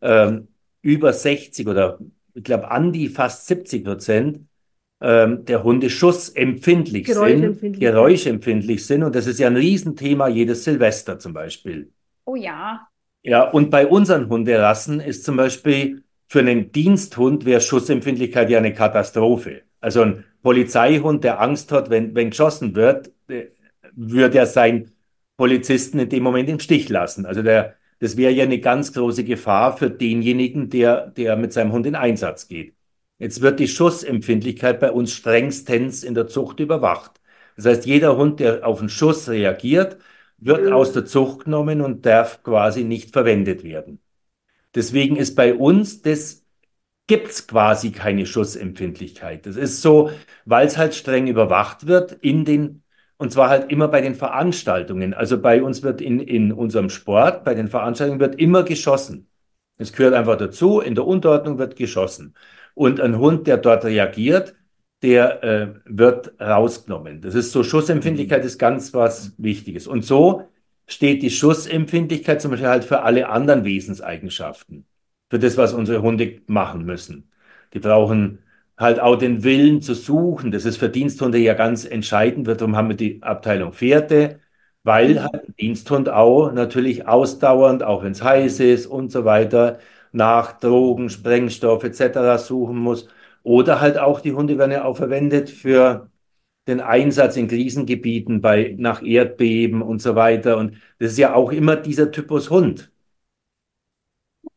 ähm, 0.02 0.48
über 0.82 1.12
60 1.12 1.66
oder 1.68 1.98
ich 2.34 2.44
glaube 2.44 2.70
an 2.70 2.92
die 2.92 3.08
fast 3.08 3.46
70 3.46 3.84
Prozent 3.84 4.47
ähm, 5.00 5.44
der 5.44 5.62
Hunde 5.62 5.90
schussempfindlich 5.90 7.06
sind, 7.06 7.78
geräuschempfindlich 7.78 8.86
sind. 8.86 9.02
Und 9.04 9.14
das 9.14 9.26
ist 9.26 9.38
ja 9.38 9.46
ein 9.46 9.56
Riesenthema 9.56 10.28
jedes 10.28 10.64
Silvester 10.64 11.18
zum 11.18 11.32
Beispiel. 11.32 11.90
Oh 12.24 12.34
ja. 12.34 12.88
Ja, 13.22 13.50
und 13.50 13.70
bei 13.70 13.86
unseren 13.86 14.28
Hunderassen 14.28 15.00
ist 15.00 15.24
zum 15.24 15.36
Beispiel 15.36 16.02
für 16.28 16.40
einen 16.40 16.72
Diensthund 16.72 17.44
wäre 17.44 17.60
Schussempfindlichkeit 17.60 18.50
ja 18.50 18.58
eine 18.58 18.74
Katastrophe. 18.74 19.62
Also 19.80 20.02
ein 20.02 20.24
Polizeihund, 20.42 21.24
der 21.24 21.40
Angst 21.40 21.72
hat, 21.72 21.90
wenn, 21.90 22.14
wenn 22.14 22.30
geschossen 22.30 22.74
wird, 22.74 23.10
äh, 23.28 23.46
würde 23.92 24.38
er 24.38 24.46
seinen 24.46 24.92
Polizisten 25.36 25.98
in 25.98 26.08
dem 26.08 26.22
Moment 26.22 26.48
im 26.48 26.60
Stich 26.60 26.88
lassen. 26.88 27.24
Also 27.24 27.42
der, 27.42 27.76
das 28.00 28.16
wäre 28.16 28.32
ja 28.32 28.44
eine 28.44 28.60
ganz 28.60 28.92
große 28.92 29.24
Gefahr 29.24 29.76
für 29.76 29.90
denjenigen, 29.90 30.68
der, 30.68 31.08
der 31.08 31.36
mit 31.36 31.52
seinem 31.52 31.72
Hund 31.72 31.86
in 31.86 31.94
Einsatz 31.94 32.48
geht. 32.48 32.74
Jetzt 33.18 33.40
wird 33.40 33.60
die 33.60 33.68
Schussempfindlichkeit 33.68 34.80
bei 34.80 34.92
uns 34.92 35.12
strengstens 35.12 36.04
in 36.04 36.14
der 36.14 36.28
Zucht 36.28 36.60
überwacht. 36.60 37.20
Das 37.56 37.66
heißt, 37.66 37.86
jeder 37.86 38.16
Hund, 38.16 38.40
der 38.40 38.66
auf 38.66 38.80
einen 38.80 38.88
Schuss 38.88 39.28
reagiert, 39.28 39.98
wird 40.38 40.66
mhm. 40.66 40.72
aus 40.72 40.92
der 40.92 41.04
Zucht 41.04 41.44
genommen 41.44 41.80
und 41.80 42.06
darf 42.06 42.42
quasi 42.42 42.84
nicht 42.84 43.12
verwendet 43.12 43.64
werden. 43.64 44.00
Deswegen 44.74 45.16
ist 45.16 45.34
bei 45.34 45.54
uns 45.54 46.02
das 46.02 46.44
gibt's 47.08 47.46
quasi 47.46 47.90
keine 47.90 48.26
Schussempfindlichkeit. 48.26 49.46
Das 49.46 49.56
ist 49.56 49.82
so, 49.82 50.10
weil 50.44 50.66
es 50.66 50.76
halt 50.78 50.94
streng 50.94 51.26
überwacht 51.26 51.86
wird 51.86 52.12
in 52.12 52.44
den 52.44 52.82
und 53.18 53.32
zwar 53.32 53.48
halt 53.48 53.72
immer 53.72 53.88
bei 53.88 54.00
den 54.00 54.14
Veranstaltungen. 54.14 55.12
Also 55.12 55.40
bei 55.40 55.62
uns 55.62 55.82
wird 55.82 56.00
in, 56.00 56.20
in 56.20 56.52
unserem 56.52 56.88
Sport, 56.88 57.44
bei 57.44 57.54
den 57.54 57.68
Veranstaltungen 57.68 58.20
wird 58.20 58.36
immer 58.36 58.62
geschossen. 58.62 59.28
Es 59.76 59.92
gehört 59.92 60.14
einfach 60.14 60.36
dazu, 60.36 60.80
in 60.80 60.94
der 60.94 61.06
Unterordnung 61.06 61.58
wird 61.58 61.76
geschossen. 61.76 62.34
Und 62.78 63.00
ein 63.00 63.18
Hund, 63.18 63.48
der 63.48 63.56
dort 63.56 63.84
reagiert, 63.84 64.54
der 65.02 65.42
äh, 65.42 65.74
wird 65.84 66.40
rausgenommen. 66.40 67.20
Das 67.20 67.34
ist 67.34 67.50
so, 67.50 67.64
Schussempfindlichkeit 67.64 68.44
ist 68.44 68.56
ganz 68.56 68.94
was 68.94 69.34
Wichtiges. 69.36 69.88
Und 69.88 70.04
so 70.04 70.44
steht 70.86 71.22
die 71.22 71.30
Schussempfindlichkeit 71.30 72.40
zum 72.40 72.52
Beispiel 72.52 72.68
halt 72.68 72.84
für 72.84 73.02
alle 73.02 73.28
anderen 73.30 73.64
Wesenseigenschaften. 73.64 74.86
Für 75.28 75.40
das, 75.40 75.56
was 75.56 75.72
unsere 75.74 76.02
Hunde 76.02 76.40
machen 76.46 76.84
müssen. 76.84 77.32
Die 77.74 77.80
brauchen 77.80 78.44
halt 78.76 79.00
auch 79.00 79.16
den 79.16 79.42
Willen 79.42 79.82
zu 79.82 79.94
suchen. 79.94 80.52
Das 80.52 80.64
ist 80.64 80.76
für 80.76 80.88
Diensthunde 80.88 81.38
ja 81.38 81.54
ganz 81.54 81.84
entscheidend. 81.84 82.46
Darum 82.46 82.76
haben 82.76 82.90
wir 82.90 82.96
die 82.96 83.20
Abteilung 83.24 83.72
Pferde, 83.72 84.38
weil 84.84 85.14
mhm. 85.14 85.22
halt 85.24 85.48
ein 85.48 85.54
Diensthund 85.60 86.08
auch 86.08 86.52
natürlich 86.52 87.08
ausdauernd, 87.08 87.82
auch 87.82 88.04
wenn 88.04 88.12
es 88.12 88.22
heiß 88.22 88.60
ist 88.60 88.86
und 88.86 89.10
so 89.10 89.24
weiter, 89.24 89.80
nach 90.12 90.58
Drogen, 90.58 91.10
Sprengstoff 91.10 91.84
etc. 91.84 92.38
suchen 92.42 92.78
muss. 92.78 93.08
Oder 93.42 93.80
halt 93.80 93.98
auch 93.98 94.20
die 94.20 94.32
Hunde 94.32 94.58
werden 94.58 94.72
ja 94.72 94.84
auch 94.84 94.96
verwendet 94.96 95.50
für 95.50 96.10
den 96.68 96.80
Einsatz 96.80 97.36
in 97.36 97.48
Krisengebieten 97.48 98.40
bei, 98.40 98.74
nach 98.78 99.02
Erdbeben 99.02 99.82
und 99.82 100.02
so 100.02 100.14
weiter. 100.14 100.58
Und 100.58 100.76
das 100.98 101.12
ist 101.12 101.18
ja 101.18 101.34
auch 101.34 101.50
immer 101.50 101.76
dieser 101.76 102.10
Typus 102.10 102.50
Hund. 102.50 102.92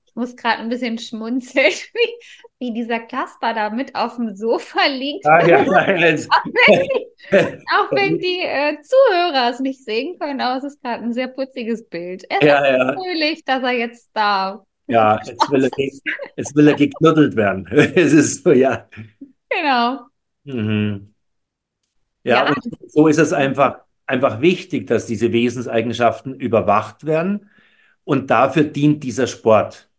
Ich 0.06 0.16
muss 0.16 0.36
gerade 0.36 0.60
ein 0.60 0.68
bisschen 0.68 0.98
schmunzeln, 0.98 1.72
wie, 1.94 2.14
wie 2.60 2.74
dieser 2.74 3.00
Kasper 3.00 3.54
da 3.54 3.70
mit 3.70 3.96
auf 3.96 4.18
dem 4.18 4.36
Sofa 4.36 4.88
liegt. 4.88 5.26
Ah, 5.26 5.48
ja, 5.48 5.64
ja, 5.64 5.82
auch 5.82 6.46
wenn 6.46 6.90
die, 6.90 7.26
auch 7.32 7.92
wenn 7.92 8.20
die 8.20 8.40
äh, 8.42 8.78
Zuhörer 8.82 9.50
es 9.52 9.62
nicht 9.62 9.86
sehen 9.86 10.20
können, 10.20 10.42
aber 10.42 10.58
es 10.58 10.66
ist 10.66 10.84
gerade 10.84 11.02
ein 11.04 11.14
sehr 11.14 11.30
putziges 11.30 11.88
Bild. 11.88 12.26
Er 12.30 12.42
ist 12.42 12.46
ja, 12.46 12.78
ja. 12.78 12.94
fröhlich, 12.94 13.46
dass 13.46 13.64
er 13.64 13.72
jetzt 13.72 14.10
da 14.14 14.66
ja, 14.92 15.20
jetzt 15.26 15.52
will 15.52 15.64
er, 15.64 15.72
jetzt 16.36 16.56
will 16.56 16.68
er 16.68 16.76
geknuddelt 16.76 17.36
werden. 17.36 17.68
es 17.72 18.14
ist 18.14 18.44
so, 18.44 18.52
ja. 18.52 18.88
Genau. 19.50 20.08
Mhm. 20.44 21.14
Ja, 22.24 22.46
ja. 22.46 22.50
Und 22.50 22.92
so 22.92 23.08
ist 23.08 23.18
es 23.18 23.34
einfach, 23.34 23.80
einfach 24.06 24.42
wichtig, 24.42 24.88
dass 24.88 25.06
diese 25.06 25.32
Wesenseigenschaften 25.32 26.36
überwacht 26.36 27.06
werden. 27.06 27.50
Und 28.04 28.30
dafür 28.32 28.64
dient 28.64 29.04
dieser 29.04 29.28
Sport. 29.28 29.90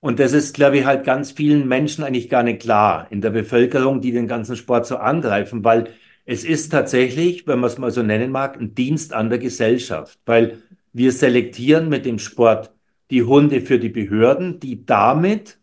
Und 0.00 0.20
das 0.20 0.32
ist, 0.32 0.54
glaube 0.54 0.78
ich, 0.78 0.84
halt 0.84 1.04
ganz 1.04 1.32
vielen 1.32 1.66
Menschen 1.66 2.04
eigentlich 2.04 2.28
gar 2.28 2.42
nicht 2.42 2.60
klar 2.60 3.06
in 3.10 3.20
der 3.20 3.30
Bevölkerung, 3.30 4.00
die 4.00 4.12
den 4.12 4.28
ganzen 4.28 4.56
Sport 4.56 4.86
so 4.86 4.96
angreifen, 4.96 5.64
weil 5.64 5.88
es 6.26 6.44
ist 6.44 6.70
tatsächlich, 6.70 7.46
wenn 7.46 7.58
man 7.58 7.68
es 7.68 7.78
mal 7.78 7.90
so 7.90 8.02
nennen 8.02 8.30
mag, 8.30 8.58
ein 8.58 8.74
Dienst 8.74 9.12
an 9.12 9.30
der 9.30 9.38
Gesellschaft. 9.38 10.18
Weil 10.26 10.62
wir 10.92 11.12
selektieren 11.12 11.88
mit 11.88 12.06
dem 12.06 12.18
Sport 12.18 12.70
die 13.10 13.22
Hunde 13.22 13.60
für 13.60 13.78
die 13.78 13.88
Behörden, 13.88 14.60
die 14.60 14.84
damit 14.86 15.58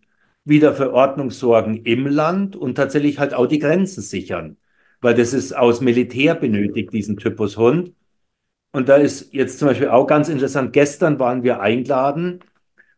wieder 0.45 0.73
für 0.73 0.93
Ordnung 0.93 1.31
sorgen 1.31 1.83
im 1.85 2.07
Land 2.07 2.55
und 2.55 2.75
tatsächlich 2.75 3.19
halt 3.19 3.33
auch 3.33 3.47
die 3.47 3.59
Grenzen 3.59 4.01
sichern. 4.01 4.57
Weil 5.01 5.15
das 5.15 5.33
ist 5.33 5.53
aus 5.53 5.81
Militär 5.81 6.35
benötigt, 6.35 6.93
diesen 6.93 7.17
Typus 7.17 7.57
Hund. 7.57 7.93
Und 8.71 8.89
da 8.89 8.95
ist 8.97 9.33
jetzt 9.33 9.59
zum 9.59 9.67
Beispiel 9.69 9.89
auch 9.89 10.07
ganz 10.07 10.29
interessant, 10.29 10.73
gestern 10.73 11.19
waren 11.19 11.43
wir 11.43 11.61
eingeladen 11.61 12.39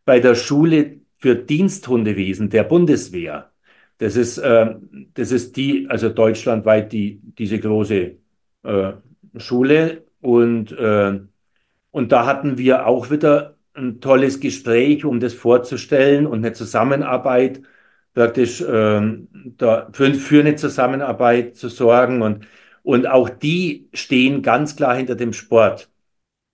bei 0.04 0.20
der 0.20 0.34
Schule 0.34 1.00
für 1.18 1.34
Diensthundewesen 1.34 2.50
der 2.50 2.64
Bundeswehr. 2.64 3.50
Das 3.98 4.16
ist, 4.16 4.38
äh, 4.38 4.74
das 5.14 5.32
ist 5.32 5.56
die, 5.56 5.86
also 5.88 6.08
deutschlandweit 6.10 6.92
die, 6.92 7.20
diese 7.38 7.58
große 7.58 8.16
äh, 8.64 8.92
Schule. 9.36 10.04
Und, 10.20 10.72
äh, 10.72 11.20
und 11.90 12.12
da 12.12 12.26
hatten 12.26 12.58
wir 12.58 12.86
auch 12.86 13.10
wieder 13.10 13.53
ein 13.74 14.00
tolles 14.00 14.40
Gespräch, 14.40 15.04
um 15.04 15.20
das 15.20 15.34
vorzustellen 15.34 16.26
und 16.26 16.38
eine 16.44 16.52
Zusammenarbeit 16.52 17.62
praktisch 18.14 18.62
ähm, 18.66 19.28
da 19.58 19.88
für, 19.92 20.14
für 20.14 20.40
eine 20.40 20.56
Zusammenarbeit 20.56 21.56
zu 21.56 21.68
sorgen. 21.68 22.22
Und, 22.22 22.46
und 22.82 23.06
auch 23.06 23.28
die 23.28 23.88
stehen 23.92 24.42
ganz 24.42 24.76
klar 24.76 24.96
hinter 24.96 25.16
dem 25.16 25.32
Sport. 25.32 25.90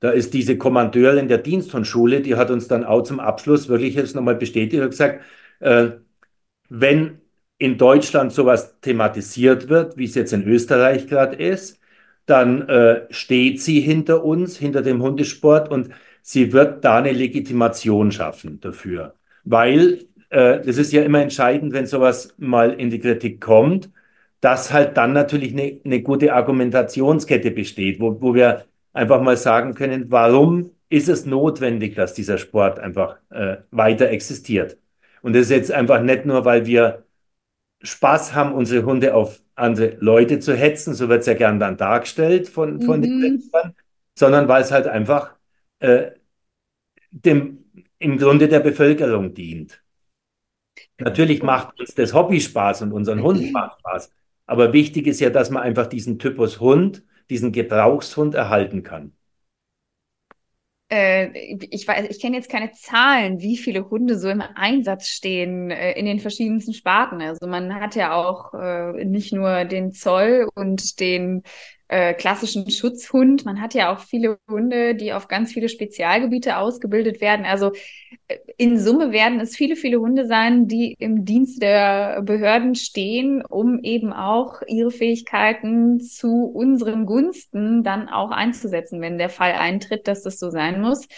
Da 0.01 0.11
ist 0.11 0.33
diese 0.35 0.57
Kommandeurin 0.57 1.29
der 1.29 1.39
Diensthundschule, 1.39 2.23
die 2.23 2.37
hat 2.37 2.51
uns 2.51 2.68
dann 2.68 2.85
auch 2.85 3.03
zum 3.03 3.21
Abschluss 3.21 3.68
wirklich 3.68 3.95
jetzt 3.95 4.16
nochmal 4.16 4.37
bestätigt 4.37 4.83
und 4.83 4.91
gesagt, 4.91 5.23
äh, 5.61 5.91
wenn 6.71 7.21
in 7.59 7.77
Deutschland 7.77 8.33
sowas 8.33 8.81
thematisiert 8.81 9.68
wird, 9.68 9.99
wie 9.99 10.05
es 10.05 10.14
jetzt 10.14 10.33
in 10.33 10.47
Österreich 10.49 11.07
gerade 11.07 11.37
ist, 11.37 11.79
dann 12.25 12.68
äh, 12.68 13.07
steht 13.11 13.61
sie 13.61 13.81
hinter 13.81 14.25
uns, 14.25 14.57
hinter 14.57 14.83
dem 14.83 15.03
Hundesport 15.03 15.71
und 15.71 15.91
sie 16.23 16.53
wird 16.53 16.85
da 16.85 16.99
eine 16.99 17.12
Legitimation 17.12 18.12
schaffen 18.12 18.61
dafür. 18.61 19.14
Weil 19.45 20.05
äh, 20.31 20.61
das 20.61 20.79
ist 20.79 20.93
ja 20.93 21.03
immer 21.03 21.21
entscheidend, 21.21 21.73
wenn 21.73 21.87
sowas 21.87 22.35
mal 22.39 22.73
in 22.73 22.91
die 22.91 23.01
Kritik 23.01 23.41
kommt, 23.41 23.91
dass 24.41 24.73
halt 24.73 24.97
dann 24.97 25.12
natürlich 25.12 25.53
eine, 25.53 25.81
eine 25.85 26.03
gute 26.03 26.33
Argumentationskette 26.35 27.51
besteht, 27.51 28.01
wo, 28.01 28.21
wo 28.21 28.35
wir 28.35 28.64
einfach 28.93 29.21
mal 29.21 29.37
sagen 29.37 29.75
können, 29.75 30.11
warum 30.11 30.71
ist 30.89 31.09
es 31.09 31.27
notwendig, 31.27 31.95
dass 31.95 32.14
dieser 32.14 32.39
Sport 32.39 32.79
einfach 32.81 33.18
äh, 33.31 33.59
weiter 33.71 34.11
existiert. 34.11 34.79
Und 35.23 35.35
das 35.35 35.43
ist 35.43 35.51
jetzt 35.51 35.73
einfach 35.73 36.03
nicht 36.03 36.27
nur, 36.27 36.45
weil 36.45 36.66
wir 36.66 37.05
Spaß 37.83 38.35
haben, 38.35 38.53
unsere 38.53 38.85
Hunde 38.85 39.14
auf 39.14 39.41
andere 39.55 39.97
Leute 40.01 40.41
zu 40.41 40.55
hetzen, 40.55 40.95
so 40.95 41.09
wird 41.09 41.21
es 41.21 41.27
ja 41.27 41.35
gern 41.35 41.61
dann 41.61 41.77
dargestellt 41.77 42.49
von, 42.49 42.81
von 42.81 42.99
mhm. 42.99 43.03
den 43.03 43.18
Menschen, 43.21 43.51
sondern 44.18 44.49
weil 44.49 44.62
es 44.62 44.73
halt 44.73 44.87
einfach 44.87 45.35
äh, 45.81 46.12
dem, 47.11 47.64
im 47.99 48.16
Grunde 48.18 48.49
der 48.49 48.61
Bevölkerung 48.61 49.35
dient. 49.35 49.83
Natürlich 50.99 51.43
macht 51.43 51.78
uns 51.81 51.95
das 51.95 52.14
Hobby 52.14 52.41
Spaß 52.41 52.83
und 52.83 52.93
unseren 52.93 53.22
Hund 53.22 53.53
macht 53.53 53.81
Spaß, 53.81 54.12
aber 54.47 54.72
wichtig 54.72 55.07
ist 55.07 55.20
ja, 55.20 55.31
dass 55.31 55.51
man 55.51 55.62
einfach 55.62 55.87
diesen 55.87 56.18
Typus 56.18 56.61
Hund, 56.61 57.05
diesen 57.28 57.53
Gebrauchshund 57.53 58.35
erhalten 58.35 58.83
kann 58.83 59.12
äh, 60.91 61.57
ich 61.70 61.87
weiß, 61.87 62.11
ich 62.11 62.20
kenne 62.20 62.37
jetzt 62.37 62.51
keine 62.51 62.72
Zahlen, 62.72 63.41
wie 63.41 63.57
viele 63.57 63.89
Hunde 63.91 64.18
so 64.18 64.28
im 64.28 64.41
Einsatz 64.41 65.07
stehen 65.09 65.70
äh, 65.70 65.93
in 65.93 66.05
den 66.05 66.18
verschiedensten 66.18 66.74
Sparten. 66.74 67.22
Also 67.22 67.47
man 67.47 67.74
hat 67.74 67.95
ja 67.95 68.12
auch 68.14 68.53
äh, 68.55 69.05
nicht 69.05 69.33
nur 69.33 69.64
den 69.64 69.93
Zoll 69.93 70.49
und 70.55 71.01
den 71.01 71.45
äh, 71.91 72.14
klassischen 72.14 72.70
Schutzhund. 72.70 73.45
Man 73.45 73.61
hat 73.61 73.74
ja 73.74 73.93
auch 73.93 73.99
viele 73.99 74.38
Hunde, 74.49 74.95
die 74.95 75.12
auf 75.12 75.26
ganz 75.26 75.53
viele 75.53 75.68
Spezialgebiete 75.68 76.57
ausgebildet 76.57 77.20
werden. 77.20 77.45
Also 77.45 77.72
äh, 78.28 78.36
in 78.57 78.78
Summe 78.78 79.11
werden 79.11 79.41
es 79.41 79.57
viele, 79.57 79.74
viele 79.74 79.99
Hunde 79.99 80.26
sein, 80.26 80.68
die 80.68 80.95
im 81.01 81.24
Dienst 81.24 81.61
der 81.61 82.22
Behörden 82.22 82.76
stehen, 82.76 83.45
um 83.45 83.80
eben 83.82 84.12
auch 84.12 84.62
ihre 84.68 84.93
Fähigkeiten 84.93 85.99
zu 85.99 86.45
unseren 86.45 87.07
Gunsten 87.07 87.82
dann 87.82 88.09
auch 88.09 88.30
einzusetzen, 88.30 89.01
wenn 89.01 89.18
der 89.18 89.28
Fall 89.28 89.55
eintritt, 89.55 90.07
dass 90.07 90.22
das 90.22 90.38
so 90.38 90.51
sein 90.51 90.80
muss. 90.80 91.09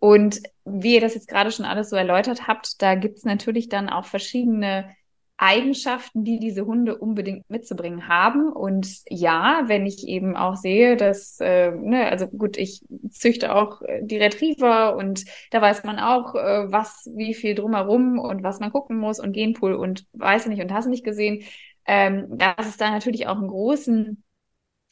Und 0.00 0.40
wie 0.64 0.96
ihr 0.96 1.00
das 1.00 1.14
jetzt 1.14 1.28
gerade 1.28 1.52
schon 1.52 1.66
alles 1.66 1.88
so 1.88 1.94
erläutert 1.94 2.48
habt, 2.48 2.82
da 2.82 2.96
gibt 2.96 3.18
es 3.18 3.24
natürlich 3.24 3.68
dann 3.68 3.88
auch 3.88 4.06
verschiedene 4.06 4.90
Eigenschaften, 5.38 6.24
die 6.24 6.38
diese 6.38 6.64
Hunde 6.64 6.96
unbedingt 6.96 7.48
mitzubringen 7.50 8.08
haben. 8.08 8.50
Und 8.50 8.88
ja, 9.08 9.64
wenn 9.66 9.84
ich 9.84 10.06
eben 10.08 10.36
auch 10.36 10.56
sehe, 10.56 10.96
dass, 10.96 11.38
äh, 11.40 11.72
ne, 11.72 12.10
also 12.10 12.26
gut, 12.28 12.56
ich 12.56 12.82
züchte 13.10 13.54
auch 13.54 13.82
äh, 13.82 14.00
die 14.02 14.16
Retriever 14.16 14.96
und 14.96 15.24
da 15.50 15.60
weiß 15.60 15.84
man 15.84 15.98
auch, 15.98 16.34
äh, 16.34 16.72
was, 16.72 17.10
wie 17.14 17.34
viel 17.34 17.54
drumherum 17.54 18.18
und 18.18 18.42
was 18.42 18.60
man 18.60 18.72
gucken 18.72 18.96
muss 18.98 19.20
und 19.20 19.32
Genpool 19.32 19.74
und 19.74 20.06
weiß 20.14 20.46
nicht 20.46 20.62
und 20.62 20.72
hast 20.72 20.86
nicht 20.86 21.04
gesehen, 21.04 21.44
ähm, 21.86 22.38
dass 22.38 22.66
es 22.66 22.76
da 22.78 22.90
natürlich 22.90 23.26
auch 23.26 23.36
einen 23.36 23.48
großen 23.48 24.22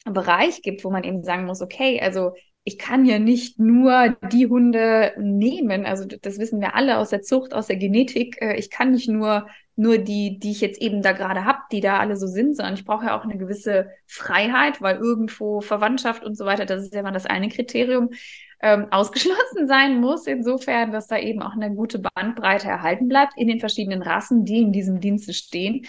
Bereich 0.05 0.61
gibt, 0.61 0.83
wo 0.83 0.91
man 0.91 1.03
eben 1.03 1.23
sagen 1.23 1.45
muss, 1.45 1.61
okay, 1.61 1.99
also 1.99 2.33
ich 2.67 2.79
kann 2.79 3.05
ja 3.05 3.19
nicht 3.19 3.59
nur 3.59 4.17
die 4.31 4.47
Hunde 4.47 5.13
nehmen, 5.17 5.85
also 5.85 6.05
das 6.05 6.39
wissen 6.39 6.59
wir 6.59 6.75
alle 6.75 6.97
aus 6.97 7.11
der 7.11 7.21
Zucht, 7.21 7.53
aus 7.53 7.67
der 7.67 7.77
Genetik. 7.77 8.41
Äh, 8.41 8.55
ich 8.55 8.71
kann 8.71 8.91
nicht 8.91 9.07
nur 9.07 9.47
nur 9.77 9.97
die, 9.97 10.39
die 10.39 10.51
ich 10.51 10.61
jetzt 10.61 10.81
eben 10.81 11.01
da 11.01 11.11
gerade 11.11 11.43
habe, 11.43 11.59
die 11.71 11.81
da 11.81 11.99
alle 11.99 12.15
so 12.15 12.27
sind, 12.27 12.55
sondern 12.55 12.75
ich 12.75 12.85
brauche 12.85 13.07
ja 13.07 13.19
auch 13.19 13.25
eine 13.25 13.37
gewisse 13.37 13.89
Freiheit, 14.05 14.81
weil 14.81 14.95
irgendwo 14.97 15.59
Verwandtschaft 15.61 16.23
und 16.23 16.37
so 16.37 16.45
weiter, 16.45 16.65
das 16.65 16.83
ist 16.83 16.93
ja 16.93 17.03
mal 17.03 17.11
das 17.11 17.25
eine 17.25 17.49
Kriterium, 17.49 18.09
ähm, 18.61 18.87
ausgeschlossen 18.91 19.67
sein 19.67 19.99
muss, 19.99 20.27
insofern, 20.27 20.91
dass 20.91 21.07
da 21.07 21.19
eben 21.19 21.41
auch 21.41 21.53
eine 21.53 21.75
gute 21.75 21.99
Bandbreite 21.99 22.67
erhalten 22.67 23.09
bleibt 23.09 23.33
in 23.37 23.47
den 23.47 23.59
verschiedenen 23.59 24.01
Rassen, 24.01 24.45
die 24.45 24.61
in 24.61 24.71
diesem 24.71 25.01
Dienste 25.01 25.33
stehen. 25.33 25.85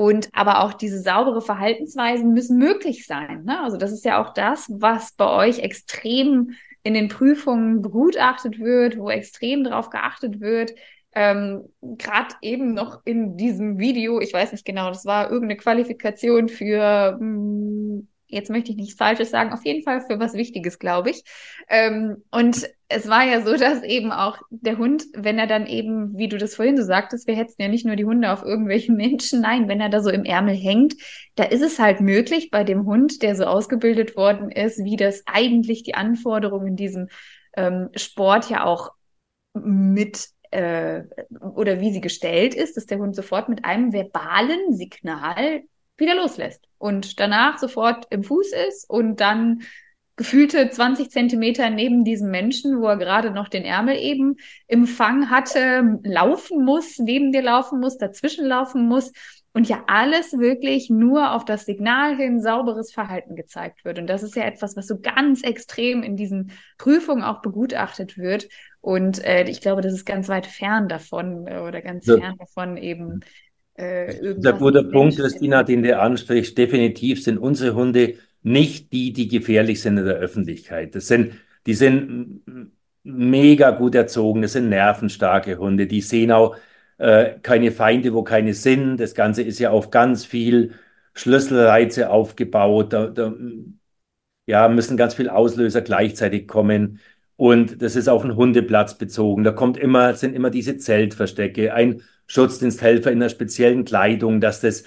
Und 0.00 0.30
aber 0.32 0.64
auch 0.64 0.72
diese 0.72 0.98
saubere 0.98 1.42
Verhaltensweisen 1.42 2.32
müssen 2.32 2.56
möglich 2.56 3.06
sein. 3.06 3.44
Ne? 3.44 3.62
Also 3.62 3.76
das 3.76 3.92
ist 3.92 4.02
ja 4.06 4.18
auch 4.18 4.32
das, 4.32 4.66
was 4.70 5.12
bei 5.12 5.28
euch 5.28 5.58
extrem 5.58 6.52
in 6.82 6.94
den 6.94 7.08
Prüfungen 7.08 7.82
begutachtet 7.82 8.58
wird, 8.58 8.96
wo 8.96 9.10
extrem 9.10 9.62
darauf 9.62 9.90
geachtet 9.90 10.40
wird, 10.40 10.72
ähm, 11.14 11.68
gerade 11.82 12.34
eben 12.40 12.72
noch 12.72 13.02
in 13.04 13.36
diesem 13.36 13.78
Video, 13.78 14.20
ich 14.20 14.32
weiß 14.32 14.52
nicht 14.52 14.64
genau, 14.64 14.88
das 14.88 15.04
war 15.04 15.30
irgendeine 15.30 15.58
Qualifikation 15.58 16.48
für, 16.48 17.18
mh, 17.20 17.20
hm, 17.20 18.08
jetzt 18.30 18.50
möchte 18.50 18.70
ich 18.70 18.76
nichts 18.76 18.94
Falsches 18.94 19.30
sagen, 19.30 19.52
auf 19.52 19.64
jeden 19.64 19.82
Fall 19.82 20.00
für 20.00 20.18
was 20.18 20.34
Wichtiges, 20.34 20.78
glaube 20.78 21.10
ich. 21.10 21.24
Ähm, 21.68 22.24
und 22.30 22.68
es 22.88 23.08
war 23.08 23.24
ja 23.24 23.42
so, 23.42 23.56
dass 23.56 23.82
eben 23.82 24.12
auch 24.12 24.38
der 24.50 24.78
Hund, 24.78 25.04
wenn 25.14 25.38
er 25.38 25.46
dann 25.46 25.66
eben, 25.66 26.16
wie 26.16 26.28
du 26.28 26.38
das 26.38 26.54
vorhin 26.54 26.76
so 26.76 26.84
sagtest, 26.84 27.26
wir 27.26 27.36
hetzen 27.36 27.62
ja 27.62 27.68
nicht 27.68 27.86
nur 27.86 27.96
die 27.96 28.04
Hunde 28.04 28.32
auf 28.32 28.42
irgendwelchen 28.42 28.96
Menschen, 28.98 29.40
nein, 29.40 29.68
wenn 29.68 29.80
er 29.80 29.88
da 29.88 30.00
so 30.00 30.10
im 30.10 30.24
Ärmel 30.24 30.54
hängt, 30.54 30.94
da 31.34 31.44
ist 31.44 31.62
es 31.62 31.78
halt 31.78 32.00
möglich 32.00 32.50
bei 32.50 32.64
dem 32.64 32.86
Hund, 32.86 33.22
der 33.22 33.36
so 33.36 33.44
ausgebildet 33.44 34.16
worden 34.16 34.50
ist, 34.50 34.84
wie 34.84 34.96
das 34.96 35.22
eigentlich 35.26 35.82
die 35.82 35.94
Anforderungen 35.94 36.68
in 36.68 36.76
diesem 36.76 37.08
ähm, 37.56 37.88
Sport 37.94 38.50
ja 38.50 38.64
auch 38.64 38.92
mit 39.54 40.28
äh, 40.50 41.02
oder 41.54 41.80
wie 41.80 41.92
sie 41.92 42.00
gestellt 42.00 42.54
ist, 42.54 42.76
dass 42.76 42.86
der 42.86 42.98
Hund 42.98 43.14
sofort 43.14 43.48
mit 43.48 43.64
einem 43.64 43.92
verbalen 43.92 44.72
Signal 44.72 45.62
wieder 46.00 46.14
loslässt 46.14 46.66
und 46.78 47.20
danach 47.20 47.58
sofort 47.58 48.06
im 48.10 48.24
Fuß 48.24 48.52
ist 48.68 48.88
und 48.88 49.20
dann 49.20 49.62
gefühlte 50.16 50.68
20 50.68 51.10
Zentimeter 51.10 51.70
neben 51.70 52.04
diesem 52.04 52.30
Menschen, 52.30 52.80
wo 52.80 52.86
er 52.86 52.98
gerade 52.98 53.30
noch 53.30 53.48
den 53.48 53.64
Ärmel 53.64 53.96
eben 53.96 54.36
im 54.66 54.86
Fang 54.86 55.30
hatte, 55.30 55.98
laufen 56.02 56.64
muss, 56.64 56.98
neben 56.98 57.32
dir 57.32 57.42
laufen 57.42 57.80
muss, 57.80 57.96
dazwischen 57.96 58.44
laufen 58.44 58.86
muss 58.86 59.12
und 59.52 59.68
ja 59.68 59.82
alles 59.86 60.38
wirklich 60.38 60.90
nur 60.90 61.32
auf 61.32 61.44
das 61.44 61.64
Signal 61.64 62.16
hin 62.16 62.40
sauberes 62.40 62.92
Verhalten 62.92 63.34
gezeigt 63.34 63.84
wird. 63.84 63.98
Und 63.98 64.06
das 64.06 64.22
ist 64.22 64.36
ja 64.36 64.44
etwas, 64.44 64.76
was 64.76 64.86
so 64.86 65.00
ganz 65.00 65.42
extrem 65.42 66.02
in 66.02 66.16
diesen 66.16 66.52
Prüfungen 66.78 67.24
auch 67.24 67.42
begutachtet 67.42 68.16
wird. 68.16 68.48
Und 68.80 69.24
äh, 69.24 69.44
ich 69.44 69.60
glaube, 69.60 69.80
das 69.80 69.92
ist 69.92 70.04
ganz 70.04 70.28
weit 70.28 70.46
fern 70.46 70.88
davon 70.88 71.46
äh, 71.46 71.58
oder 71.58 71.82
ganz 71.82 72.06
ja. 72.06 72.18
fern 72.18 72.36
davon 72.38 72.76
eben. 72.76 73.20
Äh, 73.80 74.34
Der 74.36 74.52
gute 74.54 74.84
Punkt, 74.84 75.16
Christina, 75.16 75.62
den 75.62 75.82
du 75.82 75.98
ansprichst, 75.98 76.56
definitiv 76.56 77.22
sind 77.22 77.38
unsere 77.38 77.74
Hunde 77.74 78.14
nicht 78.42 78.92
die, 78.92 79.12
die 79.12 79.28
gefährlich 79.28 79.80
sind 79.80 79.98
in 79.98 80.04
der 80.04 80.16
Öffentlichkeit. 80.16 80.94
Das 80.94 81.08
sind, 81.08 81.34
die 81.66 81.74
sind 81.74 82.42
mega 83.02 83.70
gut 83.70 83.94
erzogen, 83.94 84.42
das 84.42 84.52
sind 84.52 84.68
nervenstarke 84.68 85.58
Hunde, 85.58 85.86
die 85.86 86.00
sehen 86.00 86.32
auch 86.32 86.56
äh, 86.98 87.38
keine 87.42 87.72
Feinde, 87.72 88.12
wo 88.12 88.22
keine 88.22 88.54
sind. 88.54 88.98
Das 88.98 89.14
Ganze 89.14 89.42
ist 89.42 89.58
ja 89.58 89.70
auf 89.70 89.90
ganz 89.90 90.24
viel 90.24 90.74
Schlüsselreize 91.14 92.10
aufgebaut. 92.10 92.92
Da, 92.92 93.06
da 93.06 93.32
ja, 94.46 94.68
müssen 94.68 94.96
ganz 94.96 95.14
viele 95.14 95.34
Auslöser 95.34 95.80
gleichzeitig 95.82 96.48
kommen. 96.48 97.00
Und 97.36 97.80
das 97.82 97.96
ist 97.96 98.08
auf 98.08 98.22
den 98.22 98.36
Hundeplatz 98.36 98.98
bezogen. 98.98 99.44
Da 99.44 99.52
kommt 99.52 99.78
immer, 99.78 100.14
sind 100.14 100.34
immer 100.34 100.50
diese 100.50 100.76
Zeltverstecke, 100.76 101.72
ein 101.72 102.02
Schutzdiensthelfer 102.30 103.10
in 103.10 103.18
einer 103.18 103.28
speziellen 103.28 103.84
Kleidung, 103.84 104.40
dass 104.40 104.60
das, 104.60 104.84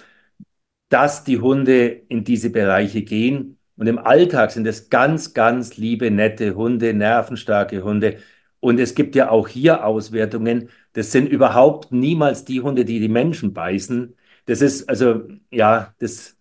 dass 0.88 1.26
die 1.26 1.42
Hunde 1.42 1.88
in 1.88 2.24
diese 2.24 2.50
Bereiche 2.50 3.02
gehen. 3.02 3.58
Und 3.76 3.88
im 3.88 4.00
Alltag 4.00 4.52
sind 4.52 4.66
es 4.66 4.90
ganz, 4.90 5.34
ganz 5.34 5.76
liebe, 5.76 6.10
nette 6.10 6.56
Hunde, 6.56 6.94
nervenstarke 6.94 7.84
Hunde. 7.84 8.20
Und 8.62 8.80
es 8.80 8.96
gibt 8.96 9.14
ja 9.14 9.30
auch 9.30 9.50
hier 9.50 9.86
Auswertungen. 9.86 10.70
Das 10.94 11.12
sind 11.12 11.28
überhaupt 11.28 11.92
niemals 11.92 12.46
die 12.46 12.62
Hunde, 12.62 12.86
die 12.86 13.02
die 13.02 13.10
Menschen 13.10 13.54
beißen. 13.54 14.16
Das 14.46 14.62
ist, 14.62 14.88
also, 14.88 15.24
ja, 15.52 15.94
das, 16.00 16.38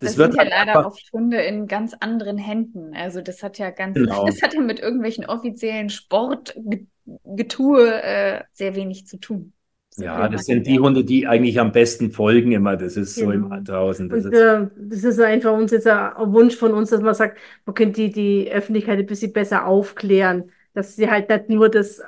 das, 0.00 0.10
das 0.10 0.16
wird 0.16 0.32
wird 0.32 0.38
ja 0.38 0.56
halt 0.56 0.66
leider 0.66 0.84
oft 0.84 1.12
Hunde 1.12 1.40
in 1.42 1.68
ganz 1.68 1.94
anderen 1.94 2.38
Händen. 2.38 2.96
Also 2.96 3.20
das 3.20 3.44
hat 3.44 3.58
ja 3.58 3.70
ganz, 3.70 3.94
genau. 3.94 4.26
das 4.26 4.42
hat 4.42 4.54
ja 4.54 4.62
mit 4.62 4.80
irgendwelchen 4.80 5.26
offiziellen 5.26 5.90
Sportgetue 5.90 8.02
äh, 8.02 8.42
sehr 8.50 8.74
wenig 8.74 9.06
zu 9.06 9.18
tun. 9.18 9.52
So 9.90 10.04
Ja, 10.04 10.28
das 10.28 10.44
sind 10.46 10.66
die. 10.66 10.78
Hunde, 10.80 11.04
die 11.04 11.26
eigentlich 11.28 11.60
am 11.60 11.72
besten 11.72 12.10
folgen 12.10 12.52
immer. 12.52 12.76
Das 12.76 12.96
ist 12.96 13.18
so 13.18 13.30
Genau. 13.30 13.32
im 13.32 13.62
draußen. 13.64 14.08
Das 14.08 14.24
Und 14.24 14.24
ist, 14.24 14.44
äh, 14.44 14.68
das 14.76 15.04
ist 15.04 15.20
einfach 15.20 15.52
uns 15.52 15.70
jetzt 15.72 15.86
ein 15.86 16.12
ein 16.14 16.32
Wunsch 16.32 16.56
von 16.56 16.72
uns, 16.72 16.90
dass 16.90 17.00
man 17.02 17.14
sagt, 17.14 17.38
man 17.64 17.74
könnte 17.74 18.08
die, 18.08 18.10
die 18.10 18.50
Öffentlichkeit 18.52 18.98
ein 18.98 19.06
bisschen 19.06 19.32
besser 19.32 19.66
aufklären, 19.66 20.50
dass 20.74 20.96
sie 20.96 21.10
halt 21.10 21.28
nicht 21.30 21.48
nur 21.48 21.68
das, 21.68 22.02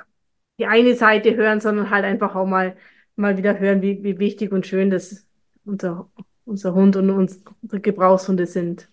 die 0.59 0.65
eine 0.67 0.95
Seite 0.95 1.35
hören, 1.35 1.61
sondern 1.61 1.89
halt 1.89 2.05
einfach 2.05 2.35
auch 2.35 2.45
mal, 2.47 2.77
mal 3.15 3.37
wieder 3.37 3.59
hören, 3.59 3.81
wie, 3.81 4.03
wie 4.03 4.19
wichtig 4.19 4.51
und 4.51 4.67
schön 4.67 4.89
das 4.91 5.25
unser, 5.65 6.09
unser 6.45 6.73
Hund 6.75 6.95
und 6.97 7.09
uns, 7.11 7.43
unsere 7.61 7.81
Gebrauchshunde 7.81 8.47
sind. 8.47 8.89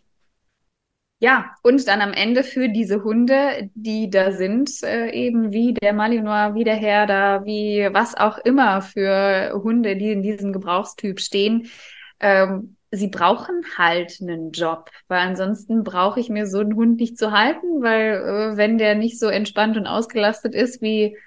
Ja, 1.22 1.54
und 1.62 1.86
dann 1.86 2.00
am 2.00 2.14
Ende 2.14 2.42
für 2.42 2.70
diese 2.70 3.04
Hunde, 3.04 3.68
die 3.74 4.08
da 4.08 4.32
sind, 4.32 4.70
äh, 4.82 5.10
eben 5.10 5.52
wie 5.52 5.74
der 5.74 5.92
Malinois, 5.92 6.54
wie 6.54 6.64
der 6.64 6.76
Herder, 6.76 7.44
wie 7.44 7.86
was 7.92 8.14
auch 8.16 8.38
immer 8.38 8.80
für 8.80 9.52
Hunde, 9.62 9.96
die 9.96 10.12
in 10.12 10.22
diesem 10.22 10.52
Gebrauchstyp 10.54 11.20
stehen, 11.20 11.68
ähm, 12.20 12.76
sie 12.90 13.08
brauchen 13.08 13.62
halt 13.76 14.18
einen 14.22 14.52
Job, 14.52 14.90
weil 15.08 15.20
ansonsten 15.20 15.84
brauche 15.84 16.20
ich 16.20 16.30
mir 16.30 16.46
so 16.46 16.60
einen 16.60 16.74
Hund 16.74 16.98
nicht 16.98 17.18
zu 17.18 17.32
halten, 17.32 17.82
weil 17.82 18.52
äh, 18.54 18.56
wenn 18.56 18.78
der 18.78 18.94
nicht 18.94 19.18
so 19.18 19.26
entspannt 19.28 19.76
und 19.76 19.86
ausgelastet 19.86 20.54
ist 20.54 20.80
wie 20.80 21.18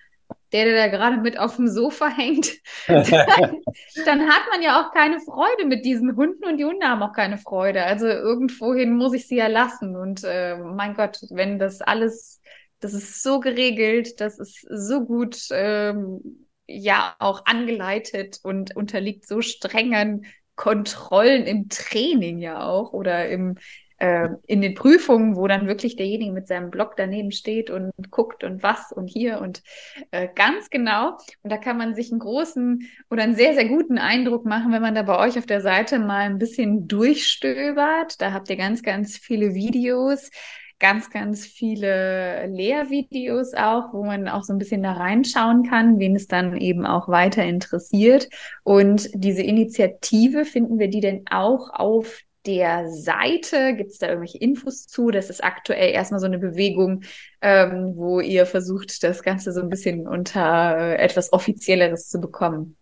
der, 0.54 0.66
der 0.66 0.76
da 0.76 0.88
gerade 0.88 1.18
mit 1.18 1.38
auf 1.38 1.56
dem 1.56 1.68
Sofa 1.68 2.08
hängt, 2.10 2.52
dann, 2.88 3.62
dann 4.06 4.28
hat 4.30 4.44
man 4.52 4.62
ja 4.62 4.82
auch 4.82 4.94
keine 4.94 5.20
Freude 5.20 5.66
mit 5.66 5.84
diesen 5.84 6.16
Hunden 6.16 6.46
und 6.46 6.58
die 6.58 6.66
Hunde 6.66 6.88
haben 6.88 7.02
auch 7.02 7.14
keine 7.14 7.38
Freude. 7.38 7.84
Also 7.84 8.08
irgendwohin 8.08 8.96
muss 8.96 9.14
ich 9.14 9.28
sie 9.28 9.38
ja 9.38 9.48
lassen. 9.48 9.96
Und 9.96 10.24
äh, 10.24 10.56
mein 10.58 10.94
Gott, 10.94 11.20
wenn 11.32 11.60
das 11.60 11.82
alles, 11.82 12.42
das 12.80 12.94
ist 12.94 13.24
so 13.24 13.40
geregelt, 13.40 14.22
das 14.22 14.40
ist 14.40 14.66
so 14.70 15.06
gut 15.06 15.48
ähm, 15.52 16.48
ja 16.68 17.16
auch 17.20 17.46
angeleitet 17.46 18.40
und 18.44 18.76
unterliegt 18.76 19.28
so 19.28 19.42
strengen 19.42 20.26
Kontrollen 20.56 21.46
im 21.46 21.68
Training 21.70 22.40
ja 22.40 22.68
auch 22.68 22.94
oder 22.94 23.28
im 23.28 23.58
äh, 24.04 24.30
in 24.48 24.60
den 24.60 24.74
Prüfungen, 24.74 25.38
wo 25.38 25.48
dann 25.48 25.66
wirklich 25.66 25.96
derjenige 25.96 26.34
mit 26.34 26.46
seinem 26.46 26.72
Block 26.72 26.98
daneben 26.98 27.32
steht 27.32 27.70
und 27.70 27.94
guckt 28.12 28.44
und 28.44 28.62
was 28.62 28.92
und 28.92 29.08
hier 29.08 29.40
und 29.40 29.64
äh, 30.12 30.28
ganz 30.36 30.70
genau. 30.70 31.18
Und 31.42 31.50
da 31.52 31.58
kann 31.58 31.78
man 31.78 31.96
sich 31.96 32.12
einen 32.12 32.20
großen 32.20 32.90
oder 33.10 33.24
einen 33.24 33.36
sehr, 33.36 33.54
sehr 33.54 33.66
guten 33.70 33.98
Eindruck 33.98 34.46
machen, 34.46 34.74
wenn 34.74 34.82
man 34.82 34.94
da 34.94 35.04
bei 35.04 35.18
euch 35.18 35.38
auf 35.38 35.46
der 35.46 35.62
Seite 35.62 36.00
mal 36.00 36.26
ein 36.26 36.38
bisschen 36.38 36.86
durchstöbert. 36.86 38.22
Da 38.22 38.34
habt 38.34 38.50
ihr 38.50 38.58
ganz, 38.58 38.84
ganz 38.84 39.16
viele 39.16 39.54
Videos, 39.54 40.32
ganz, 40.80 41.10
ganz 41.10 41.46
viele 41.46 42.48
Lehrvideos 42.48 43.54
auch, 43.54 43.94
wo 43.94 44.04
man 44.04 44.28
auch 44.28 44.44
so 44.44 44.52
ein 44.52 44.60
bisschen 44.60 44.84
da 44.84 44.92
reinschauen 44.92 45.64
kann, 45.64 45.98
wen 45.98 46.18
es 46.18 46.28
dann 46.28 46.58
eben 46.58 46.86
auch 46.86 47.08
weiter 47.08 47.46
interessiert. 47.46 48.28
Und 48.64 49.10
diese 49.14 49.44
Initiative, 49.44 50.44
finden 50.44 50.78
wir 50.78 50.90
die 50.90 51.00
denn 51.00 51.24
auch 51.32 51.70
auf 51.70 52.20
der 52.46 52.90
Seite? 52.90 53.76
Gibt 53.76 53.92
es 53.92 54.00
da 54.00 54.08
irgendwelche 54.08 54.38
Infos 54.38 54.88
zu? 54.88 55.12
Das 55.12 55.30
ist 55.30 55.44
aktuell 55.44 55.92
erstmal 55.94 56.20
so 56.20 56.26
eine 56.26 56.40
Bewegung, 56.40 57.04
ähm, 57.42 57.94
wo 57.96 58.20
ihr 58.20 58.46
versucht, 58.46 59.04
das 59.04 59.24
Ganze 59.24 59.52
so 59.52 59.62
ein 59.62 59.70
bisschen 59.70 60.08
unter 60.08 60.78
äh, 60.78 60.96
etwas 60.98 61.34
Offizielleres 61.34 62.10
zu 62.10 62.20
bekommen. 62.20 62.78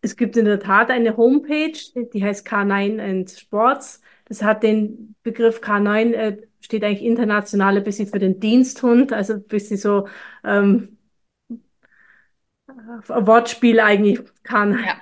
Es 0.00 0.16
gibt 0.16 0.36
in 0.36 0.44
der 0.44 0.58
Tat 0.58 0.90
eine 0.90 1.16
Homepage, 1.16 1.78
die 2.12 2.24
heißt 2.24 2.46
K9 2.46 3.00
and 3.00 3.30
Sports. 3.30 4.00
Das 4.24 4.42
hat 4.42 4.62
den 4.62 5.14
Begriff 5.22 5.60
K9, 5.60 6.12
äh, 6.14 6.36
steht 6.60 6.82
eigentlich 6.84 7.04
international 7.04 7.76
ein 7.76 7.84
bisschen 7.84 8.08
für 8.08 8.18
den 8.18 8.40
Diensthund, 8.40 9.12
also 9.12 9.34
ein 9.34 9.44
bisschen 9.44 9.76
so 9.76 10.08
ähm, 10.44 10.98
ein 13.08 13.26
Wortspiel 13.26 13.80
eigentlich 13.80 14.20
K9. 14.44 14.84
Ja. 14.84 14.96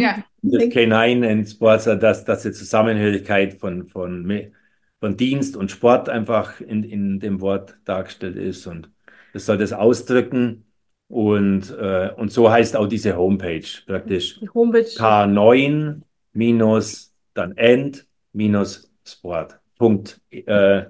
Ja, 0.00 0.24
das 0.42 0.62
K9 0.64 1.28
and 1.30 1.48
Sports, 1.48 1.88
also 1.88 2.00
dass, 2.00 2.24
dass 2.24 2.42
die 2.42 2.52
Zusammenhörigkeit 2.52 3.54
von, 3.54 3.86
von, 3.86 4.52
von 5.00 5.16
Dienst 5.16 5.56
und 5.56 5.70
Sport 5.70 6.08
einfach 6.08 6.60
in, 6.60 6.84
in 6.84 7.20
dem 7.20 7.40
Wort 7.40 7.76
dargestellt 7.84 8.36
ist. 8.36 8.66
Und 8.66 8.90
das 9.32 9.46
soll 9.46 9.58
das 9.58 9.72
ausdrücken. 9.72 10.64
Und, 11.08 11.70
äh, 11.78 12.10
und 12.16 12.32
so 12.32 12.50
heißt 12.50 12.76
auch 12.76 12.86
diese 12.86 13.16
Homepage 13.16 13.64
praktisch. 13.86 14.40
Die 14.40 14.48
Homepage. 14.48 14.82
K9 14.82 16.00
minus 16.32 17.12
dann 17.34 17.56
end 17.56 18.06
minus 18.32 18.90
sport. 19.06 19.58
Punkt, 19.78 20.20
äh, 20.30 20.84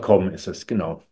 .com 0.00 0.30
ist 0.30 0.46
es, 0.46 0.66
genau. 0.66 1.02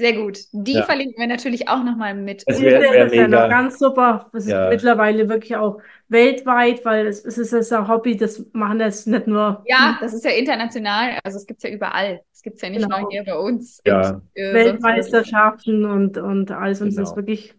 Sehr 0.00 0.14
gut. 0.14 0.38
Die 0.52 0.72
Ja. 0.74 0.84
verlinken 0.84 1.18
wir 1.18 1.26
natürlich 1.26 1.68
auch 1.68 1.82
nochmal 1.82 2.14
mit. 2.14 2.44
Das 2.46 2.60
wär- 2.60 2.80
wär 2.80 3.06
ist 3.06 3.14
ja 3.14 3.26
noch 3.28 3.48
ganz 3.48 3.78
super. 3.78 4.30
Das 4.32 4.44
ist 4.44 4.50
Ja. 4.50 4.68
mittlerweile 4.68 5.28
wirklich 5.28 5.56
auch 5.56 5.80
weltweit, 6.08 6.84
weil 6.84 7.06
es, 7.06 7.24
es 7.24 7.38
ist 7.38 7.52
jetzt 7.52 7.72
ein 7.72 7.88
Hobby, 7.88 8.16
das 8.16 8.44
machen 8.52 8.78
das 8.78 9.06
nicht 9.06 9.26
nur 9.26 9.62
Ja, 9.66 9.98
das 10.00 10.14
ist 10.14 10.24
ja 10.24 10.30
international. 10.32 11.18
Also 11.24 11.38
es 11.38 11.46
gibt's 11.46 11.62
ja 11.62 11.70
überall. 11.70 12.22
Es 12.32 12.42
gibt's 12.42 12.62
ja 12.62 12.70
nicht 12.70 12.82
Genau. 12.82 13.00
nur 13.00 13.10
hier 13.10 13.24
bei 13.24 13.36
uns. 13.36 13.80
Ja. 13.86 14.10
Und, 14.10 14.22
äh. 14.34 14.52
Weltmeisterschaften 14.54 15.84
und, 15.84 16.18
und 16.18 16.50
alles. 16.50 16.80
Und 16.80 16.96
das 16.96 16.96
Genau. 16.96 17.10
ist 17.10 17.16
wirklich 17.16 17.54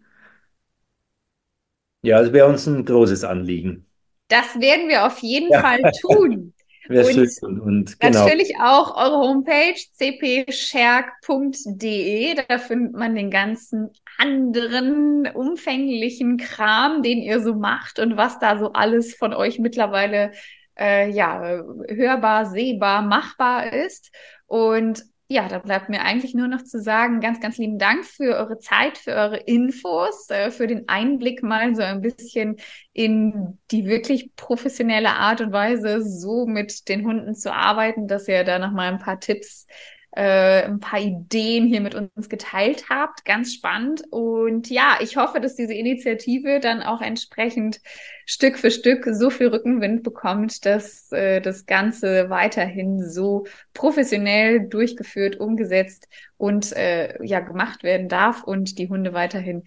Ja, 2.02 2.20
es 2.20 2.32
wäre 2.32 2.46
uns 2.48 2.66
ein 2.66 2.84
großes 2.84 3.24
Anliegen. 3.24 3.86
Das 4.28 4.58
werden 4.60 4.88
wir 4.88 5.04
auf 5.06 5.18
jeden 5.18 5.50
Ja. 5.50 5.60
Fall 5.60 5.84
tun. 6.00 6.54
Wäre 6.88 7.06
Und 7.06 7.12
schön. 7.14 7.30
Und, 7.42 7.60
und 7.60 8.00
genau. 8.00 8.20
Natürlich 8.20 8.56
auch 8.60 8.96
eure 8.96 9.18
Homepage 9.18 9.76
cpscherk.de. 9.94 11.06
Da 12.48 12.58
findet 12.58 12.94
man 12.94 13.14
den 13.14 13.30
ganzen 13.30 13.90
anderen 14.18 15.28
umfänglichen 15.32 16.36
Kram, 16.36 17.02
den 17.02 17.18
ihr 17.18 17.40
so 17.40 17.54
macht 17.54 17.98
und 17.98 18.16
was 18.16 18.38
da 18.38 18.58
so 18.58 18.72
alles 18.72 19.14
von 19.14 19.32
euch 19.34 19.58
mittlerweile 19.58 20.32
äh, 20.78 21.10
ja 21.10 21.62
hörbar, 21.88 22.46
sehbar, 22.46 23.02
machbar 23.02 23.72
ist. 23.72 24.10
Und 24.46 25.04
ja, 25.32 25.46
da 25.46 25.60
bleibt 25.60 25.88
mir 25.88 26.02
eigentlich 26.02 26.34
nur 26.34 26.48
noch 26.48 26.64
zu 26.64 26.80
sagen, 26.80 27.20
ganz, 27.20 27.38
ganz 27.38 27.56
lieben 27.56 27.78
Dank 27.78 28.04
für 28.04 28.36
eure 28.36 28.58
Zeit, 28.58 28.98
für 28.98 29.12
eure 29.12 29.36
Infos, 29.36 30.28
äh, 30.28 30.50
für 30.50 30.66
den 30.66 30.88
Einblick 30.88 31.44
mal 31.44 31.72
so 31.76 31.82
ein 31.82 32.00
bisschen 32.00 32.56
in 32.92 33.56
die 33.70 33.86
wirklich 33.86 34.34
professionelle 34.34 35.10
Art 35.10 35.40
und 35.40 35.52
Weise, 35.52 36.02
so 36.02 36.46
mit 36.46 36.88
den 36.88 37.06
Hunden 37.06 37.36
zu 37.36 37.54
arbeiten, 37.54 38.08
dass 38.08 38.26
ihr 38.26 38.42
da 38.42 38.58
noch 38.58 38.72
mal 38.72 38.92
ein 38.92 38.98
paar 38.98 39.20
Tipps, 39.20 39.68
äh, 40.12 40.64
ein 40.64 40.80
paar 40.80 41.00
Ideen 41.00 41.66
hier 41.66 41.80
mit 41.80 41.94
uns 41.94 42.28
geteilt 42.28 42.88
habt. 42.88 43.24
Ganz 43.24 43.54
spannend. 43.54 44.02
Und 44.10 44.68
ja, 44.68 44.98
ich 45.00 45.16
hoffe, 45.16 45.40
dass 45.40 45.54
diese 45.54 45.74
Initiative 45.74 46.60
dann 46.60 46.82
auch 46.82 47.00
entsprechend 47.00 47.80
Stück 48.26 48.58
für 48.58 48.70
Stück 48.70 49.06
so 49.12 49.30
viel 49.30 49.48
Rückenwind 49.48 50.02
bekommt, 50.02 50.64
dass 50.66 51.10
äh, 51.12 51.40
das 51.40 51.66
Ganze 51.66 52.30
weiterhin 52.30 53.08
so 53.08 53.46
professionell 53.72 54.68
durchgeführt, 54.68 55.38
umgesetzt 55.38 56.08
und 56.36 56.72
äh, 56.76 57.24
ja 57.24 57.40
gemacht 57.40 57.82
werden 57.82 58.08
darf 58.08 58.42
und 58.42 58.78
die 58.78 58.88
Hunde 58.88 59.12
weiterhin 59.12 59.64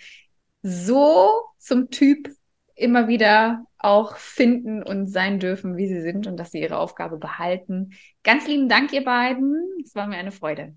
so 0.62 1.30
zum 1.58 1.90
Typ 1.90 2.30
immer 2.76 3.08
wieder 3.08 3.66
auch 3.84 4.16
finden 4.16 4.82
und 4.82 5.08
sein 5.08 5.40
dürfen, 5.40 5.78
wie 5.78 5.88
sie 5.88 6.02
sind 6.02 6.26
und 6.28 6.38
dass 6.38 6.52
sie 6.52 6.62
ihre 6.62 6.78
Aufgabe 6.78 7.18
behalten. 7.18 7.92
Ganz 8.24 8.48
lieben 8.48 8.70
Dank, 8.70 8.94
ihr 8.94 9.04
beiden. 9.04 9.56
Es 9.84 9.94
war 9.96 10.08
mir 10.08 10.18
eine 10.18 10.32
Freude. 10.32 10.76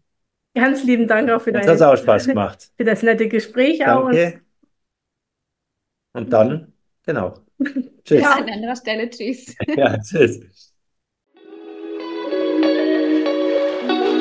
ganz 0.54 0.82
lieben 0.84 1.06
Dank 1.06 1.30
auch 1.30 1.40
für 1.40 1.52
deine, 1.52 1.88
auch 1.88 1.96
Spaß 1.96 2.26
gemacht. 2.26 2.70
für 2.76 2.84
das 2.84 3.02
nette 3.02 3.28
Gespräch 3.28 3.86
auch. 3.86 4.06
Und 4.06 4.14
Danke. 4.14 4.40
Und 6.12 6.32
dann, 6.32 6.72
genau. 7.04 7.34
Tschüss. 8.04 8.22
Ja, 8.22 8.32
an 8.32 8.48
anderer 8.48 8.76
Stelle. 8.76 9.08
Tschüss. 9.10 9.54
Ja, 9.76 9.98
tschüss. 9.98 10.72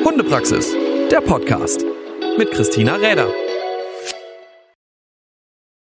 Hundepraxis, 0.04 0.74
der 1.10 1.20
Podcast 1.20 1.84
mit 2.38 2.50
Christina 2.50 2.96
Räder. 2.96 3.45